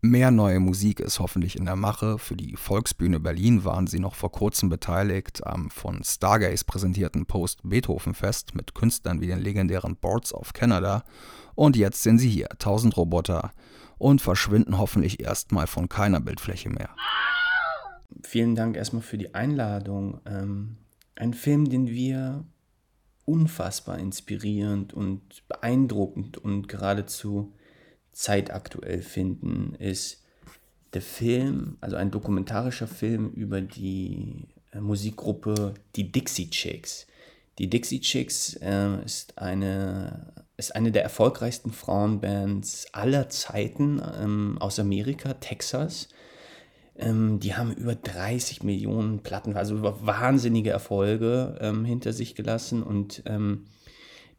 Mehr 0.00 0.30
neue 0.30 0.60
Musik 0.60 1.00
ist 1.00 1.18
hoffentlich 1.18 1.56
in 1.56 1.64
der 1.64 1.74
Mache. 1.74 2.18
Für 2.18 2.36
die 2.36 2.56
Volksbühne 2.56 3.18
Berlin 3.18 3.64
waren 3.64 3.88
sie 3.88 3.98
noch 3.98 4.14
vor 4.14 4.30
kurzem 4.30 4.68
beteiligt 4.68 5.44
am 5.44 5.70
von 5.70 6.04
Stargaze 6.04 6.64
präsentierten 6.64 7.26
Post-Beethoven-Fest 7.26 8.54
mit 8.54 8.74
Künstlern 8.74 9.20
wie 9.20 9.26
den 9.26 9.40
legendären 9.40 9.96
Boards 9.96 10.32
of 10.32 10.52
Canada. 10.52 11.02
Und 11.56 11.76
jetzt 11.76 12.04
sind 12.04 12.18
sie 12.18 12.30
hier, 12.30 12.52
1000 12.52 12.96
Roboter, 12.96 13.50
und 13.98 14.22
verschwinden 14.22 14.78
hoffentlich 14.78 15.20
erstmal 15.20 15.66
von 15.66 15.88
keiner 15.88 16.20
Bildfläche 16.20 16.70
mehr 16.70 16.90
vielen 18.22 18.54
Dank 18.54 18.76
erstmal 18.76 19.02
für 19.02 19.18
die 19.18 19.34
Einladung. 19.34 20.20
Ähm, 20.26 20.76
ein 21.16 21.34
Film, 21.34 21.68
den 21.68 21.88
wir 21.88 22.44
unfassbar 23.24 23.98
inspirierend 23.98 24.94
und 24.94 25.46
beeindruckend 25.48 26.38
und 26.38 26.68
geradezu 26.68 27.52
zeitaktuell 28.12 29.02
finden, 29.02 29.74
ist 29.74 30.22
der 30.94 31.02
Film, 31.02 31.76
also 31.80 31.96
ein 31.96 32.10
dokumentarischer 32.10 32.88
Film 32.88 33.30
über 33.32 33.60
die 33.60 34.48
äh, 34.72 34.80
Musikgruppe 34.80 35.74
Die 35.96 36.10
Dixie 36.10 36.50
Chicks. 36.50 37.06
Die 37.58 37.68
Dixie 37.68 38.00
Chicks 38.00 38.54
äh, 38.62 39.04
ist, 39.04 39.36
eine, 39.38 40.32
ist 40.56 40.74
eine 40.74 40.92
der 40.92 41.02
erfolgreichsten 41.02 41.72
Frauenbands 41.72 42.86
aller 42.92 43.28
Zeiten 43.28 44.00
ähm, 44.18 44.56
aus 44.60 44.78
Amerika, 44.78 45.34
Texas. 45.34 46.08
Ähm, 46.98 47.38
die 47.40 47.54
haben 47.54 47.72
über 47.72 47.94
30 47.94 48.64
Millionen 48.64 49.22
Platten, 49.22 49.56
also 49.56 49.82
wahnsinnige 49.82 50.70
Erfolge 50.70 51.56
ähm, 51.60 51.84
hinter 51.84 52.12
sich 52.12 52.34
gelassen. 52.34 52.82
Und 52.82 53.22
ähm, 53.26 53.66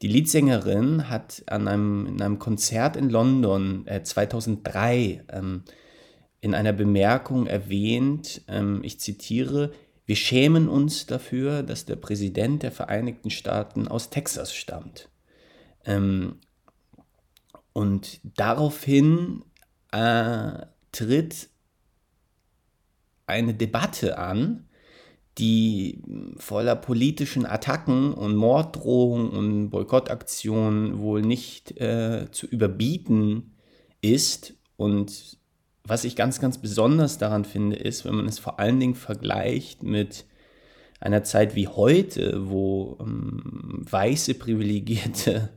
die 0.01 0.07
Leadsängerin 0.07 1.10
hat 1.10 1.43
an 1.47 1.68
einem, 1.68 2.05
in 2.05 2.22
einem 2.22 2.39
Konzert 2.39 2.95
in 2.97 3.10
London 3.10 3.88
äh, 3.88 4.03
2003 4.03 5.24
ähm, 5.32 5.64
in 6.41 6.53
einer 6.53 6.74
Bemerkung 6.74 7.47
erwähnt, 7.47 8.41
ähm, 8.47 8.82
ich 8.84 8.99
zitiere, 8.99 9.72
wir 10.05 10.16
schämen 10.16 10.70
uns 10.70 11.05
dafür, 11.05 11.64
dass 11.64 11.86
der 11.86 11.95
Präsident 11.95 12.64
der 12.64 12.72
Vereinigten 12.72 13.30
Staaten 13.30 13.88
aus 13.88 14.10
Texas 14.10 14.53
stammt. 14.53 15.10
Ähm, 15.86 16.39
und 17.74 18.20
daraufhin 18.24 19.43
äh, 19.91 20.66
tritt 20.91 21.49
eine 23.30 23.53
Debatte 23.53 24.17
an, 24.17 24.65
die 25.38 26.01
voller 26.38 26.75
politischen 26.75 27.45
Attacken 27.45 28.13
und 28.13 28.36
Morddrohungen 28.36 29.30
und 29.30 29.69
Boykottaktionen 29.69 30.99
wohl 30.99 31.21
nicht 31.21 31.80
äh, 31.80 32.27
zu 32.32 32.45
überbieten 32.45 33.55
ist. 34.01 34.55
Und 34.75 35.38
was 35.84 36.03
ich 36.03 36.17
ganz, 36.17 36.41
ganz 36.41 36.57
besonders 36.57 37.17
daran 37.17 37.45
finde, 37.45 37.77
ist, 37.77 38.03
wenn 38.03 38.15
man 38.15 38.25
es 38.25 38.38
vor 38.38 38.59
allen 38.59 38.80
Dingen 38.80 38.95
vergleicht 38.95 39.82
mit 39.82 40.25
einer 40.99 41.23
Zeit 41.23 41.55
wie 41.55 41.69
heute, 41.69 42.49
wo 42.49 42.97
ähm, 42.99 43.86
weiße 43.89 44.34
Privilegierte 44.34 45.49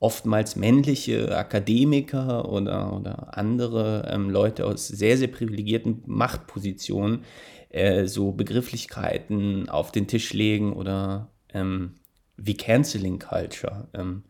oftmals 0.00 0.56
männliche 0.56 1.36
Akademiker 1.36 2.48
oder, 2.48 2.92
oder 2.92 3.36
andere 3.36 4.08
ähm, 4.10 4.30
Leute 4.30 4.66
aus 4.66 4.86
sehr, 4.88 5.16
sehr 5.16 5.28
privilegierten 5.28 6.02
Machtpositionen 6.06 7.24
äh, 7.70 8.06
so 8.06 8.32
Begrifflichkeiten 8.32 9.68
auf 9.68 9.90
den 9.90 10.06
Tisch 10.06 10.32
legen 10.32 10.72
oder 10.72 11.30
ähm, 11.52 11.94
wie 12.36 12.56
Canceling 12.56 13.18
Culture. 13.18 13.88
Ähm, 13.92 14.22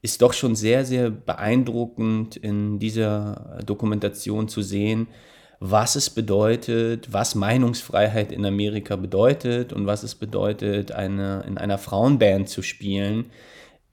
ist 0.00 0.20
doch 0.20 0.32
schon 0.32 0.54
sehr, 0.54 0.84
sehr 0.84 1.10
beeindruckend 1.10 2.36
in 2.36 2.78
dieser 2.78 3.60
Dokumentation 3.64 4.48
zu 4.48 4.60
sehen, 4.60 5.08
was 5.60 5.96
es 5.96 6.10
bedeutet, 6.10 7.10
was 7.12 7.34
Meinungsfreiheit 7.34 8.30
in 8.30 8.44
Amerika 8.44 8.96
bedeutet 8.96 9.72
und 9.72 9.86
was 9.86 10.02
es 10.02 10.14
bedeutet, 10.14 10.92
eine, 10.92 11.42
in 11.46 11.56
einer 11.56 11.78
Frauenband 11.78 12.50
zu 12.50 12.60
spielen, 12.60 13.30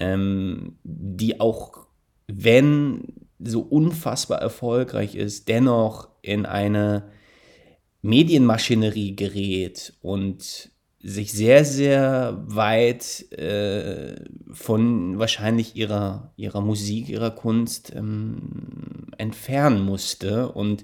ähm, 0.02 0.78
die 0.84 1.39
auch, 1.39 1.86
wenn 2.28 3.14
so 3.39 3.62
unfassbar 3.62 4.41
erfolgreich 4.41 5.16
ist, 5.16 5.47
dennoch 5.47 6.10
in 6.24 6.47
eine 6.47 7.12
Medienmaschinerie 8.02 9.16
gerät 9.16 9.93
und 10.02 10.72
sich 11.04 11.32
sehr, 11.32 11.66
sehr 11.66 12.43
weit 12.47 13.32
äh, 13.32 14.24
von 14.52 15.20
wahrscheinlich 15.20 15.76
ihrer, 15.76 16.34
ihrer 16.36 16.62
Musik, 16.62 17.10
ihrer 17.10 17.32
Kunst 17.32 17.93
ähm, 17.95 19.08
entfernen 19.18 19.82
musste. 19.82 20.49
Und 20.49 20.84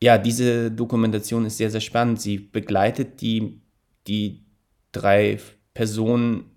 ja, 0.00 0.18
diese 0.18 0.70
Dokumentation 0.70 1.46
ist 1.46 1.56
sehr, 1.56 1.70
sehr 1.70 1.80
spannend. 1.80 2.20
Sie 2.20 2.38
begleitet 2.38 3.20
die, 3.20 3.60
die 4.06 4.44
drei 4.92 5.38
Personen 5.74 6.53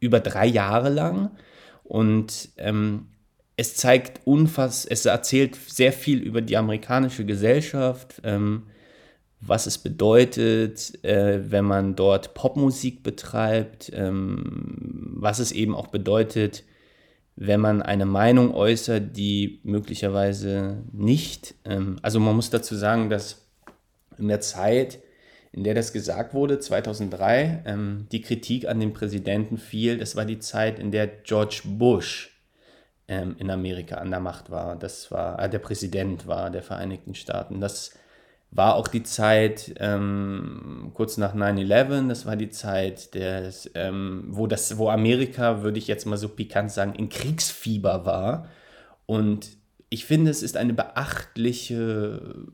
über 0.00 0.20
drei 0.20 0.46
Jahre 0.46 0.88
lang. 0.88 1.30
Und 1.84 2.50
ähm, 2.56 3.06
es 3.56 3.74
zeigt 3.74 4.20
unfass, 4.24 4.84
es 4.84 5.04
erzählt 5.04 5.56
sehr 5.56 5.92
viel 5.92 6.20
über 6.20 6.40
die 6.40 6.56
amerikanische 6.56 7.24
Gesellschaft, 7.24 8.20
ähm, 8.24 8.64
was 9.40 9.66
es 9.66 9.78
bedeutet, 9.78 11.02
äh, 11.04 11.50
wenn 11.50 11.64
man 11.64 11.96
dort 11.96 12.34
Popmusik 12.34 13.02
betreibt, 13.02 13.90
ähm, 13.94 15.12
was 15.16 15.38
es 15.38 15.52
eben 15.52 15.74
auch 15.74 15.88
bedeutet, 15.88 16.64
wenn 17.36 17.60
man 17.60 17.82
eine 17.82 18.06
Meinung 18.06 18.52
äußert, 18.52 19.16
die 19.16 19.60
möglicherweise 19.62 20.82
nicht, 20.92 21.54
ähm, 21.64 21.98
also 22.02 22.18
man 22.18 22.34
muss 22.34 22.50
dazu 22.50 22.74
sagen, 22.74 23.10
dass 23.10 23.46
in 24.18 24.28
der 24.28 24.40
Zeit, 24.40 25.00
in 25.58 25.64
der 25.64 25.74
das 25.74 25.92
gesagt 25.92 26.34
wurde, 26.34 26.60
2003, 26.60 27.64
ähm, 27.66 28.06
die 28.12 28.20
Kritik 28.20 28.68
an 28.68 28.78
den 28.78 28.92
Präsidenten 28.92 29.58
fiel, 29.58 29.98
das 29.98 30.14
war 30.14 30.24
die 30.24 30.38
Zeit, 30.38 30.78
in 30.78 30.92
der 30.92 31.08
George 31.08 31.62
Bush 31.64 32.44
ähm, 33.08 33.34
in 33.40 33.50
Amerika 33.50 33.96
an 33.96 34.12
der 34.12 34.20
Macht 34.20 34.50
war. 34.50 34.76
Das 34.76 35.10
war, 35.10 35.42
äh, 35.42 35.50
der 35.50 35.58
Präsident 35.58 36.28
war 36.28 36.50
der 36.50 36.62
Vereinigten 36.62 37.16
Staaten. 37.16 37.60
Das 37.60 37.90
war 38.52 38.76
auch 38.76 38.86
die 38.86 39.02
Zeit 39.02 39.74
ähm, 39.80 40.92
kurz 40.94 41.16
nach 41.16 41.34
9-11, 41.34 42.06
das 42.06 42.24
war 42.24 42.36
die 42.36 42.50
Zeit, 42.50 43.16
des, 43.16 43.68
ähm, 43.74 44.26
wo, 44.28 44.46
das, 44.46 44.78
wo 44.78 44.90
Amerika, 44.90 45.64
würde 45.64 45.78
ich 45.78 45.88
jetzt 45.88 46.06
mal 46.06 46.18
so 46.18 46.28
pikant 46.28 46.70
sagen, 46.70 46.94
in 46.94 47.08
Kriegsfieber 47.08 48.06
war. 48.06 48.46
Und 49.06 49.48
ich 49.90 50.04
finde, 50.04 50.30
es 50.30 50.44
ist 50.44 50.56
eine 50.56 50.72
beachtliche 50.72 52.46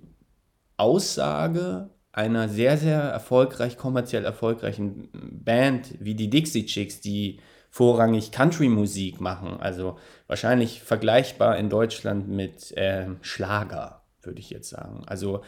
Aussage 0.78 1.90
einer 2.14 2.48
sehr, 2.48 2.78
sehr 2.78 3.00
erfolgreich, 3.00 3.76
kommerziell 3.76 4.24
erfolgreichen 4.24 5.08
Band 5.12 5.94
wie 5.98 6.14
die 6.14 6.30
Dixie 6.30 6.64
Chicks, 6.66 7.00
die 7.00 7.40
vorrangig 7.70 8.30
Country-Musik 8.30 9.20
machen. 9.20 9.58
Also 9.58 9.98
wahrscheinlich 10.28 10.82
vergleichbar 10.82 11.58
in 11.58 11.68
Deutschland 11.68 12.28
mit 12.28 12.70
äh, 12.76 13.08
Schlager, 13.20 14.02
würde 14.22 14.38
ich 14.38 14.50
jetzt 14.50 14.70
sagen. 14.70 15.02
Also 15.06 15.42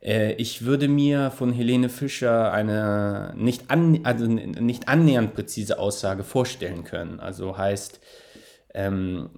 äh, 0.00 0.34
ich 0.34 0.64
würde 0.64 0.86
mir 0.86 1.32
von 1.32 1.52
Helene 1.52 1.88
Fischer 1.88 2.52
eine 2.52 3.34
nicht, 3.36 3.70
an, 3.72 4.00
also 4.04 4.26
nicht 4.26 4.88
annähernd 4.88 5.34
präzise 5.34 5.80
Aussage 5.80 6.22
vorstellen 6.22 6.84
können. 6.84 7.18
Also 7.18 7.58
heißt, 7.58 8.00
ähm, 8.74 9.30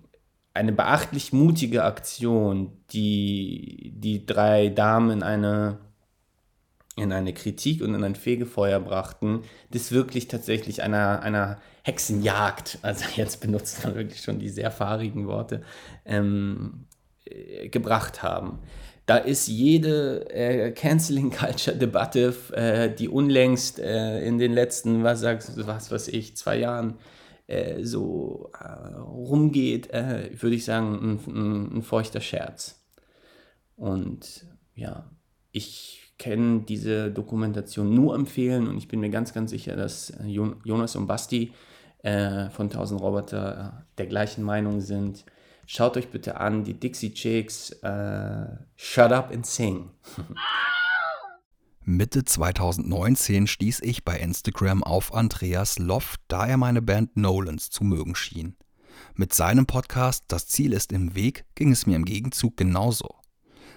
eine 0.53 0.73
beachtlich 0.73 1.33
mutige 1.33 1.83
Aktion, 1.85 2.77
die 2.93 3.93
die 3.97 4.25
drei 4.25 4.69
Damen 4.69 5.11
in 5.11 5.23
eine, 5.23 5.79
in 6.97 7.13
eine 7.13 7.33
Kritik 7.33 7.83
und 7.83 7.95
in 7.95 8.05
ein 8.05 8.15
Fegefeuer 8.15 8.81
brachten, 8.81 9.43
das 9.71 9.93
wirklich 9.93 10.29
tatsächlich 10.29 10.83
einer, 10.83 11.23
einer 11.23 11.59
Hexenjagd, 11.83 12.79
also 12.83 13.05
jetzt 13.17 13.41
benutzt 13.41 13.85
man 13.85 13.95
wirklich 13.95 14.23
schon 14.23 14.39
die 14.39 14.49
sehr 14.49 14.71
fahrigen 14.71 15.27
Worte, 15.27 15.63
ähm, 16.05 16.87
äh, 17.25 17.69
gebracht 17.69 18.23
haben. 18.23 18.61
Da 19.07 19.19
ist 19.19 19.49
jede 19.49 20.31
äh, 20.31 20.73
Canceling 20.73 21.31
Culture 21.31 21.77
Debatte, 21.77 22.35
äh, 22.53 22.91
die 22.91 23.09
unlängst 23.09 23.79
äh, 23.79 24.25
in 24.25 24.39
den 24.39 24.53
letzten, 24.53 25.05
was 25.05 25.21
sagst 25.21 25.67
was 25.67 25.91
weiß 25.91 26.09
ich, 26.09 26.37
zwei 26.37 26.59
Jahren 26.59 26.99
äh, 27.47 27.85
so 27.85 28.51
äh, 28.59 28.97
rumgeht, 28.97 29.93
würde 29.93 30.57
ich 30.57 30.65
sagen, 30.65 31.21
ein, 31.27 31.35
ein, 31.35 31.77
ein, 31.79 31.83
feuchter 31.83 32.23
Scherz. 32.23 32.83
Und 33.77 34.47
ja, 34.75 35.11
ich 35.53 36.04
kenne 36.19 36.61
diese 36.61 37.11
Dokumentation 37.11 37.95
nur 37.95 38.15
empfehlen 38.15 38.69
und 38.69 38.79
ich 38.79 38.89
bin 38.89 39.01
mir 39.01 39.11
ganz, 39.11 39.33
ganz 39.33 39.51
sicher, 39.51 39.77
dass 39.77 40.13
Jonas 40.25 40.97
und 40.97 41.07
Basti 41.07 41.53
von 42.03 42.67
1000 42.67 43.01
Roboter 43.01 43.87
der 43.97 44.07
gleichen 44.07 44.45
Meinung 44.45 44.81
sind 44.81 45.25
Schaut 45.67 45.97
euch 45.97 46.11
bitte 46.11 46.39
an, 46.41 46.65
die 46.65 46.79
Dixie 46.79 47.15
Chicks, 47.15 47.71
äh, 47.83 48.47
Shut 48.77 49.13
Up 49.13 49.33
and 49.33 49.47
Sing. 49.47 49.91
Mitte 51.87 52.25
2019 52.25 53.47
stieß 53.47 53.81
ich 53.83 54.05
bei 54.05 54.19
Instagram 54.19 54.83
auf 54.83 55.15
Andreas 55.15 55.79
Loft, 55.79 56.21
da 56.29 56.47
er 56.47 56.57
meine 56.57 56.83
Band 56.83 57.17
Nolans 57.17 57.71
zu 57.71 57.85
mögen 57.85 58.15
schien. 58.15 58.57
Mit 59.15 59.35
seinem 59.35 59.67
Podcast 59.67 60.25
Das 60.29 60.47
Ziel 60.47 60.73
ist 60.73 60.93
im 60.93 61.15
Weg 61.15 61.45
ging 61.55 61.73
es 61.73 61.87
mir 61.87 61.97
im 61.97 62.05
Gegenzug 62.05 62.57
genauso. 62.57 63.17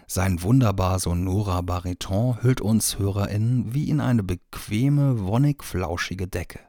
Sein 0.09 0.41
wunderbar 0.41 0.99
sonorer 0.99 1.63
Bariton 1.63 2.41
hüllt 2.41 2.61
uns 2.61 2.97
HörerInnen 2.97 3.73
wie 3.73 3.89
in 3.89 3.99
eine 3.99 4.23
bequeme, 4.23 5.25
wonnig 5.27 5.65
flauschige 5.65 6.29
Decke. 6.29 6.59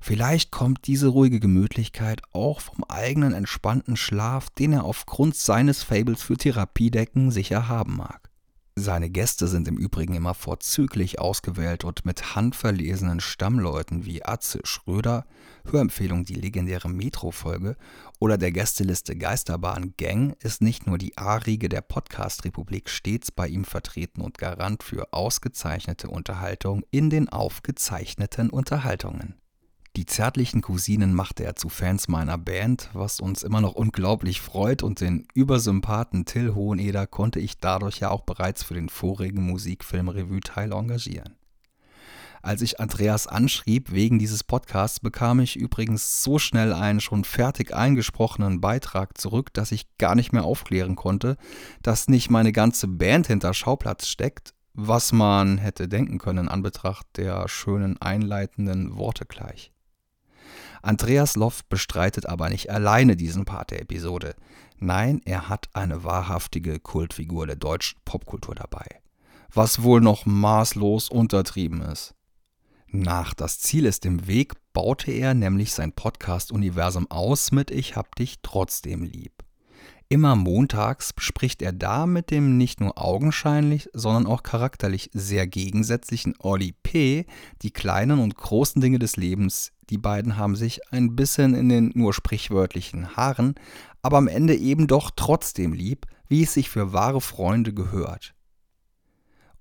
Vielleicht 0.00 0.50
kommt 0.50 0.88
diese 0.88 1.06
ruhige 1.06 1.38
Gemütlichkeit 1.38 2.22
auch 2.32 2.60
vom 2.60 2.82
eigenen 2.88 3.32
entspannten 3.32 3.96
Schlaf, 3.96 4.50
den 4.50 4.72
er 4.72 4.84
aufgrund 4.84 5.36
seines 5.36 5.84
Fables 5.84 6.22
für 6.22 6.36
Therapiedecken 6.36 7.30
sicher 7.30 7.68
haben 7.68 7.96
mag. 7.96 8.28
Seine 8.76 9.08
Gäste 9.08 9.46
sind 9.46 9.68
im 9.68 9.76
Übrigen 9.76 10.14
immer 10.14 10.34
vorzüglich 10.34 11.20
ausgewählt 11.20 11.84
und 11.84 12.04
mit 12.04 12.34
handverlesenen 12.34 13.20
Stammleuten 13.20 14.04
wie 14.04 14.24
Atze 14.24 14.58
Schröder, 14.64 15.26
Hörempfehlung 15.70 16.24
die 16.24 16.34
legendäre 16.34 16.88
Metro-Folge 16.88 17.76
oder 18.24 18.38
der 18.38 18.52
Gästeliste 18.52 19.16
Geisterbahn 19.16 19.92
Gang 19.98 20.34
ist 20.42 20.62
nicht 20.62 20.86
nur 20.86 20.96
die 20.96 21.18
A-Riege 21.18 21.68
der 21.68 21.82
Podcast-Republik 21.82 22.88
stets 22.88 23.30
bei 23.30 23.46
ihm 23.46 23.66
vertreten 23.66 24.22
und 24.22 24.38
Garant 24.38 24.82
für 24.82 25.12
ausgezeichnete 25.12 26.08
Unterhaltung 26.08 26.84
in 26.90 27.10
den 27.10 27.28
aufgezeichneten 27.28 28.48
Unterhaltungen. 28.48 29.34
Die 29.96 30.06
zärtlichen 30.06 30.62
Cousinen 30.62 31.12
machte 31.12 31.44
er 31.44 31.54
zu 31.54 31.68
Fans 31.68 32.08
meiner 32.08 32.38
Band, 32.38 32.88
was 32.94 33.20
uns 33.20 33.42
immer 33.42 33.60
noch 33.60 33.74
unglaublich 33.74 34.40
freut 34.40 34.82
und 34.82 35.02
den 35.02 35.28
Übersympathen 35.34 36.24
Till 36.24 36.54
Hoheneder 36.54 37.06
konnte 37.06 37.40
ich 37.40 37.58
dadurch 37.58 37.98
ja 37.98 38.08
auch 38.08 38.22
bereits 38.22 38.62
für 38.64 38.72
den 38.72 38.88
vorigen 38.88 39.42
Musikfilm 39.42 40.08
Revue-Teil 40.08 40.72
engagieren. 40.72 41.36
Als 42.44 42.60
ich 42.60 42.78
Andreas 42.78 43.26
anschrieb 43.26 43.90
wegen 43.90 44.18
dieses 44.18 44.44
Podcasts, 44.44 45.00
bekam 45.00 45.40
ich 45.40 45.56
übrigens 45.56 46.22
so 46.22 46.38
schnell 46.38 46.74
einen 46.74 47.00
schon 47.00 47.24
fertig 47.24 47.74
eingesprochenen 47.74 48.60
Beitrag 48.60 49.16
zurück, 49.16 49.54
dass 49.54 49.72
ich 49.72 49.86
gar 49.96 50.14
nicht 50.14 50.34
mehr 50.34 50.44
aufklären 50.44 50.94
konnte, 50.94 51.38
dass 51.80 52.06
nicht 52.06 52.28
meine 52.28 52.52
ganze 52.52 52.86
Band 52.86 53.28
hinter 53.28 53.54
Schauplatz 53.54 54.08
steckt, 54.08 54.52
was 54.74 55.10
man 55.10 55.56
hätte 55.56 55.88
denken 55.88 56.18
können 56.18 56.50
an 56.50 56.60
Betracht 56.60 57.06
der 57.16 57.48
schönen 57.48 57.98
einleitenden 58.02 58.98
Worte 58.98 59.24
gleich. 59.24 59.72
Andreas 60.82 61.36
Loff 61.36 61.64
bestreitet 61.64 62.26
aber 62.26 62.50
nicht 62.50 62.68
alleine 62.68 63.16
diesen 63.16 63.46
Part 63.46 63.70
der 63.70 63.80
Episode. 63.80 64.34
Nein, 64.76 65.22
er 65.24 65.48
hat 65.48 65.70
eine 65.72 66.04
wahrhaftige 66.04 66.78
Kultfigur 66.78 67.46
der 67.46 67.56
deutschen 67.56 67.98
Popkultur 68.04 68.54
dabei. 68.54 68.84
Was 69.50 69.82
wohl 69.82 70.02
noch 70.02 70.26
maßlos 70.26 71.08
untertrieben 71.08 71.80
ist. 71.80 72.14
Nach 72.96 73.34
Das 73.34 73.58
Ziel 73.58 73.86
ist 73.86 74.06
im 74.06 74.28
Weg 74.28 74.52
baute 74.72 75.10
er 75.10 75.34
nämlich 75.34 75.72
sein 75.72 75.90
Podcast-Universum 75.90 77.10
aus 77.10 77.50
mit 77.50 77.72
Ich 77.72 77.96
hab 77.96 78.14
dich 78.14 78.36
trotzdem 78.40 79.02
lieb. 79.02 79.32
Immer 80.08 80.36
montags 80.36 81.12
bespricht 81.12 81.60
er 81.60 81.72
da 81.72 82.06
mit 82.06 82.30
dem 82.30 82.56
nicht 82.56 82.78
nur 82.78 82.96
augenscheinlich, 82.96 83.90
sondern 83.94 84.28
auch 84.28 84.44
charakterlich 84.44 85.10
sehr 85.12 85.48
gegensätzlichen 85.48 86.34
Olli 86.38 86.72
P. 86.84 87.26
die 87.62 87.72
kleinen 87.72 88.20
und 88.20 88.36
großen 88.36 88.80
Dinge 88.80 89.00
des 89.00 89.16
Lebens. 89.16 89.72
Die 89.90 89.98
beiden 89.98 90.36
haben 90.36 90.54
sich 90.54 90.92
ein 90.92 91.16
bisschen 91.16 91.56
in 91.56 91.68
den 91.68 91.90
nur 91.96 92.14
sprichwörtlichen 92.14 93.16
Haaren, 93.16 93.56
aber 94.02 94.18
am 94.18 94.28
Ende 94.28 94.54
eben 94.54 94.86
doch 94.86 95.10
trotzdem 95.16 95.72
lieb, 95.72 96.06
wie 96.28 96.44
es 96.44 96.54
sich 96.54 96.70
für 96.70 96.92
wahre 96.92 97.20
Freunde 97.20 97.74
gehört. 97.74 98.33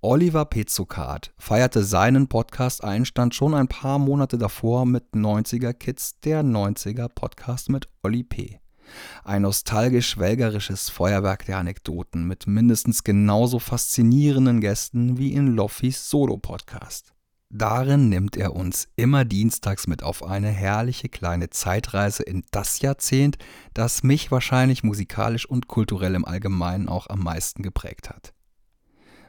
Oliver 0.06 0.43
Pezukat 0.43 1.32
feierte 1.38 1.82
seinen 1.82 2.28
Podcast-Einstand 2.28 3.34
schon 3.34 3.54
ein 3.54 3.70
paar 3.70 3.99
Monate 3.99 4.38
davor 4.38 4.86
mit 4.86 5.14
90er 5.14 5.72
Kids, 5.72 6.20
der 6.20 6.43
90er 6.43 7.08
Podcast 7.08 7.70
mit 7.70 7.88
Olli 8.04 8.24
P. 8.24 8.60
Ein 9.24 9.43
nostalgisch-schwelgerisches 9.43 10.89
Feuerwerk 10.89 11.45
der 11.45 11.58
Anekdoten 11.58 12.28
mit 12.28 12.47
mindestens 12.47 13.06
genauso 13.06 13.60
faszinierenden 13.60 14.60
Gästen 14.60 15.18
wie 15.18 15.32
in 15.32 15.56
Loffis 15.56 16.10
Solo-Podcast. 16.10 17.14
Darin 17.49 18.10
nimmt 18.10 18.36
er 18.36 18.58
uns 18.58 18.89
immer 18.97 19.24
dienstags 19.24 19.88
mit 19.88 20.04
auf 20.04 20.22
eine 20.22 20.49
herrliche 20.49 21.08
kleine 21.08 21.49
Zeitreise 21.49 22.24
in 22.24 22.43
das 22.51 22.82
Jahrzehnt, 22.82 23.38
das 23.74 24.04
mich 24.04 24.32
wahrscheinlich 24.32 24.84
musikalisch 24.84 25.45
und 25.45 25.70
kulturell 25.70 26.16
im 26.16 26.26
Allgemeinen 26.26 26.89
auch 26.89 27.08
am 27.08 27.20
meisten 27.20 27.64
geprägt 27.64 28.10
hat. 28.10 28.33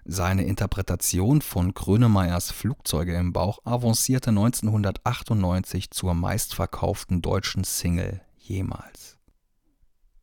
Seine 0.06 0.44
Interpretation 0.44 1.40
von 1.40 1.72
Grönemeyers 1.72 2.50
Flugzeuge 2.50 3.16
im 3.16 3.32
Bauch 3.32 3.60
avancierte 3.64 4.28
1998 4.28 5.90
zur 5.90 6.12
meistverkauften 6.12 7.22
deutschen 7.22 7.64
Single 7.64 8.20
jemals. 8.36 9.16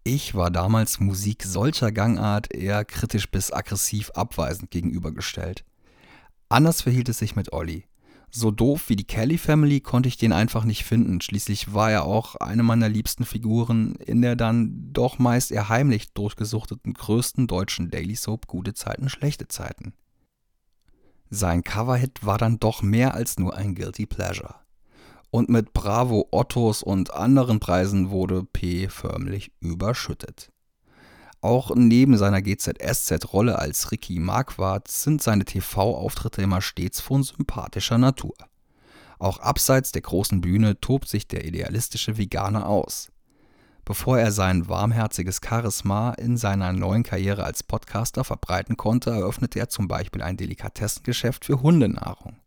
Ich 0.04 0.36
war 0.36 0.52
damals 0.52 1.00
Musik 1.00 1.44
solcher 1.44 1.92
Gangart 1.92 2.54
eher 2.54 2.86
kritisch 2.86 3.32
bis 3.32 3.52
aggressiv 3.52 4.12
abweisend 4.12 4.70
gegenübergestellt. 4.70 5.66
Anders 6.48 6.84
verhielt 6.84 7.10
es 7.10 7.18
sich 7.18 7.36
mit 7.36 7.52
Olli. 7.52 7.86
So 8.34 8.50
doof 8.50 8.88
wie 8.88 8.96
die 8.96 9.06
Kelly 9.06 9.38
Family 9.38 9.82
konnte 9.82 10.08
ich 10.08 10.16
den 10.16 10.32
einfach 10.32 10.64
nicht 10.64 10.86
finden. 10.86 11.20
Schließlich 11.20 11.74
war 11.74 11.92
er 11.92 12.06
auch 12.06 12.36
eine 12.36 12.64
meiner 12.64 12.88
liebsten 12.88 13.26
Figuren 13.26 13.96
in 13.96 14.22
der 14.22 14.38
dann 14.38 14.94
doch 14.94 15.20
meist 15.20 15.52
eher 15.52 15.68
heimlich 15.68 16.14
durchgesuchteten 16.14 16.94
größten 16.94 17.48
deutschen 17.48 17.92
Daily 17.92 18.16
Soap 18.16 18.48
Gute 18.48 18.74
Zeiten, 18.74 19.10
schlechte 19.10 19.50
Zeiten. 19.50 19.94
Sein 21.30 21.64
Coverhit 21.64 22.26
war 22.26 22.38
dann 22.38 22.60
doch 22.60 22.82
mehr 22.82 23.14
als 23.14 23.38
nur 23.38 23.56
ein 23.56 23.76
Guilty 23.76 24.06
Pleasure 24.06 24.56
und 25.32 25.50
mit 25.50 25.74
Bravo 25.74 26.28
Ottos 26.32 26.84
und 26.84 27.14
anderen 27.14 27.60
Preisen 27.60 28.12
wurde 28.12 28.44
P. 28.44 28.90
förmlich 28.90 29.52
überschüttet. 29.62 30.51
Auch 31.42 31.72
neben 31.76 32.18
seiner 32.18 32.42
GZSZ-Rolle 32.42 33.58
als 33.58 33.92
Ricky 33.92 34.20
Marquardt 34.20 34.88
sind 34.88 35.22
seine 35.22 35.44
TV-Auftritte 35.44 36.44
immer 36.44 36.62
stets 36.62 37.02
von 37.02 37.24
sympathischer 37.24 37.98
Natur. 37.98 38.36
Auch 39.18 39.40
abseits 39.40 39.92
der 39.92 40.04
großen 40.04 40.42
Bühne 40.42 40.80
tobt 40.80 41.10
sich 41.10 41.28
der 41.28 41.46
idealistische 41.46 42.18
Veganer 42.18 42.68
aus. 42.68 43.12
Bevor 43.86 44.20
er 44.20 44.32
sein 44.32 44.70
warmherziges 44.70 45.42
Charisma 45.44 46.12
in 46.14 46.38
seiner 46.38 46.74
neuen 46.74 47.04
Karriere 47.04 47.44
als 47.44 47.64
Podcaster 47.64 48.24
verbreiten 48.24 48.78
konnte, 48.78 49.10
eröffnete 49.10 49.60
er 49.60 49.70
zum 49.70 49.88
Beispiel 49.88 50.22
ein 50.22 50.38
Delikatessengeschäft 50.38 51.46
für 51.46 51.62
Hundenahrung 51.62 52.38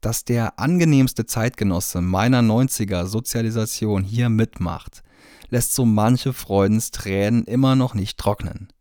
dass 0.00 0.24
der 0.24 0.58
angenehmste 0.58 1.26
Zeitgenosse 1.26 2.00
meiner 2.00 2.40
90er 2.40 3.06
Sozialisation 3.06 4.04
hier 4.04 4.28
mitmacht, 4.28 5.02
lässt 5.50 5.74
so 5.74 5.84
manche 5.84 6.32
Freudenstränen 6.32 7.44
immer 7.44 7.76
noch 7.76 7.94
nicht 7.94 8.18
trocknen. 8.18 8.72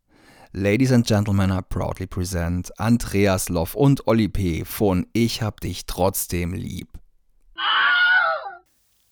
Ladies 0.51 0.91
and 0.91 1.05
Gentlemen, 1.05 1.51
I 1.51 1.61
proudly 1.61 2.07
present 2.07 2.77
Andreas 2.79 3.49
Loff 3.49 3.75
und 3.75 4.07
Olli 4.07 4.27
P. 4.27 4.65
von 4.65 5.05
Ich 5.13 5.41
hab 5.41 5.59
dich 5.59 5.85
trotzdem 5.85 6.53
lieb. 6.53 6.87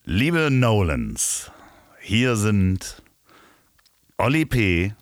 Liebe 0.04 0.50
Nolans, 0.52 1.52
hier 2.02 2.36
sind 2.36 3.02
Olli 4.18 4.46
P 4.46 4.94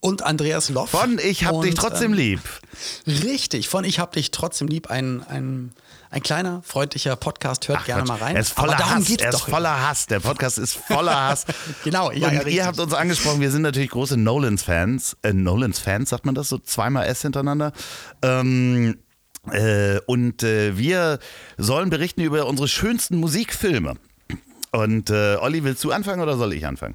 und 0.00 0.22
Andreas 0.22 0.68
Loff. 0.68 0.90
Von 0.90 1.18
Ich 1.18 1.44
hab 1.44 1.54
und, 1.54 1.64
dich 1.64 1.74
trotzdem 1.74 2.12
ähm, 2.12 2.18
lieb. 2.18 2.40
Richtig, 3.06 3.68
von 3.68 3.84
Ich 3.84 3.98
hab 3.98 4.12
dich 4.12 4.30
trotzdem 4.30 4.68
lieb. 4.68 4.88
Ein, 4.88 5.22
ein, 5.24 5.72
ein 6.16 6.22
kleiner, 6.22 6.62
freundlicher 6.62 7.14
Podcast. 7.14 7.68
Hört 7.68 7.80
Ach, 7.82 7.84
gerne 7.84 8.04
mal 8.04 8.16
rein. 8.16 8.36
Er 8.36 8.40
ist 8.40 8.52
voller 8.52 8.72
Aber 8.72 8.78
darum 8.78 8.96
Hass. 8.96 9.06
Geht's 9.06 9.22
er 9.22 9.28
ist 9.28 9.34
doch 9.34 9.48
voller 9.50 9.86
Hass. 9.86 10.06
Der 10.06 10.20
Podcast 10.20 10.56
ist 10.56 10.74
voller 10.74 11.14
Hass. 11.14 11.44
genau, 11.84 12.10
ja, 12.10 12.32
ja, 12.32 12.46
ihr 12.46 12.64
habt 12.64 12.80
uns 12.80 12.94
angesprochen, 12.94 13.42
wir 13.42 13.50
sind 13.50 13.60
natürlich 13.60 13.90
große 13.90 14.16
Nolans-Fans. 14.16 15.18
Äh, 15.22 15.34
Nolans-Fans, 15.34 16.08
sagt 16.08 16.24
man 16.24 16.34
das 16.34 16.48
so? 16.48 16.56
Zweimal 16.56 17.06
S 17.06 17.20
hintereinander. 17.20 17.72
Ähm, 18.22 18.96
äh, 19.50 19.98
und 20.06 20.42
äh, 20.42 20.78
wir 20.78 21.18
sollen 21.58 21.90
berichten 21.90 22.22
über 22.22 22.46
unsere 22.46 22.66
schönsten 22.66 23.18
Musikfilme. 23.18 23.96
Und 24.72 25.10
äh, 25.10 25.36
Olli, 25.36 25.64
willst 25.64 25.84
du 25.84 25.92
anfangen 25.92 26.22
oder 26.22 26.38
soll 26.38 26.54
ich 26.54 26.66
anfangen? 26.66 26.94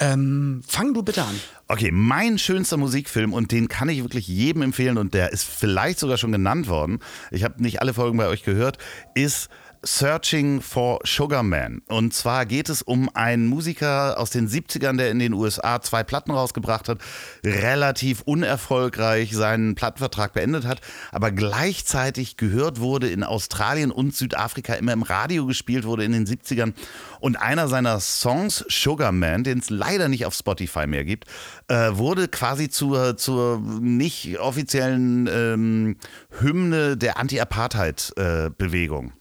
Ähm, 0.00 0.62
fang 0.66 0.94
du 0.94 1.02
bitte 1.02 1.22
an. 1.22 1.38
Okay, 1.68 1.90
mein 1.92 2.38
schönster 2.38 2.78
Musikfilm 2.78 3.34
und 3.34 3.52
den 3.52 3.68
kann 3.68 3.90
ich 3.90 4.02
wirklich 4.02 4.26
jedem 4.26 4.62
empfehlen 4.62 4.96
und 4.96 5.12
der 5.12 5.30
ist 5.30 5.44
vielleicht 5.44 5.98
sogar 5.98 6.16
schon 6.16 6.32
genannt 6.32 6.68
worden. 6.68 7.00
Ich 7.30 7.44
habe 7.44 7.62
nicht 7.62 7.82
alle 7.82 7.92
Folgen 7.92 8.16
bei 8.16 8.26
euch 8.26 8.42
gehört, 8.42 8.78
ist 9.14 9.50
Searching 9.82 10.60
for 10.60 11.00
Sugar 11.04 11.42
Man. 11.42 11.80
Und 11.88 12.12
zwar 12.12 12.44
geht 12.44 12.68
es 12.68 12.82
um 12.82 13.08
einen 13.14 13.46
Musiker 13.46 14.18
aus 14.18 14.28
den 14.28 14.46
70ern, 14.46 14.98
der 14.98 15.10
in 15.10 15.18
den 15.18 15.32
USA 15.32 15.80
zwei 15.80 16.04
Platten 16.04 16.32
rausgebracht 16.32 16.88
hat, 16.88 16.98
relativ 17.44 18.20
unerfolgreich 18.22 19.32
seinen 19.34 19.74
Plattenvertrag 19.74 20.34
beendet 20.34 20.66
hat, 20.66 20.82
aber 21.12 21.30
gleichzeitig 21.30 22.36
gehört 22.36 22.80
wurde 22.80 23.08
in 23.08 23.24
Australien 23.24 23.90
und 23.90 24.14
Südafrika, 24.14 24.74
immer 24.74 24.92
im 24.92 25.02
Radio 25.02 25.46
gespielt 25.46 25.84
wurde 25.84 26.04
in 26.04 26.12
den 26.12 26.26
70ern. 26.26 26.74
Und 27.18 27.36
einer 27.36 27.68
seiner 27.68 28.00
Songs, 28.00 28.64
Sugar 28.68 29.12
Man, 29.12 29.44
den 29.44 29.60
es 29.60 29.70
leider 29.70 30.08
nicht 30.08 30.26
auf 30.26 30.34
Spotify 30.34 30.86
mehr 30.86 31.04
gibt, 31.04 31.24
äh, 31.68 31.90
wurde 31.92 32.28
quasi 32.28 32.68
zur, 32.68 33.16
zur 33.16 33.60
nicht 33.80 34.38
offiziellen 34.38 35.26
ähm, 35.32 35.96
Hymne 36.38 36.98
der 36.98 37.18
Anti-Apartheid-Bewegung. 37.18 39.12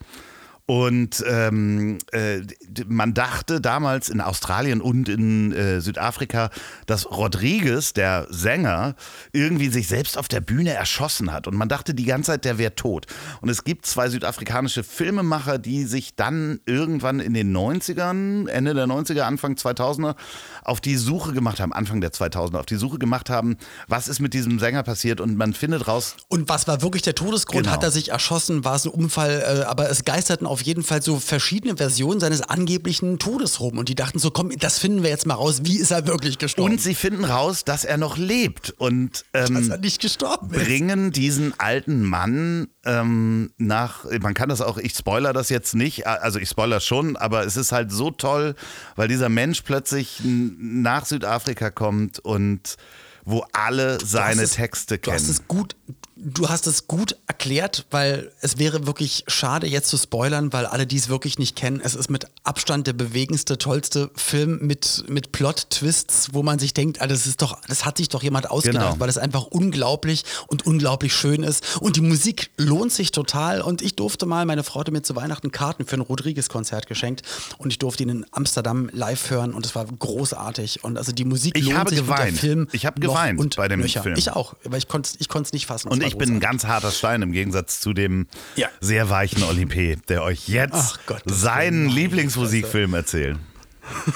Und 0.70 1.24
ähm, 1.28 1.98
äh, 2.12 2.42
man 2.88 3.16
dachte 3.16 3.60
damals 3.60 4.08
in 4.08 4.22
Australien 4.22 4.82
und 4.82 5.10
in 5.10 5.52
äh, 5.52 5.82
Südafrika, 5.82 6.52
dass 6.86 7.10
Rodriguez, 7.10 7.94
der 7.94 8.28
Sänger, 8.30 8.94
irgendwie 9.34 9.70
sich 9.70 9.88
selbst 9.88 10.16
auf 10.16 10.28
der 10.28 10.42
Bühne 10.42 10.76
erschossen 10.76 11.32
hat. 11.32 11.48
Und 11.48 11.56
man 11.56 11.70
dachte 11.70 11.96
die 11.96 12.06
ganze 12.06 12.34
Zeit, 12.34 12.46
der 12.46 12.60
wäre 12.60 12.76
tot. 12.76 13.08
Und 13.42 13.50
es 13.50 13.64
gibt 13.64 13.88
zwei 13.88 14.10
südafrikanische 14.10 14.84
Filmemacher, 14.84 15.58
die 15.58 15.86
sich 15.86 16.16
dann 16.16 16.60
irgendwann 16.68 17.20
in 17.20 17.34
den 17.34 17.52
90ern, 17.52 18.48
Ende 18.48 18.76
der 18.76 18.86
90er, 18.86 19.22
Anfang 19.22 19.56
2000er, 19.56 20.16
auf 20.64 20.82
die 20.82 20.98
Suche 20.98 21.34
gemacht 21.34 21.60
haben, 21.60 21.74
Anfang 21.74 22.00
der 22.00 22.12
2000er, 22.12 22.60
auf 22.60 22.68
die 22.68 22.76
Suche 22.76 23.00
gemacht 23.00 23.32
haben, 23.32 23.58
was 23.88 24.08
ist 24.08 24.20
mit 24.20 24.36
diesem 24.36 24.60
Sänger 24.60 24.84
passiert. 24.84 25.20
Und 25.20 25.36
man 25.36 25.56
findet 25.56 25.88
raus. 25.88 26.16
Und 26.28 26.48
was 26.48 26.68
war 26.68 26.84
wirklich 26.84 27.02
der 27.02 27.16
Todesgrund? 27.16 27.64
Genau. 27.64 27.74
Hat 27.74 27.82
er 27.82 27.90
sich 27.90 28.10
erschossen? 28.10 28.64
War 28.64 28.76
es 28.76 28.86
ein 28.86 28.92
Unfall? 28.92 29.64
Äh, 29.64 29.64
aber 29.64 29.90
es 29.90 30.06
geisterten 30.06 30.46
auf 30.46 30.59
auf 30.60 30.66
jeden 30.66 30.84
Fall 30.84 31.02
so 31.02 31.20
verschiedene 31.20 31.78
Versionen 31.78 32.20
seines 32.20 32.42
angeblichen 32.42 33.18
Todes 33.18 33.62
rum. 33.62 33.78
Und 33.78 33.88
die 33.88 33.96
dachten 33.96 34.20
so, 34.20 34.30
komm, 34.30 34.52
das 34.58 34.78
finden 34.78 35.04
wir 35.04 35.10
jetzt 35.10 35.26
mal 35.26 35.36
raus. 35.36 35.62
Wie 35.64 35.78
ist 35.78 35.92
er 35.92 36.06
wirklich 36.06 36.38
gestorben? 36.38 36.74
Und 36.74 36.82
sie 36.82 36.96
finden 36.96 37.24
raus, 37.24 37.64
dass 37.64 37.86
er 37.86 37.98
noch 37.98 38.18
lebt. 38.18 38.72
Und 38.78 39.24
ähm, 39.34 39.54
dass 39.54 39.70
er 39.70 39.78
nicht 39.78 40.02
gestorben 40.02 40.52
ist. 40.52 40.66
bringen 40.66 41.12
diesen 41.12 41.58
alten 41.58 42.04
Mann 42.04 42.68
ähm, 42.84 43.52
nach, 43.58 44.04
man 44.20 44.34
kann 44.34 44.50
das 44.50 44.60
auch, 44.60 44.78
ich 44.78 44.94
spoiler 44.94 45.32
das 45.32 45.48
jetzt 45.48 45.76
nicht, 45.76 46.08
also 46.08 46.40
ich 46.40 46.50
spoiler 46.50 46.82
schon, 46.82 47.16
aber 47.16 47.46
es 47.46 47.56
ist 47.56 47.72
halt 47.72 47.92
so 47.92 48.12
toll, 48.12 48.56
weil 48.98 49.08
dieser 49.08 49.30
Mensch 49.30 49.62
plötzlich 49.62 50.22
nach 50.24 51.06
Südafrika 51.06 51.70
kommt 51.70 52.20
und 52.20 52.76
wo 53.24 53.46
alle 53.54 54.00
seine 54.04 54.44
es, 54.44 54.52
Texte 54.52 54.98
kennen. 54.98 55.16
Du 55.16 55.22
hast 55.24 55.30
es 55.30 55.48
gut, 55.48 55.76
Du 56.22 56.50
hast 56.50 56.68
es 56.68 56.88
gut 56.88 57.16
erklärt, 57.28 57.86
weil 57.92 58.30
es 58.42 58.58
wäre 58.58 58.86
wirklich 58.86 59.24
schade, 59.28 59.68
jetzt 59.68 59.88
zu 59.88 59.98
spoilern, 59.98 60.52
weil 60.52 60.66
alle, 60.66 60.86
die 60.86 60.98
es 60.98 61.08
wirklich 61.08 61.40
nicht 61.40 61.56
kennen, 61.56 61.80
es 61.82 61.96
ist 61.96 62.10
mit 62.10 62.28
Abstand 62.44 62.88
der 62.88 62.94
bewegendste, 62.94 63.58
tollste 63.58 64.12
Film 64.16 64.60
mit, 64.62 65.06
mit 65.08 65.32
Plot-Twists, 65.32 66.34
wo 66.34 66.44
man 66.44 66.60
sich 66.60 66.74
denkt, 66.74 67.02
ah, 67.02 67.08
das 67.08 67.26
ist 67.26 67.42
doch, 67.42 67.62
das 67.70 67.86
hat 67.86 67.98
sich 67.98 68.10
doch 68.10 68.22
jemand 68.22 68.52
ausgedacht, 68.52 68.86
genau. 68.86 69.00
weil 69.00 69.08
es 69.08 69.18
einfach 69.18 69.46
unglaublich 69.46 70.26
und 70.48 70.66
unglaublich 70.66 71.14
schön 71.14 71.42
ist. 71.42 71.80
Und 71.80 71.96
die 71.96 72.02
Musik 72.02 72.52
lohnt 72.58 72.92
sich 72.92 73.12
total. 73.12 73.62
Und 73.62 73.82
ich 73.82 73.96
durfte 73.96 74.26
mal, 74.26 74.46
meine 74.46 74.66
Frau 74.66 74.82
hatte 74.82 74.92
mir 74.92 75.04
zu 75.04 75.16
Weihnachten 75.16 75.52
Karten 75.52 75.86
für 75.86 75.96
ein 75.96 76.02
Rodriguez-Konzert 76.02 76.88
geschenkt 76.88 77.22
und 77.58 77.72
ich 77.72 77.80
durfte 77.80 78.04
ihn 78.04 78.10
in 78.10 78.26
Amsterdam 78.32 78.90
live 78.92 79.30
hören 79.30 79.54
und 79.54 79.66
es 79.66 79.74
war 79.74 79.86
großartig. 79.86 80.84
Und 80.84 80.98
also 80.98 81.14
die 81.14 81.24
Musik 81.24 81.58
ich 81.58 81.66
lohnt 81.66 81.78
habe 81.78 81.90
sich 81.92 82.00
geweint. 82.00 82.38
Film. 82.38 82.68
Ich 82.74 82.86
habe 82.86 83.00
geweint 83.00 83.40
und 83.40 83.56
bei 83.56 83.70
dem 83.70 83.80
Löcher. 83.80 84.04
Film. 84.04 84.16
Ich 84.18 84.32
auch, 84.32 84.56
aber 84.66 84.78
ich 84.78 84.90
konnte 84.90 85.12
es 85.14 85.22
ich 85.22 85.54
nicht 85.54 85.66
fassen. 85.66 85.88
Und 85.88 86.09
ich 86.10 86.18
bin 86.18 86.36
ein 86.36 86.40
ganz 86.40 86.66
harter 86.66 86.92
Stein 86.92 87.22
im 87.22 87.32
Gegensatz 87.32 87.80
zu 87.80 87.94
dem 87.94 88.28
Ja. 88.56 88.68
sehr 88.82 89.10
weichen 89.10 89.44
Oli 89.44 89.66
P., 89.66 89.98
der 90.08 90.24
euch 90.24 90.50
jetzt 90.50 91.06
Gott, 91.06 91.22
seinen 91.26 91.90
Lieblingsmusikfilm 91.90 92.94
erzählt. 92.94 93.38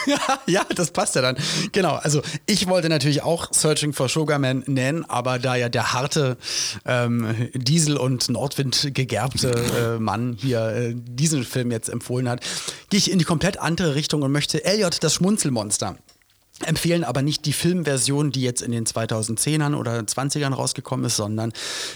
ja, 0.45 0.63
das 0.75 0.91
passt 0.91 1.15
ja 1.15 1.21
dann. 1.21 1.35
Genau, 1.71 1.95
also 1.95 2.21
ich 2.45 2.67
wollte 2.67 2.89
natürlich 2.89 3.23
auch 3.23 3.51
Searching 3.51 3.93
for 3.93 4.09
Sugarman 4.09 4.63
nennen, 4.67 5.05
aber 5.05 5.39
da 5.39 5.55
ja 5.55 5.69
der 5.69 5.93
harte 5.93 6.37
ähm, 6.85 7.49
Diesel- 7.53 7.97
und 7.97 8.29
Nordwind 8.29 8.91
gegerbte 8.93 9.95
äh, 9.95 9.99
Mann 9.99 10.37
hier 10.39 10.67
äh, 10.67 10.93
diesen 10.95 11.43
Film 11.43 11.71
jetzt 11.71 11.89
empfohlen 11.89 12.29
hat, 12.29 12.41
gehe 12.89 12.97
ich 12.99 13.11
in 13.11 13.19
die 13.19 13.25
komplett 13.25 13.59
andere 13.59 13.95
Richtung 13.95 14.21
und 14.21 14.31
möchte 14.31 14.63
Elliot 14.63 15.03
das 15.03 15.15
Schmunzelmonster 15.15 15.97
empfehlen 16.65 17.03
aber 17.03 17.21
nicht 17.23 17.45
die 17.45 17.53
Filmversion, 17.53 18.31
die 18.31 18.41
jetzt 18.41 18.61
in 18.61 18.71
den 18.71 18.85
2010ern 18.85 19.75
oder 19.75 19.97
20ern 19.99 20.53
rausgekommen 20.53 21.05
ist, 21.05 21.15
sondern 21.15 21.51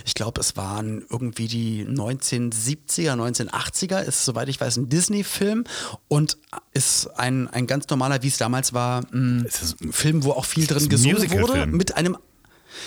ich 0.06 0.16
glaube, 0.16 0.42
es 0.42 0.58
waren 0.58 1.06
irgendwie 1.10 1.48
die 1.48 1.86
1970er, 1.86 3.14
1980er, 3.14 4.02
ist 4.02 4.26
soweit 4.26 4.50
ich 4.50 4.60
weiß 4.60 4.78
ein 4.78 4.90
Disney-Film 4.90 5.64
und 6.08 6.38
ist 6.74 7.08
ein, 7.18 7.48
ein 7.48 7.68
ganz 7.68 7.88
normaler, 7.90 8.24
wie 8.24 8.28
es 8.28 8.38
damals 8.38 8.74
war, 8.74 9.04
mh, 9.12 9.46
Film, 9.92 10.24
wo 10.24 10.32
auch 10.32 10.46
viel 10.46 10.66
drin 10.68 10.84
ein 10.84 10.90
gesungen 10.90 11.18
wurde, 11.42 11.66
mit 11.68 11.96
einem 11.96 12.18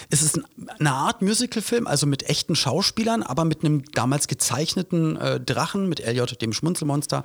es 0.09 0.23
ist 0.23 0.37
ein- 0.37 0.45
eine 0.79 0.93
Art 0.93 1.21
Musicalfilm, 1.21 1.87
also 1.89 2.07
mit 2.07 2.29
echten 2.29 2.55
Schauspielern, 2.55 3.25
aber 3.25 3.45
mit 3.45 3.65
einem 3.65 3.83
damals 3.93 4.29
gezeichneten 4.29 5.17
äh, 5.17 5.41
Drachen, 5.41 5.89
mit 5.89 5.99
Elliot, 6.01 6.41
dem 6.43 6.53
Schmunzelmonster. 6.53 7.25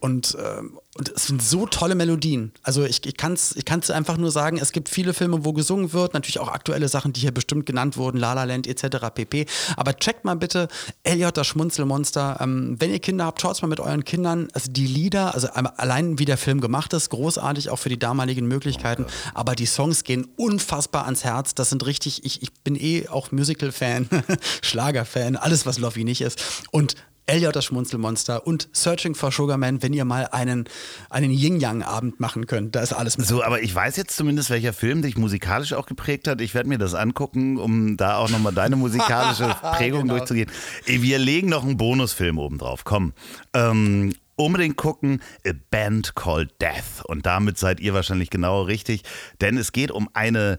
Und, 0.00 0.36
ähm, 0.42 0.78
und 0.96 1.12
es 1.14 1.26
sind 1.26 1.42
so 1.42 1.66
tolle 1.66 1.94
Melodien. 1.94 2.52
Also 2.62 2.84
ich, 2.84 3.04
ich 3.04 3.16
kann 3.16 3.34
es 3.34 3.54
ich 3.54 3.64
kann's 3.64 3.90
einfach 3.90 4.16
nur 4.16 4.30
sagen, 4.30 4.58
es 4.58 4.72
gibt 4.72 4.88
viele 4.88 5.14
Filme, 5.14 5.44
wo 5.44 5.52
gesungen 5.52 5.92
wird, 5.92 6.14
natürlich 6.14 6.38
auch 6.38 6.48
aktuelle 6.48 6.88
Sachen, 6.88 7.12
die 7.12 7.20
hier 7.20 7.32
bestimmt 7.32 7.66
genannt 7.66 7.96
wurden, 7.96 8.18
La 8.18 8.32
La 8.32 8.44
Land 8.44 8.66
etc. 8.66 9.06
pp. 9.14 9.46
Aber 9.76 9.94
checkt 9.96 10.24
mal 10.24 10.36
bitte 10.36 10.68
Elliot, 11.02 11.36
das 11.36 11.46
Schmunzelmonster. 11.46 12.38
Ähm, 12.40 12.76
wenn 12.78 12.90
ihr 12.90 12.98
Kinder 12.98 13.26
habt, 13.26 13.40
schaut 13.40 13.60
mal 13.62 13.68
mit 13.68 13.80
euren 13.80 14.04
Kindern. 14.04 14.48
Also 14.52 14.70
die 14.70 14.86
Lieder, 14.86 15.34
also 15.34 15.48
allein 15.48 16.18
wie 16.18 16.24
der 16.24 16.38
Film 16.38 16.60
gemacht 16.60 16.92
ist, 16.92 17.10
großartig, 17.10 17.70
auch 17.70 17.78
für 17.78 17.88
die 17.88 17.98
damaligen 17.98 18.46
Möglichkeiten. 18.46 19.06
Aber 19.34 19.54
die 19.54 19.66
Songs 19.66 20.04
gehen 20.04 20.26
unfassbar 20.36 21.04
ans 21.04 21.24
Herz. 21.24 21.54
Das 21.54 21.70
sind 21.70 21.84
richtig, 21.86 22.24
ich, 22.24 22.42
ich 22.42 22.52
bin 22.52 22.76
eh 22.76 23.08
auch 23.08 23.32
Musical-Fan, 23.32 24.08
Schlager-Fan, 24.62 25.36
alles, 25.36 25.66
was 25.66 25.78
Loffi 25.78 26.04
nicht 26.04 26.22
ist. 26.22 26.42
Und 26.70 26.96
Elliot, 27.26 27.56
das 27.56 27.64
Schmunzelmonster 27.64 28.46
und 28.46 28.68
Searching 28.72 29.14
for 29.16 29.32
Sugarman, 29.32 29.82
wenn 29.82 29.92
ihr 29.92 30.04
mal 30.04 30.26
einen, 30.30 30.68
einen 31.10 31.30
Yin-Yang-Abend 31.32 32.20
machen 32.20 32.46
könnt. 32.46 32.74
Da 32.76 32.80
ist 32.80 32.92
alles 32.92 33.18
mit. 33.18 33.26
So, 33.26 33.42
aber 33.42 33.62
ich 33.62 33.74
weiß 33.74 33.96
jetzt 33.96 34.16
zumindest, 34.16 34.50
welcher 34.50 34.72
Film 34.72 35.02
dich 35.02 35.16
musikalisch 35.16 35.72
auch 35.72 35.86
geprägt 35.86 36.28
hat. 36.28 36.40
Ich 36.40 36.54
werde 36.54 36.68
mir 36.68 36.78
das 36.78 36.94
angucken, 36.94 37.58
um 37.58 37.96
da 37.96 38.18
auch 38.18 38.30
nochmal 38.30 38.52
deine 38.52 38.76
musikalische 38.76 39.48
Prägung 39.76 40.02
Genau. 40.02 40.14
durchzugehen. 40.18 40.50
Wir 40.84 41.18
legen 41.18 41.48
noch 41.48 41.64
einen 41.64 41.76
Bonusfilm 41.76 42.38
oben 42.38 42.58
drauf. 42.58 42.84
Komm. 42.84 43.12
Ähm, 43.54 44.14
unbedingt 44.36 44.76
gucken, 44.76 45.20
A 45.46 45.50
Band 45.70 46.14
Called 46.14 46.50
Death. 46.60 47.04
Und 47.04 47.26
damit 47.26 47.58
seid 47.58 47.80
ihr 47.80 47.92
wahrscheinlich 47.94 48.30
genau 48.30 48.62
richtig, 48.62 49.02
denn 49.40 49.56
es 49.56 49.72
geht 49.72 49.90
um 49.90 50.08
eine 50.12 50.58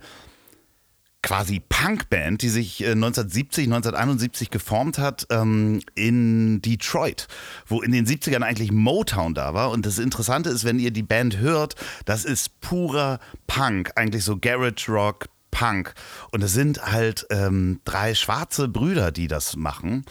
quasi 1.27 1.59
Punkband, 1.59 2.41
die 2.41 2.47
sich 2.47 2.81
äh, 2.81 2.91
1970, 2.91 3.65
1971 3.65 4.49
geformt 4.49 4.97
hat 4.97 5.27
ähm, 5.29 5.81
in 5.93 6.61
Detroit, 6.61 7.27
wo 7.65 7.81
in 7.81 7.91
den 7.91 8.07
70ern 8.07 8.43
eigentlich 8.43 8.71
Motown 8.71 9.33
da 9.33 9.53
war. 9.53 9.71
Und 9.71 9.85
das 9.85 9.99
Interessante 9.99 10.49
ist, 10.49 10.63
wenn 10.63 10.79
ihr 10.79 10.91
die 10.91 11.03
Band 11.03 11.37
hört, 11.37 11.75
das 12.05 12.23
ist 12.23 12.61
purer 12.61 13.19
Punk, 13.45 13.91
eigentlich 13.97 14.23
so 14.23 14.37
Garage 14.37 14.89
Rock, 14.89 15.25
Punk. 15.51 15.95
Und 16.31 16.45
es 16.45 16.53
sind 16.53 16.81
halt 16.85 17.27
ähm, 17.29 17.81
drei 17.83 18.15
schwarze 18.15 18.69
Brüder, 18.69 19.11
die 19.11 19.27
das 19.27 19.57
machen 19.57 20.05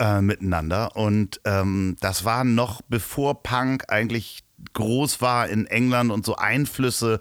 äh, 0.00 0.20
miteinander. 0.20 0.96
Und 0.96 1.40
ähm, 1.44 1.96
das 2.00 2.24
war 2.24 2.42
noch 2.42 2.82
bevor 2.88 3.44
Punk 3.44 3.84
eigentlich 3.86 4.42
groß 4.72 5.20
war 5.20 5.48
in 5.48 5.66
England 5.66 6.10
und 6.10 6.26
so 6.26 6.34
Einflüsse 6.34 7.20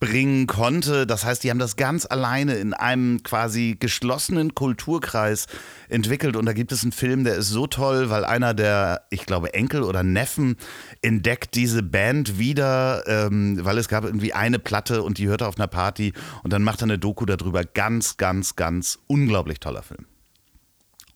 bringen 0.00 0.46
konnte. 0.46 1.06
Das 1.06 1.24
heißt, 1.24 1.42
die 1.42 1.50
haben 1.50 1.58
das 1.58 1.76
ganz 1.76 2.06
alleine 2.06 2.54
in 2.54 2.72
einem 2.74 3.22
quasi 3.22 3.76
geschlossenen 3.78 4.54
Kulturkreis 4.54 5.46
entwickelt. 5.88 6.36
Und 6.36 6.46
da 6.46 6.52
gibt 6.52 6.72
es 6.72 6.82
einen 6.82 6.92
Film, 6.92 7.24
der 7.24 7.36
ist 7.36 7.48
so 7.48 7.66
toll, 7.66 8.10
weil 8.10 8.24
einer 8.24 8.54
der, 8.54 9.02
ich 9.10 9.26
glaube, 9.26 9.54
Enkel 9.54 9.82
oder 9.82 10.02
Neffen 10.02 10.56
entdeckt 11.02 11.54
diese 11.54 11.82
Band 11.82 12.38
wieder, 12.38 13.02
ähm, 13.06 13.58
weil 13.64 13.78
es 13.78 13.88
gab 13.88 14.04
irgendwie 14.04 14.32
eine 14.32 14.58
Platte 14.58 15.02
und 15.02 15.18
die 15.18 15.26
hörte 15.26 15.46
auf 15.46 15.56
einer 15.58 15.68
Party 15.68 16.12
und 16.42 16.52
dann 16.52 16.62
macht 16.62 16.80
er 16.80 16.84
eine 16.84 16.98
Doku 16.98 17.26
darüber. 17.26 17.64
Ganz, 17.64 18.16
ganz, 18.16 18.56
ganz 18.56 18.98
unglaublich 19.06 19.60
toller 19.60 19.82
Film. 19.82 20.06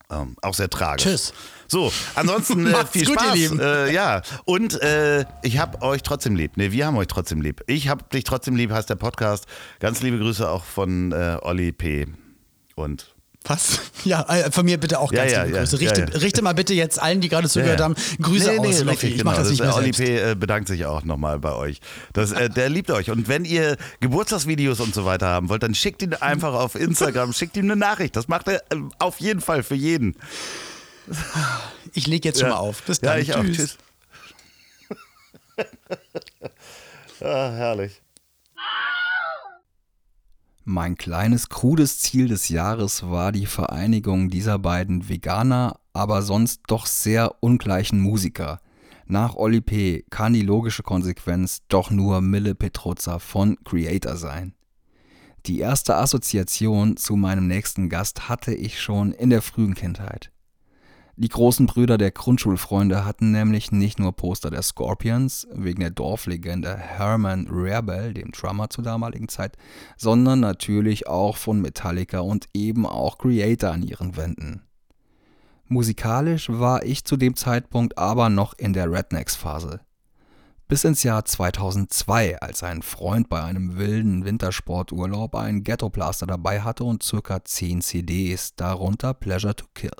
Ähm, 0.09 0.35
auch 0.41 0.53
sehr 0.53 0.69
tragisch. 0.69 1.05
Tschüss. 1.05 1.33
So, 1.67 1.91
ansonsten 2.15 2.67
äh, 2.73 2.85
viel 2.85 3.05
gut, 3.05 3.19
Spaß. 3.19 3.59
Äh, 3.59 3.93
ja, 3.93 4.21
und 4.45 4.81
äh, 4.81 5.25
ich 5.41 5.57
hab 5.57 5.81
euch 5.81 6.03
trotzdem 6.03 6.35
lieb. 6.35 6.57
Ne, 6.57 6.71
wir 6.71 6.85
haben 6.85 6.97
euch 6.97 7.07
trotzdem 7.07 7.41
lieb. 7.41 7.61
Ich 7.67 7.89
hab 7.89 8.09
dich 8.11 8.23
trotzdem 8.23 8.55
lieb, 8.55 8.71
heißt 8.71 8.89
der 8.89 8.95
Podcast. 8.95 9.45
Ganz 9.79 10.01
liebe 10.01 10.19
Grüße 10.19 10.47
auch 10.47 10.63
von 10.63 11.11
äh, 11.11 11.37
Olli 11.41 11.71
P. 11.71 12.07
Und 12.75 13.12
Was? 13.45 13.79
Ja, 14.05 14.21
äh, 14.27 14.51
von 14.51 14.65
mir 14.65 14.77
bitte 14.77 14.99
auch 14.99 15.13
Ja, 15.13 15.19
ganz 15.21 15.31
ja, 15.31 15.43
liebe 15.43 15.55
ja, 15.57 15.63
Grüße. 15.63 15.77
ja, 15.77 15.91
Richte, 15.91 16.11
ja. 16.13 16.19
richte 16.19 16.41
mal 16.41 16.53
bitte 16.53 16.73
jetzt 16.73 17.01
allen, 17.01 17.21
die 17.21 17.29
gerade 17.29 17.47
zugehört 17.47 17.79
Ja. 17.79 17.85
haben, 17.85 17.95
Grüße 18.21 18.51
Nee, 18.51 18.59
nee, 18.59 18.67
aus. 18.67 18.85
Richtig, 18.85 19.15
ich 19.15 19.23
mache 19.23 19.35
genau. 19.35 19.43
das 19.43 19.49
nicht 19.51 19.61
mehr 19.61 19.71
selbst. 19.73 19.97
P. 19.99 20.17
äh, 20.31 20.35
bedankt 20.35 20.67
sich 20.67 20.85
auch 20.85 21.03
nochmal 21.03 21.39
bei 21.39 21.53
euch. 21.53 21.79
Das, 22.11 22.33
äh, 22.33 22.49
der 22.49 22.67
liebt 22.69 22.91
euch. 22.91 23.11
Und 23.11 23.29
wenn 23.29 23.45
ihr 23.45 23.77
Geburtstagsvideos 24.01 24.81
und 24.81 24.93
so 24.93 25.05
weiter 25.05 25.27
haben 25.27 25.47
wollt, 25.47 25.63
dann 25.63 25.73
schickt 25.73 26.01
ihn 26.01 26.13
einfach 26.15 26.53
auf 26.53 26.75
Instagram, 26.75 27.31
schickt 27.33 27.55
ihm 27.55 27.63
eine 27.65 27.77
Nachricht. 27.77 28.15
Das 28.17 28.27
macht 28.27 28.49
er 28.49 28.55
äh, 28.71 28.75
auf 28.99 29.21
jeden 29.21 29.39
Fall 29.39 29.63
für 29.63 29.75
jeden. 29.75 30.15
Ich 31.93 32.07
lege 32.07 32.27
jetzt 32.27 32.39
schon 32.41 32.49
mal 32.49 32.55
auf. 32.57 32.81
Bis 32.83 32.99
Ja, 33.01 33.13
dann. 33.13 33.21
ich 33.21 33.33
auch. 33.35 33.43
Tschüss. 33.43 33.77
ah, 37.21 37.51
herrlich. 37.51 38.01
Mein 40.65 40.95
kleines, 40.95 41.49
krudes 41.49 41.99
Ziel 41.99 42.29
des 42.29 42.47
Jahres 42.47 43.03
war 43.03 43.33
die 43.33 43.47
Vereinigung 43.47 44.29
dieser 44.29 44.59
beiden 44.59 45.09
Veganer, 45.09 45.79
aber 45.91 46.21
sonst 46.21 46.61
doch 46.67 46.85
sehr 46.85 47.35
ungleichen 47.41 47.99
Musiker. 47.99 48.61
Nach 49.05 49.35
Oli 49.35 49.59
P. 49.59 50.05
kann 50.09 50.31
die 50.31 50.41
logische 50.41 50.81
Konsequenz 50.81 51.63
doch 51.67 51.91
nur 51.91 52.21
Mille 52.21 52.55
Petrozza 52.55 53.19
von 53.19 53.57
Creator 53.65 54.15
sein. 54.15 54.53
Die 55.45 55.59
erste 55.59 55.97
Assoziation 55.97 56.95
zu 56.95 57.17
meinem 57.17 57.47
nächsten 57.47 57.89
Gast 57.89 58.29
hatte 58.29 58.53
ich 58.53 58.81
schon 58.81 59.11
in 59.11 59.29
der 59.29 59.41
frühen 59.41 59.73
Kindheit. 59.73 60.32
Die 61.15 61.29
großen 61.29 61.67
Brüder 61.67 61.99
der 61.99 62.09
Grundschulfreunde 62.09 63.05
hatten 63.05 63.31
nämlich 63.31 63.71
nicht 63.71 63.99
nur 63.99 64.13
Poster 64.13 64.49
der 64.49 64.63
Scorpions 64.63 65.47
wegen 65.53 65.81
der 65.81 65.91
Dorflegende 65.91 66.75
Herman 66.75 67.47
Rarebell, 67.51 68.15
dem 68.15 68.31
Drummer 68.31 68.71
zur 68.71 68.83
damaligen 68.83 69.27
Zeit, 69.27 69.55
sondern 69.95 70.39
natürlich 70.39 71.05
auch 71.05 71.37
von 71.37 71.61
Metallica 71.61 72.21
und 72.21 72.47
eben 72.55 72.87
auch 72.87 73.19
Creator 73.19 73.71
an 73.71 73.83
ihren 73.83 74.17
Wänden. 74.17 74.63
Musikalisch 75.67 76.49
war 76.49 76.83
ich 76.83 77.05
zu 77.05 77.15
dem 77.15 77.35
Zeitpunkt 77.35 77.99
aber 77.99 78.29
noch 78.29 78.55
in 78.57 78.73
der 78.73 78.91
Rednecks-Phase. 78.91 79.81
Bis 80.67 80.83
ins 80.83 81.03
Jahr 81.03 81.25
2002, 81.25 82.39
als 82.39 82.63
ein 82.63 82.81
Freund 82.81 83.29
bei 83.29 83.43
einem 83.43 83.77
wilden 83.77 84.25
Wintersporturlaub 84.25 85.35
einen 85.35 85.63
Ghetto-Blaster 85.63 86.25
dabei 86.25 86.61
hatte 86.61 86.85
und 86.85 87.03
circa 87.03 87.43
10 87.43 87.81
CDs, 87.81 88.55
darunter 88.55 89.13
Pleasure 89.13 89.55
to 89.55 89.67
Kill. 89.75 89.91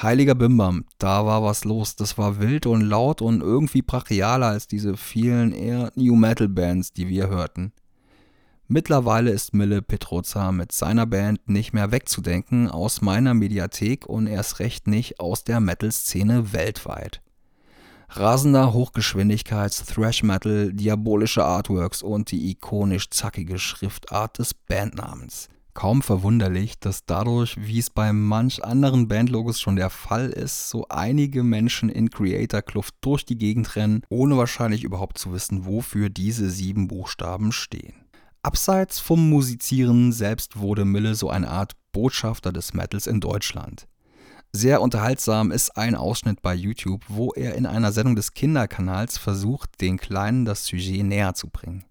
Heiliger 0.00 0.34
Bimbam, 0.34 0.84
da 0.98 1.26
war 1.26 1.42
was 1.42 1.64
los. 1.64 1.96
Das 1.96 2.18
war 2.18 2.40
wild 2.40 2.66
und 2.66 2.82
laut 2.82 3.22
und 3.22 3.40
irgendwie 3.40 3.82
brachialer 3.82 4.48
als 4.48 4.66
diese 4.66 4.96
vielen 4.96 5.52
eher 5.52 5.92
New 5.94 6.16
Metal 6.16 6.48
Bands, 6.48 6.92
die 6.92 7.08
wir 7.08 7.28
hörten. 7.28 7.72
Mittlerweile 8.72 9.30
ist 9.30 9.52
Mille 9.52 9.82
Petrozza 9.82 10.52
mit 10.52 10.70
seiner 10.70 11.04
Band 11.04 11.48
nicht 11.48 11.72
mehr 11.72 11.90
wegzudenken 11.90 12.70
aus 12.70 13.00
meiner 13.00 13.34
Mediathek 13.34 14.06
und 14.06 14.28
erst 14.28 14.60
recht 14.60 14.86
nicht 14.86 15.18
aus 15.18 15.42
der 15.42 15.58
Metal-Szene 15.58 16.52
weltweit. 16.52 17.20
Rasender 18.10 18.72
Hochgeschwindigkeits-Thrash-Metal, 18.72 20.72
diabolische 20.72 21.44
Artworks 21.44 22.02
und 22.02 22.30
die 22.30 22.50
ikonisch 22.50 23.10
zackige 23.10 23.58
Schriftart 23.58 24.38
des 24.38 24.54
Bandnamens. 24.54 25.48
Kaum 25.80 26.02
verwunderlich, 26.02 26.78
dass 26.78 27.06
dadurch, 27.06 27.56
wie 27.58 27.78
es 27.78 27.88
bei 27.88 28.12
manch 28.12 28.62
anderen 28.62 29.08
Bandlogos 29.08 29.58
schon 29.58 29.76
der 29.76 29.88
Fall 29.88 30.28
ist, 30.28 30.68
so 30.68 30.84
einige 30.90 31.42
Menschen 31.42 31.88
in 31.88 32.10
Creator-Kluft 32.10 32.96
durch 33.00 33.24
die 33.24 33.38
Gegend 33.38 33.76
rennen, 33.76 34.02
ohne 34.10 34.36
wahrscheinlich 34.36 34.84
überhaupt 34.84 35.16
zu 35.16 35.32
wissen, 35.32 35.64
wofür 35.64 36.10
diese 36.10 36.50
sieben 36.50 36.86
Buchstaben 36.86 37.50
stehen. 37.50 37.94
Abseits 38.42 38.98
vom 38.98 39.30
Musizieren 39.30 40.12
selbst 40.12 40.58
wurde 40.58 40.84
Mille 40.84 41.14
so 41.14 41.30
eine 41.30 41.48
Art 41.48 41.72
Botschafter 41.92 42.52
des 42.52 42.74
Metals 42.74 43.06
in 43.06 43.20
Deutschland. 43.20 43.88
Sehr 44.52 44.82
unterhaltsam 44.82 45.50
ist 45.50 45.78
ein 45.78 45.94
Ausschnitt 45.94 46.42
bei 46.42 46.54
YouTube, 46.54 47.06
wo 47.08 47.32
er 47.32 47.54
in 47.54 47.64
einer 47.64 47.92
Sendung 47.92 48.16
des 48.16 48.34
Kinderkanals 48.34 49.16
versucht, 49.16 49.80
den 49.80 49.96
Kleinen 49.96 50.44
das 50.44 50.66
Sujet 50.66 51.06
näher 51.06 51.32
zu 51.32 51.48
bringen. 51.48 51.86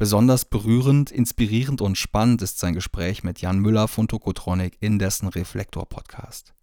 Besonders 0.00 0.46
berührend, 0.46 1.10
inspirierend 1.10 1.82
und 1.82 1.98
spannend 1.98 2.40
ist 2.40 2.58
sein 2.58 2.72
Gespräch 2.72 3.22
mit 3.22 3.42
Jan 3.42 3.58
Müller 3.58 3.86
von 3.86 4.08
Tokotronic 4.08 4.78
in 4.80 4.98
dessen 4.98 5.28
Reflektor-Podcast. 5.28 6.54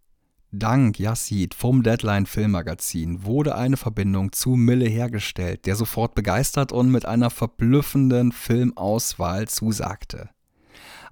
Dank 0.51 0.97
Yassid 0.97 1.53
vom 1.53 1.83
Deadline 1.83 2.25
Filmmagazin 2.25 3.25
wurde 3.25 3.53
eine 3.53 3.77
Verbindung 3.77 4.31
zu 4.31 4.55
Mille 4.55 4.89
hergestellt, 4.89 5.67
der 5.67 5.75
sofort 5.75 6.15
begeistert 6.15 6.71
und 6.71 6.89
mit 6.89 7.05
einer 7.05 7.29
verblüffenden 7.29 8.31
Filmauswahl 8.31 9.47
zusagte. 9.47 10.31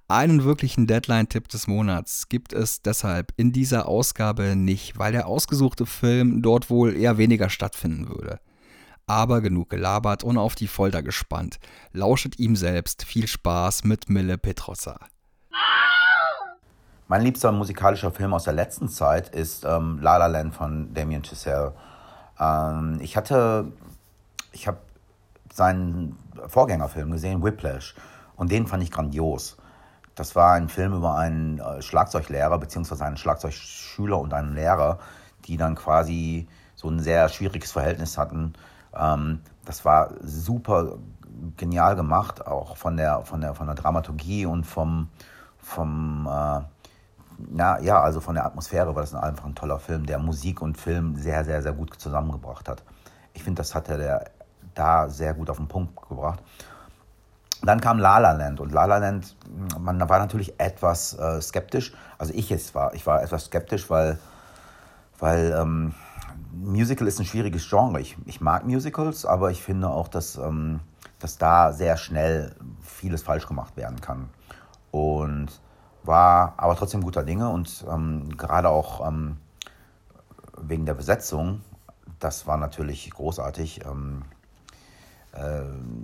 Einen 0.08 0.44
wirklichen 0.44 0.88
Deadline-Tipp 0.88 1.48
des 1.50 1.68
Monats 1.68 2.28
gibt 2.28 2.54
es 2.54 2.82
deshalb 2.82 3.34
in 3.38 3.52
dieser 3.52 3.88
Ausgabe 3.88 4.56
nicht, 4.56 4.98
weil 4.98 5.12
der 5.12 5.28
ausgesuchte 5.28 5.86
Film 5.86 6.42
dort 6.42 6.72
wohl 6.72 6.96
eher 6.96 7.20
weniger 7.20 7.52
stattfinden 7.52 8.10
würde. 8.10 8.40
Aber 9.08 9.42
genug 9.42 9.70
gelabert 9.70 10.24
und 10.24 10.38
auf 10.38 10.56
die 10.56 10.68
Folter 10.68 11.04
gespannt. 11.04 11.60
Lauschet 11.94 12.40
ihm 12.40 12.56
selbst. 12.56 13.06
Viel 13.06 13.28
Spaß 13.28 13.84
mit 13.84 14.10
Mille 14.10 14.38
Petrossa. 14.38 14.98
Mein 17.08 17.22
liebster 17.22 17.52
musikalischer 17.52 18.10
Film 18.10 18.34
aus 18.34 18.46
der 18.46 18.54
letzten 18.54 18.90
Zeit 18.90 19.30
ist 19.30 19.64
ähm, 19.64 20.00
La 20.02 20.18
La 20.18 20.26
Land 20.26 20.56
von 20.56 20.92
Damien 20.96 21.22
Chazelle. 21.24 21.74
Ähm, 22.40 22.98
ich 23.00 23.16
hatte, 23.16 23.72
ich 24.52 24.68
habe 24.68 24.80
seinen 25.54 26.18
Vorgängerfilm 26.48 27.12
gesehen, 27.12 27.44
Whiplash, 27.44 27.94
und 28.36 28.52
den 28.52 28.66
fand 28.66 28.82
ich 28.82 28.90
grandios. 28.90 29.58
Das 30.16 30.36
war 30.36 30.54
ein 30.54 30.68
Film 30.68 30.94
über 30.94 31.16
einen 31.16 31.60
äh, 31.60 31.84
Schlagzeuglehrer 31.84 32.58
beziehungsweise 32.58 33.06
einen 33.06 33.18
Schlagzeugschüler 33.18 34.18
und 34.18 34.34
einen 34.34 34.56
Lehrer, 34.56 34.98
die 35.46 35.58
dann 35.58 35.76
quasi 35.76 36.48
so 36.74 36.90
ein 36.90 37.00
sehr 37.00 37.30
schwieriges 37.30 37.72
Verhältnis 37.72 38.18
hatten 38.18 38.54
ähm, 38.98 39.42
das 39.66 39.86
war 39.86 40.12
super 40.22 40.98
genial 41.58 41.96
gemacht, 41.96 42.46
auch 42.46 42.78
von 42.78 42.98
der, 42.98 43.22
von 43.22 43.42
der, 43.42 43.54
von 43.54 43.68
der 43.68 43.76
Dramaturgie 43.76 44.46
und 44.46 44.66
vom, 44.66 45.10
vom 45.58 46.28
äh, 46.28 46.62
na, 47.38 47.80
ja, 47.82 48.02
also 48.02 48.22
von 48.22 48.36
der 48.36 48.46
Atmosphäre 48.46 48.96
war 48.96 49.02
das 49.02 49.14
einfach 49.14 49.46
ein 49.46 49.56
toller 49.56 49.80
Film, 49.80 50.06
der 50.06 50.20
Musik 50.20 50.62
und 50.62 50.78
Film 50.78 51.16
sehr, 51.16 51.44
sehr, 51.44 51.62
sehr 51.62 51.74
gut 51.74 51.94
zusammengebracht 51.98 52.70
hat. 52.70 52.84
Ich 53.34 53.44
finde, 53.44 53.60
das 53.60 53.76
hat 53.76 53.90
er 53.90 54.26
da 54.74 55.10
sehr 55.10 55.34
gut 55.34 55.50
auf 55.50 55.58
den 55.58 55.68
Punkt 55.68 56.08
gebracht. 56.08 56.40
Dann 57.62 57.82
kam 57.82 58.00
La 58.00 58.20
La 58.20 58.34
Land 58.34 58.60
und 58.60 58.72
La 58.72 58.86
La 58.86 58.98
Land, 58.98 59.36
man 59.80 60.00
war 60.08 60.20
natürlich 60.20 60.60
etwas 60.60 61.18
äh, 61.18 61.42
skeptisch. 61.42 61.94
Also 62.18 62.34
ich 62.34 62.50
jetzt 62.50 62.76
war, 62.76 62.94
ich 62.94 63.06
war 63.06 63.24
etwas 63.24 63.46
skeptisch, 63.46 63.90
weil, 63.90 64.20
weil 65.20 65.56
ähm, 65.60 65.94
Musical 66.52 67.08
ist 67.08 67.20
ein 67.20 67.26
schwieriges 67.26 67.70
Genre. 67.70 68.00
Ich, 68.00 68.18
ich 68.26 68.42
mag 68.42 68.66
Musicals, 68.66 69.26
aber 69.26 69.52
ich 69.52 69.62
finde 69.62 69.90
auch, 69.90 70.08
dass, 70.08 70.38
ähm, 70.38 70.80
dass 71.20 71.38
da 71.38 71.72
sehr 71.72 71.98
schnell 71.98 72.56
vieles 72.82 73.24
falsch 73.24 73.48
gemacht 73.48 73.78
werden 73.78 74.02
kann. 74.02 74.30
Und 74.92 75.50
war 76.04 76.54
aber 76.58 76.76
trotzdem 76.76 77.04
guter 77.04 77.24
Dinge 77.24 77.50
und 77.50 77.86
ähm, 77.90 78.30
gerade 78.38 78.70
auch 78.70 79.06
ähm, 79.06 79.38
wegen 80.62 80.86
der 80.86 80.94
Besetzung, 80.94 81.62
das 82.20 82.48
war 82.48 82.58
natürlich 82.58 83.10
großartig, 83.12 83.86
ähm, 83.86 84.24
äh, 85.34 85.62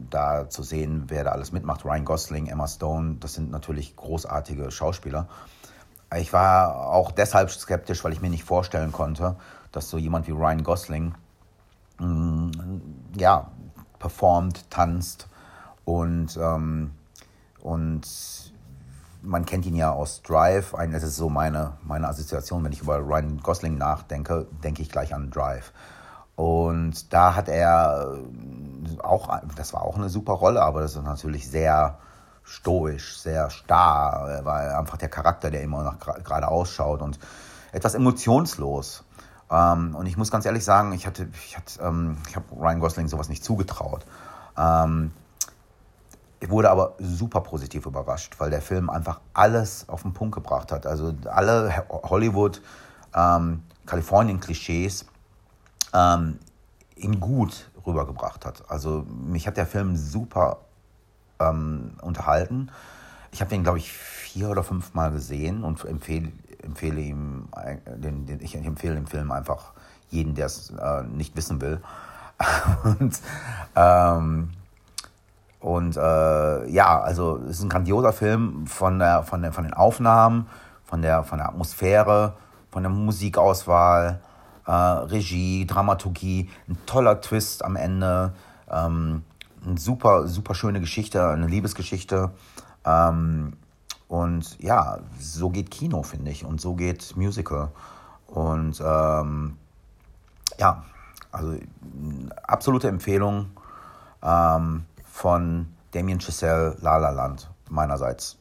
da 0.09 0.49
zu 0.49 0.63
sehen, 0.63 1.05
wer 1.07 1.23
da 1.23 1.31
alles 1.31 1.51
mitmacht. 1.51 1.85
Ryan 1.85 2.05
Gosling, 2.05 2.47
Emma 2.47 2.67
Stone, 2.67 3.17
das 3.19 3.33
sind 3.33 3.51
natürlich 3.51 3.95
großartige 3.95 4.71
Schauspieler. 4.71 5.27
Ich 6.17 6.33
war 6.33 6.87
auch 6.87 7.11
deshalb 7.11 7.49
skeptisch, 7.51 8.03
weil 8.03 8.11
ich 8.11 8.21
mir 8.21 8.29
nicht 8.29 8.43
vorstellen 8.43 8.91
konnte, 8.91 9.37
dass 9.71 9.89
so 9.89 9.97
jemand 9.97 10.27
wie 10.27 10.31
Ryan 10.31 10.63
Gosling 10.63 11.15
mh, 11.99 12.05
mm, 12.07 12.51
ja, 13.17 13.51
performt, 13.99 14.69
tanzt 14.69 15.27
und, 15.85 16.37
ähm, 16.37 16.91
und 17.61 18.07
man 19.21 19.45
kennt 19.45 19.65
ihn 19.65 19.75
ja 19.75 19.91
aus 19.91 20.21
Drive. 20.23 20.73
Das 20.91 21.03
ist 21.03 21.15
so 21.15 21.29
meine, 21.29 21.73
meine 21.83 22.07
Assoziation. 22.07 22.63
Wenn 22.63 22.71
ich 22.71 22.81
über 22.81 22.97
Ryan 22.97 23.37
Gosling 23.37 23.77
nachdenke, 23.77 24.47
denke 24.63 24.81
ich 24.81 24.89
gleich 24.89 25.13
an 25.13 25.29
Drive. 25.29 25.71
Und 26.35 27.13
da 27.13 27.35
hat 27.35 27.49
er 27.49 28.17
auch, 29.03 29.29
das 29.55 29.73
war 29.73 29.83
auch 29.83 29.95
eine 29.95 30.09
super 30.09 30.33
Rolle, 30.33 30.63
aber 30.63 30.81
das 30.81 30.95
ist 30.95 31.03
natürlich 31.03 31.49
sehr 31.49 31.99
stoisch, 32.43 33.19
sehr 33.19 33.49
starr. 33.49 34.27
Er 34.29 34.45
war 34.45 34.79
einfach 34.79 34.97
der 34.97 35.09
Charakter, 35.09 35.51
der 35.51 35.61
immer 35.61 35.83
noch 35.83 35.99
gerade 35.99 36.47
ausschaut 36.47 37.01
und 37.01 37.19
etwas 37.71 37.93
emotionslos. 37.93 39.03
Ähm, 39.51 39.95
und 39.95 40.05
ich 40.05 40.17
muss 40.17 40.31
ganz 40.31 40.45
ehrlich 40.45 40.63
sagen, 40.63 40.93
ich 40.93 41.05
hatte, 41.05 41.27
ich 41.45 41.57
hatte, 41.57 41.81
ähm, 41.81 42.17
ich 42.29 42.35
habe 42.35 42.45
Ryan 42.55 42.79
Gosling 42.79 43.07
sowas 43.07 43.29
nicht 43.29 43.43
zugetraut. 43.43 44.05
Ähm, 44.57 45.11
ich 46.39 46.49
wurde 46.49 46.71
aber 46.71 46.95
super 46.97 47.41
positiv 47.41 47.85
überrascht, 47.85 48.35
weil 48.39 48.49
der 48.49 48.61
Film 48.61 48.89
einfach 48.89 49.19
alles 49.33 49.87
auf 49.89 50.01
den 50.01 50.13
Punkt 50.13 50.33
gebracht 50.33 50.71
hat. 50.71 50.87
Also 50.87 51.13
alle 51.25 51.85
Hollywood, 51.89 52.61
ähm, 53.13 53.61
Kalifornien-Klischees 53.85 55.05
ähm, 55.93 56.39
in 56.95 57.19
gut 57.19 57.69
rübergebracht 57.85 58.45
hat. 58.45 58.63
Also 58.69 59.05
mich 59.07 59.47
hat 59.47 59.57
der 59.57 59.67
Film 59.67 59.95
super 59.95 60.59
ähm, 61.39 61.91
unterhalten. 62.01 62.71
Ich 63.31 63.41
habe 63.41 63.49
den, 63.49 63.63
glaube 63.63 63.77
ich, 63.77 63.91
vier 63.91 64.49
oder 64.49 64.63
fünf 64.63 64.93
Mal 64.93 65.11
gesehen 65.11 65.63
und 65.63 65.83
empfehle 65.85 66.31
empfehle 66.63 67.01
ihm, 67.01 67.47
den, 67.85 68.25
den, 68.25 68.41
ich 68.41 68.55
empfehle 68.55 68.95
den 68.95 69.07
Film 69.07 69.31
einfach 69.31 69.71
jeden, 70.09 70.35
der 70.35 70.45
es 70.45 70.71
äh, 70.71 71.03
nicht 71.03 71.35
wissen 71.35 71.61
will. 71.61 71.81
und 72.83 73.19
ähm, 73.75 74.49
und 75.61 75.95
äh, 75.95 76.69
ja, 76.69 77.01
also 77.01 77.37
es 77.43 77.59
ist 77.59 77.63
ein 77.63 77.69
grandioser 77.69 78.13
Film 78.13 78.65
von, 78.65 78.97
der, 78.97 79.23
von, 79.23 79.43
der, 79.43 79.53
von 79.53 79.63
den 79.63 79.75
Aufnahmen, 79.75 80.47
von 80.83 81.03
der, 81.03 81.23
von 81.23 81.37
der 81.37 81.49
Atmosphäre, 81.49 82.33
von 82.71 82.81
der 82.81 82.91
Musikauswahl, 82.91 84.19
äh, 84.65 84.71
Regie, 84.71 85.67
Dramaturgie, 85.67 86.49
ein 86.67 86.77
toller 86.87 87.21
Twist 87.21 87.63
am 87.63 87.75
Ende, 87.75 88.33
ähm, 88.71 89.23
eine 89.63 89.77
super, 89.77 90.27
super 90.27 90.55
schöne 90.55 90.79
Geschichte, 90.79 91.29
eine 91.29 91.45
Liebesgeschichte. 91.45 92.31
Ähm, 92.83 93.53
und 94.11 94.59
ja, 94.59 94.99
so 95.17 95.49
geht 95.49 95.71
Kino, 95.71 96.03
finde 96.03 96.31
ich. 96.31 96.43
Und 96.43 96.59
so 96.59 96.75
geht 96.75 97.15
Musical. 97.15 97.71
Und 98.27 98.83
ähm, 98.85 99.55
ja, 100.59 100.83
also 101.31 101.57
absolute 102.43 102.89
Empfehlung 102.89 103.51
ähm, 104.21 104.83
von 105.09 105.67
Damien 105.91 106.19
Chazelle, 106.19 106.75
La 106.81 106.97
La 106.97 107.11
Land, 107.11 107.49
meinerseits. 107.69 108.37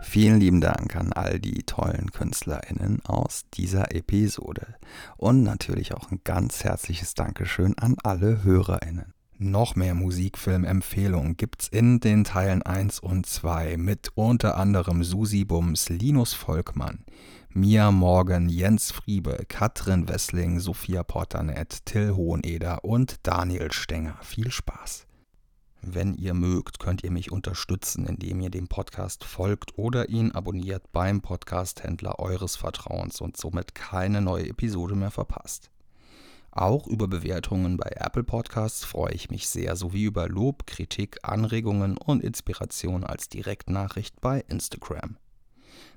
Vielen 0.00 0.40
lieben 0.40 0.62
Dank 0.62 0.96
an 0.96 1.12
all 1.12 1.38
die 1.38 1.64
tollen 1.64 2.12
KünstlerInnen 2.12 3.04
aus 3.04 3.42
dieser 3.52 3.94
Episode. 3.94 4.76
Und 5.18 5.42
natürlich 5.42 5.92
auch 5.92 6.10
ein 6.10 6.22
ganz 6.24 6.64
herzliches 6.64 7.12
Dankeschön 7.12 7.76
an 7.76 7.96
alle 8.02 8.42
HörerInnen. 8.42 9.12
Noch 9.44 9.74
mehr 9.74 9.96
Musikfilmempfehlungen 9.96 11.36
gibt's 11.36 11.66
in 11.66 11.98
den 11.98 12.22
Teilen 12.22 12.62
1 12.62 13.00
und 13.00 13.26
2 13.26 13.76
mit 13.76 14.10
unter 14.14 14.56
anderem 14.56 15.02
Susi 15.02 15.44
Bums, 15.44 15.88
Linus 15.88 16.32
Volkmann, 16.32 17.04
Mia 17.50 17.90
Morgan, 17.90 18.48
Jens 18.48 18.92
Friebe, 18.92 19.44
Katrin 19.48 20.08
Wessling, 20.08 20.60
Sophia 20.60 21.02
Portanet, 21.02 21.84
Till 21.86 22.14
Hoheneder 22.14 22.84
und 22.84 23.16
Daniel 23.24 23.72
Stenger. 23.72 24.16
Viel 24.22 24.52
Spaß! 24.52 25.08
Wenn 25.80 26.14
ihr 26.14 26.34
mögt, 26.34 26.78
könnt 26.78 27.02
ihr 27.02 27.10
mich 27.10 27.32
unterstützen, 27.32 28.06
indem 28.06 28.40
ihr 28.42 28.50
dem 28.50 28.68
Podcast 28.68 29.24
folgt 29.24 29.76
oder 29.76 30.08
ihn 30.08 30.30
abonniert 30.30 30.92
beim 30.92 31.20
Podcast-Händler 31.20 32.20
eures 32.20 32.54
Vertrauens 32.54 33.20
und 33.20 33.36
somit 33.36 33.74
keine 33.74 34.20
neue 34.20 34.48
Episode 34.48 34.94
mehr 34.94 35.10
verpasst. 35.10 35.71
Auch 36.54 36.86
über 36.86 37.08
Bewertungen 37.08 37.78
bei 37.78 37.90
Apple 37.96 38.24
Podcasts 38.24 38.84
freue 38.84 39.14
ich 39.14 39.30
mich 39.30 39.48
sehr, 39.48 39.74
sowie 39.74 40.04
über 40.04 40.28
Lob, 40.28 40.66
Kritik, 40.66 41.18
Anregungen 41.22 41.96
und 41.96 42.22
Inspiration 42.22 43.04
als 43.04 43.30
Direktnachricht 43.30 44.20
bei 44.20 44.44
Instagram. 44.48 45.16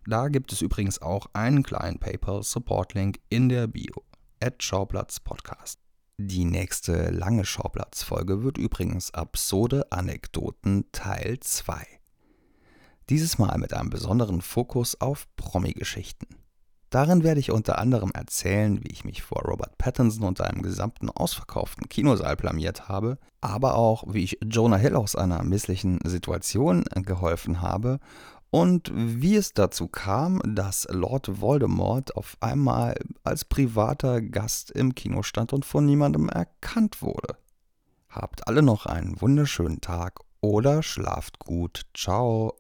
Da 0.08 0.30
gibt 0.30 0.54
es 0.54 0.62
übrigens 0.62 1.02
auch 1.02 1.28
einen 1.34 1.62
kleinen 1.62 2.00
PayPal-Support-Link 2.00 3.20
in 3.28 3.50
der 3.50 3.68
Bio. 3.68 4.04
At 4.42 4.64
Schauplatz 4.64 5.20
Podcast. 5.20 5.80
Die 6.18 6.46
nächste 6.46 7.12
lange 7.12 7.44
Schauplatzfolge 7.44 8.42
wird 8.42 8.58
übrigens 8.58 9.14
Absurde 9.14 9.92
Anekdoten 9.92 10.86
Teil 10.94 11.38
2. 11.42 11.86
Dieses 13.10 13.38
Mal 13.38 13.58
mit 13.58 13.74
einem 13.74 13.90
besonderen 13.90 14.40
Fokus 14.40 15.02
auf 15.02 15.28
Promi-Geschichten. 15.36 16.45
Darin 16.96 17.26
werde 17.26 17.42
ich 17.42 17.52
unter 17.52 17.78
anderem 17.78 18.12
erzählen, 18.14 18.82
wie 18.82 18.88
ich 18.88 19.04
mich 19.04 19.22
vor 19.22 19.42
Robert 19.42 19.78
Pattinson 19.78 20.26
und 20.26 20.40
einem 20.40 20.62
gesamten 20.62 21.10
ausverkauften 21.10 21.90
Kinosaal 21.90 22.38
blamiert 22.38 22.88
habe, 22.88 23.18
aber 23.42 23.76
auch, 23.76 24.06
wie 24.14 24.24
ich 24.24 24.40
Jonah 24.42 24.78
Hill 24.78 24.96
aus 24.96 25.18
einer 25.18 25.44
misslichen 25.44 26.00
Situation 26.06 26.86
geholfen 26.94 27.60
habe 27.60 28.00
und 28.50 28.94
wie 28.96 29.36
es 29.36 29.52
dazu 29.52 29.90
kam, 29.90 30.42
dass 30.46 30.88
Lord 30.90 31.42
Voldemort 31.42 32.16
auf 32.16 32.38
einmal 32.40 32.96
als 33.26 33.44
privater 33.44 34.22
Gast 34.22 34.72
im 34.72 34.96
Kino 34.96 35.22
stand 35.22 35.52
und 35.52 35.66
von 35.66 35.86
niemandem 35.86 36.30
erkannt 36.30 37.02
wurde. 37.02 37.36
Habt 38.08 38.48
alle 38.48 38.62
noch 38.62 38.86
einen 38.86 39.20
wunderschönen 39.20 39.82
Tag 39.82 40.22
oder 40.40 40.82
schlaft 40.82 41.40
gut. 41.40 41.82
Ciao. 41.94 42.54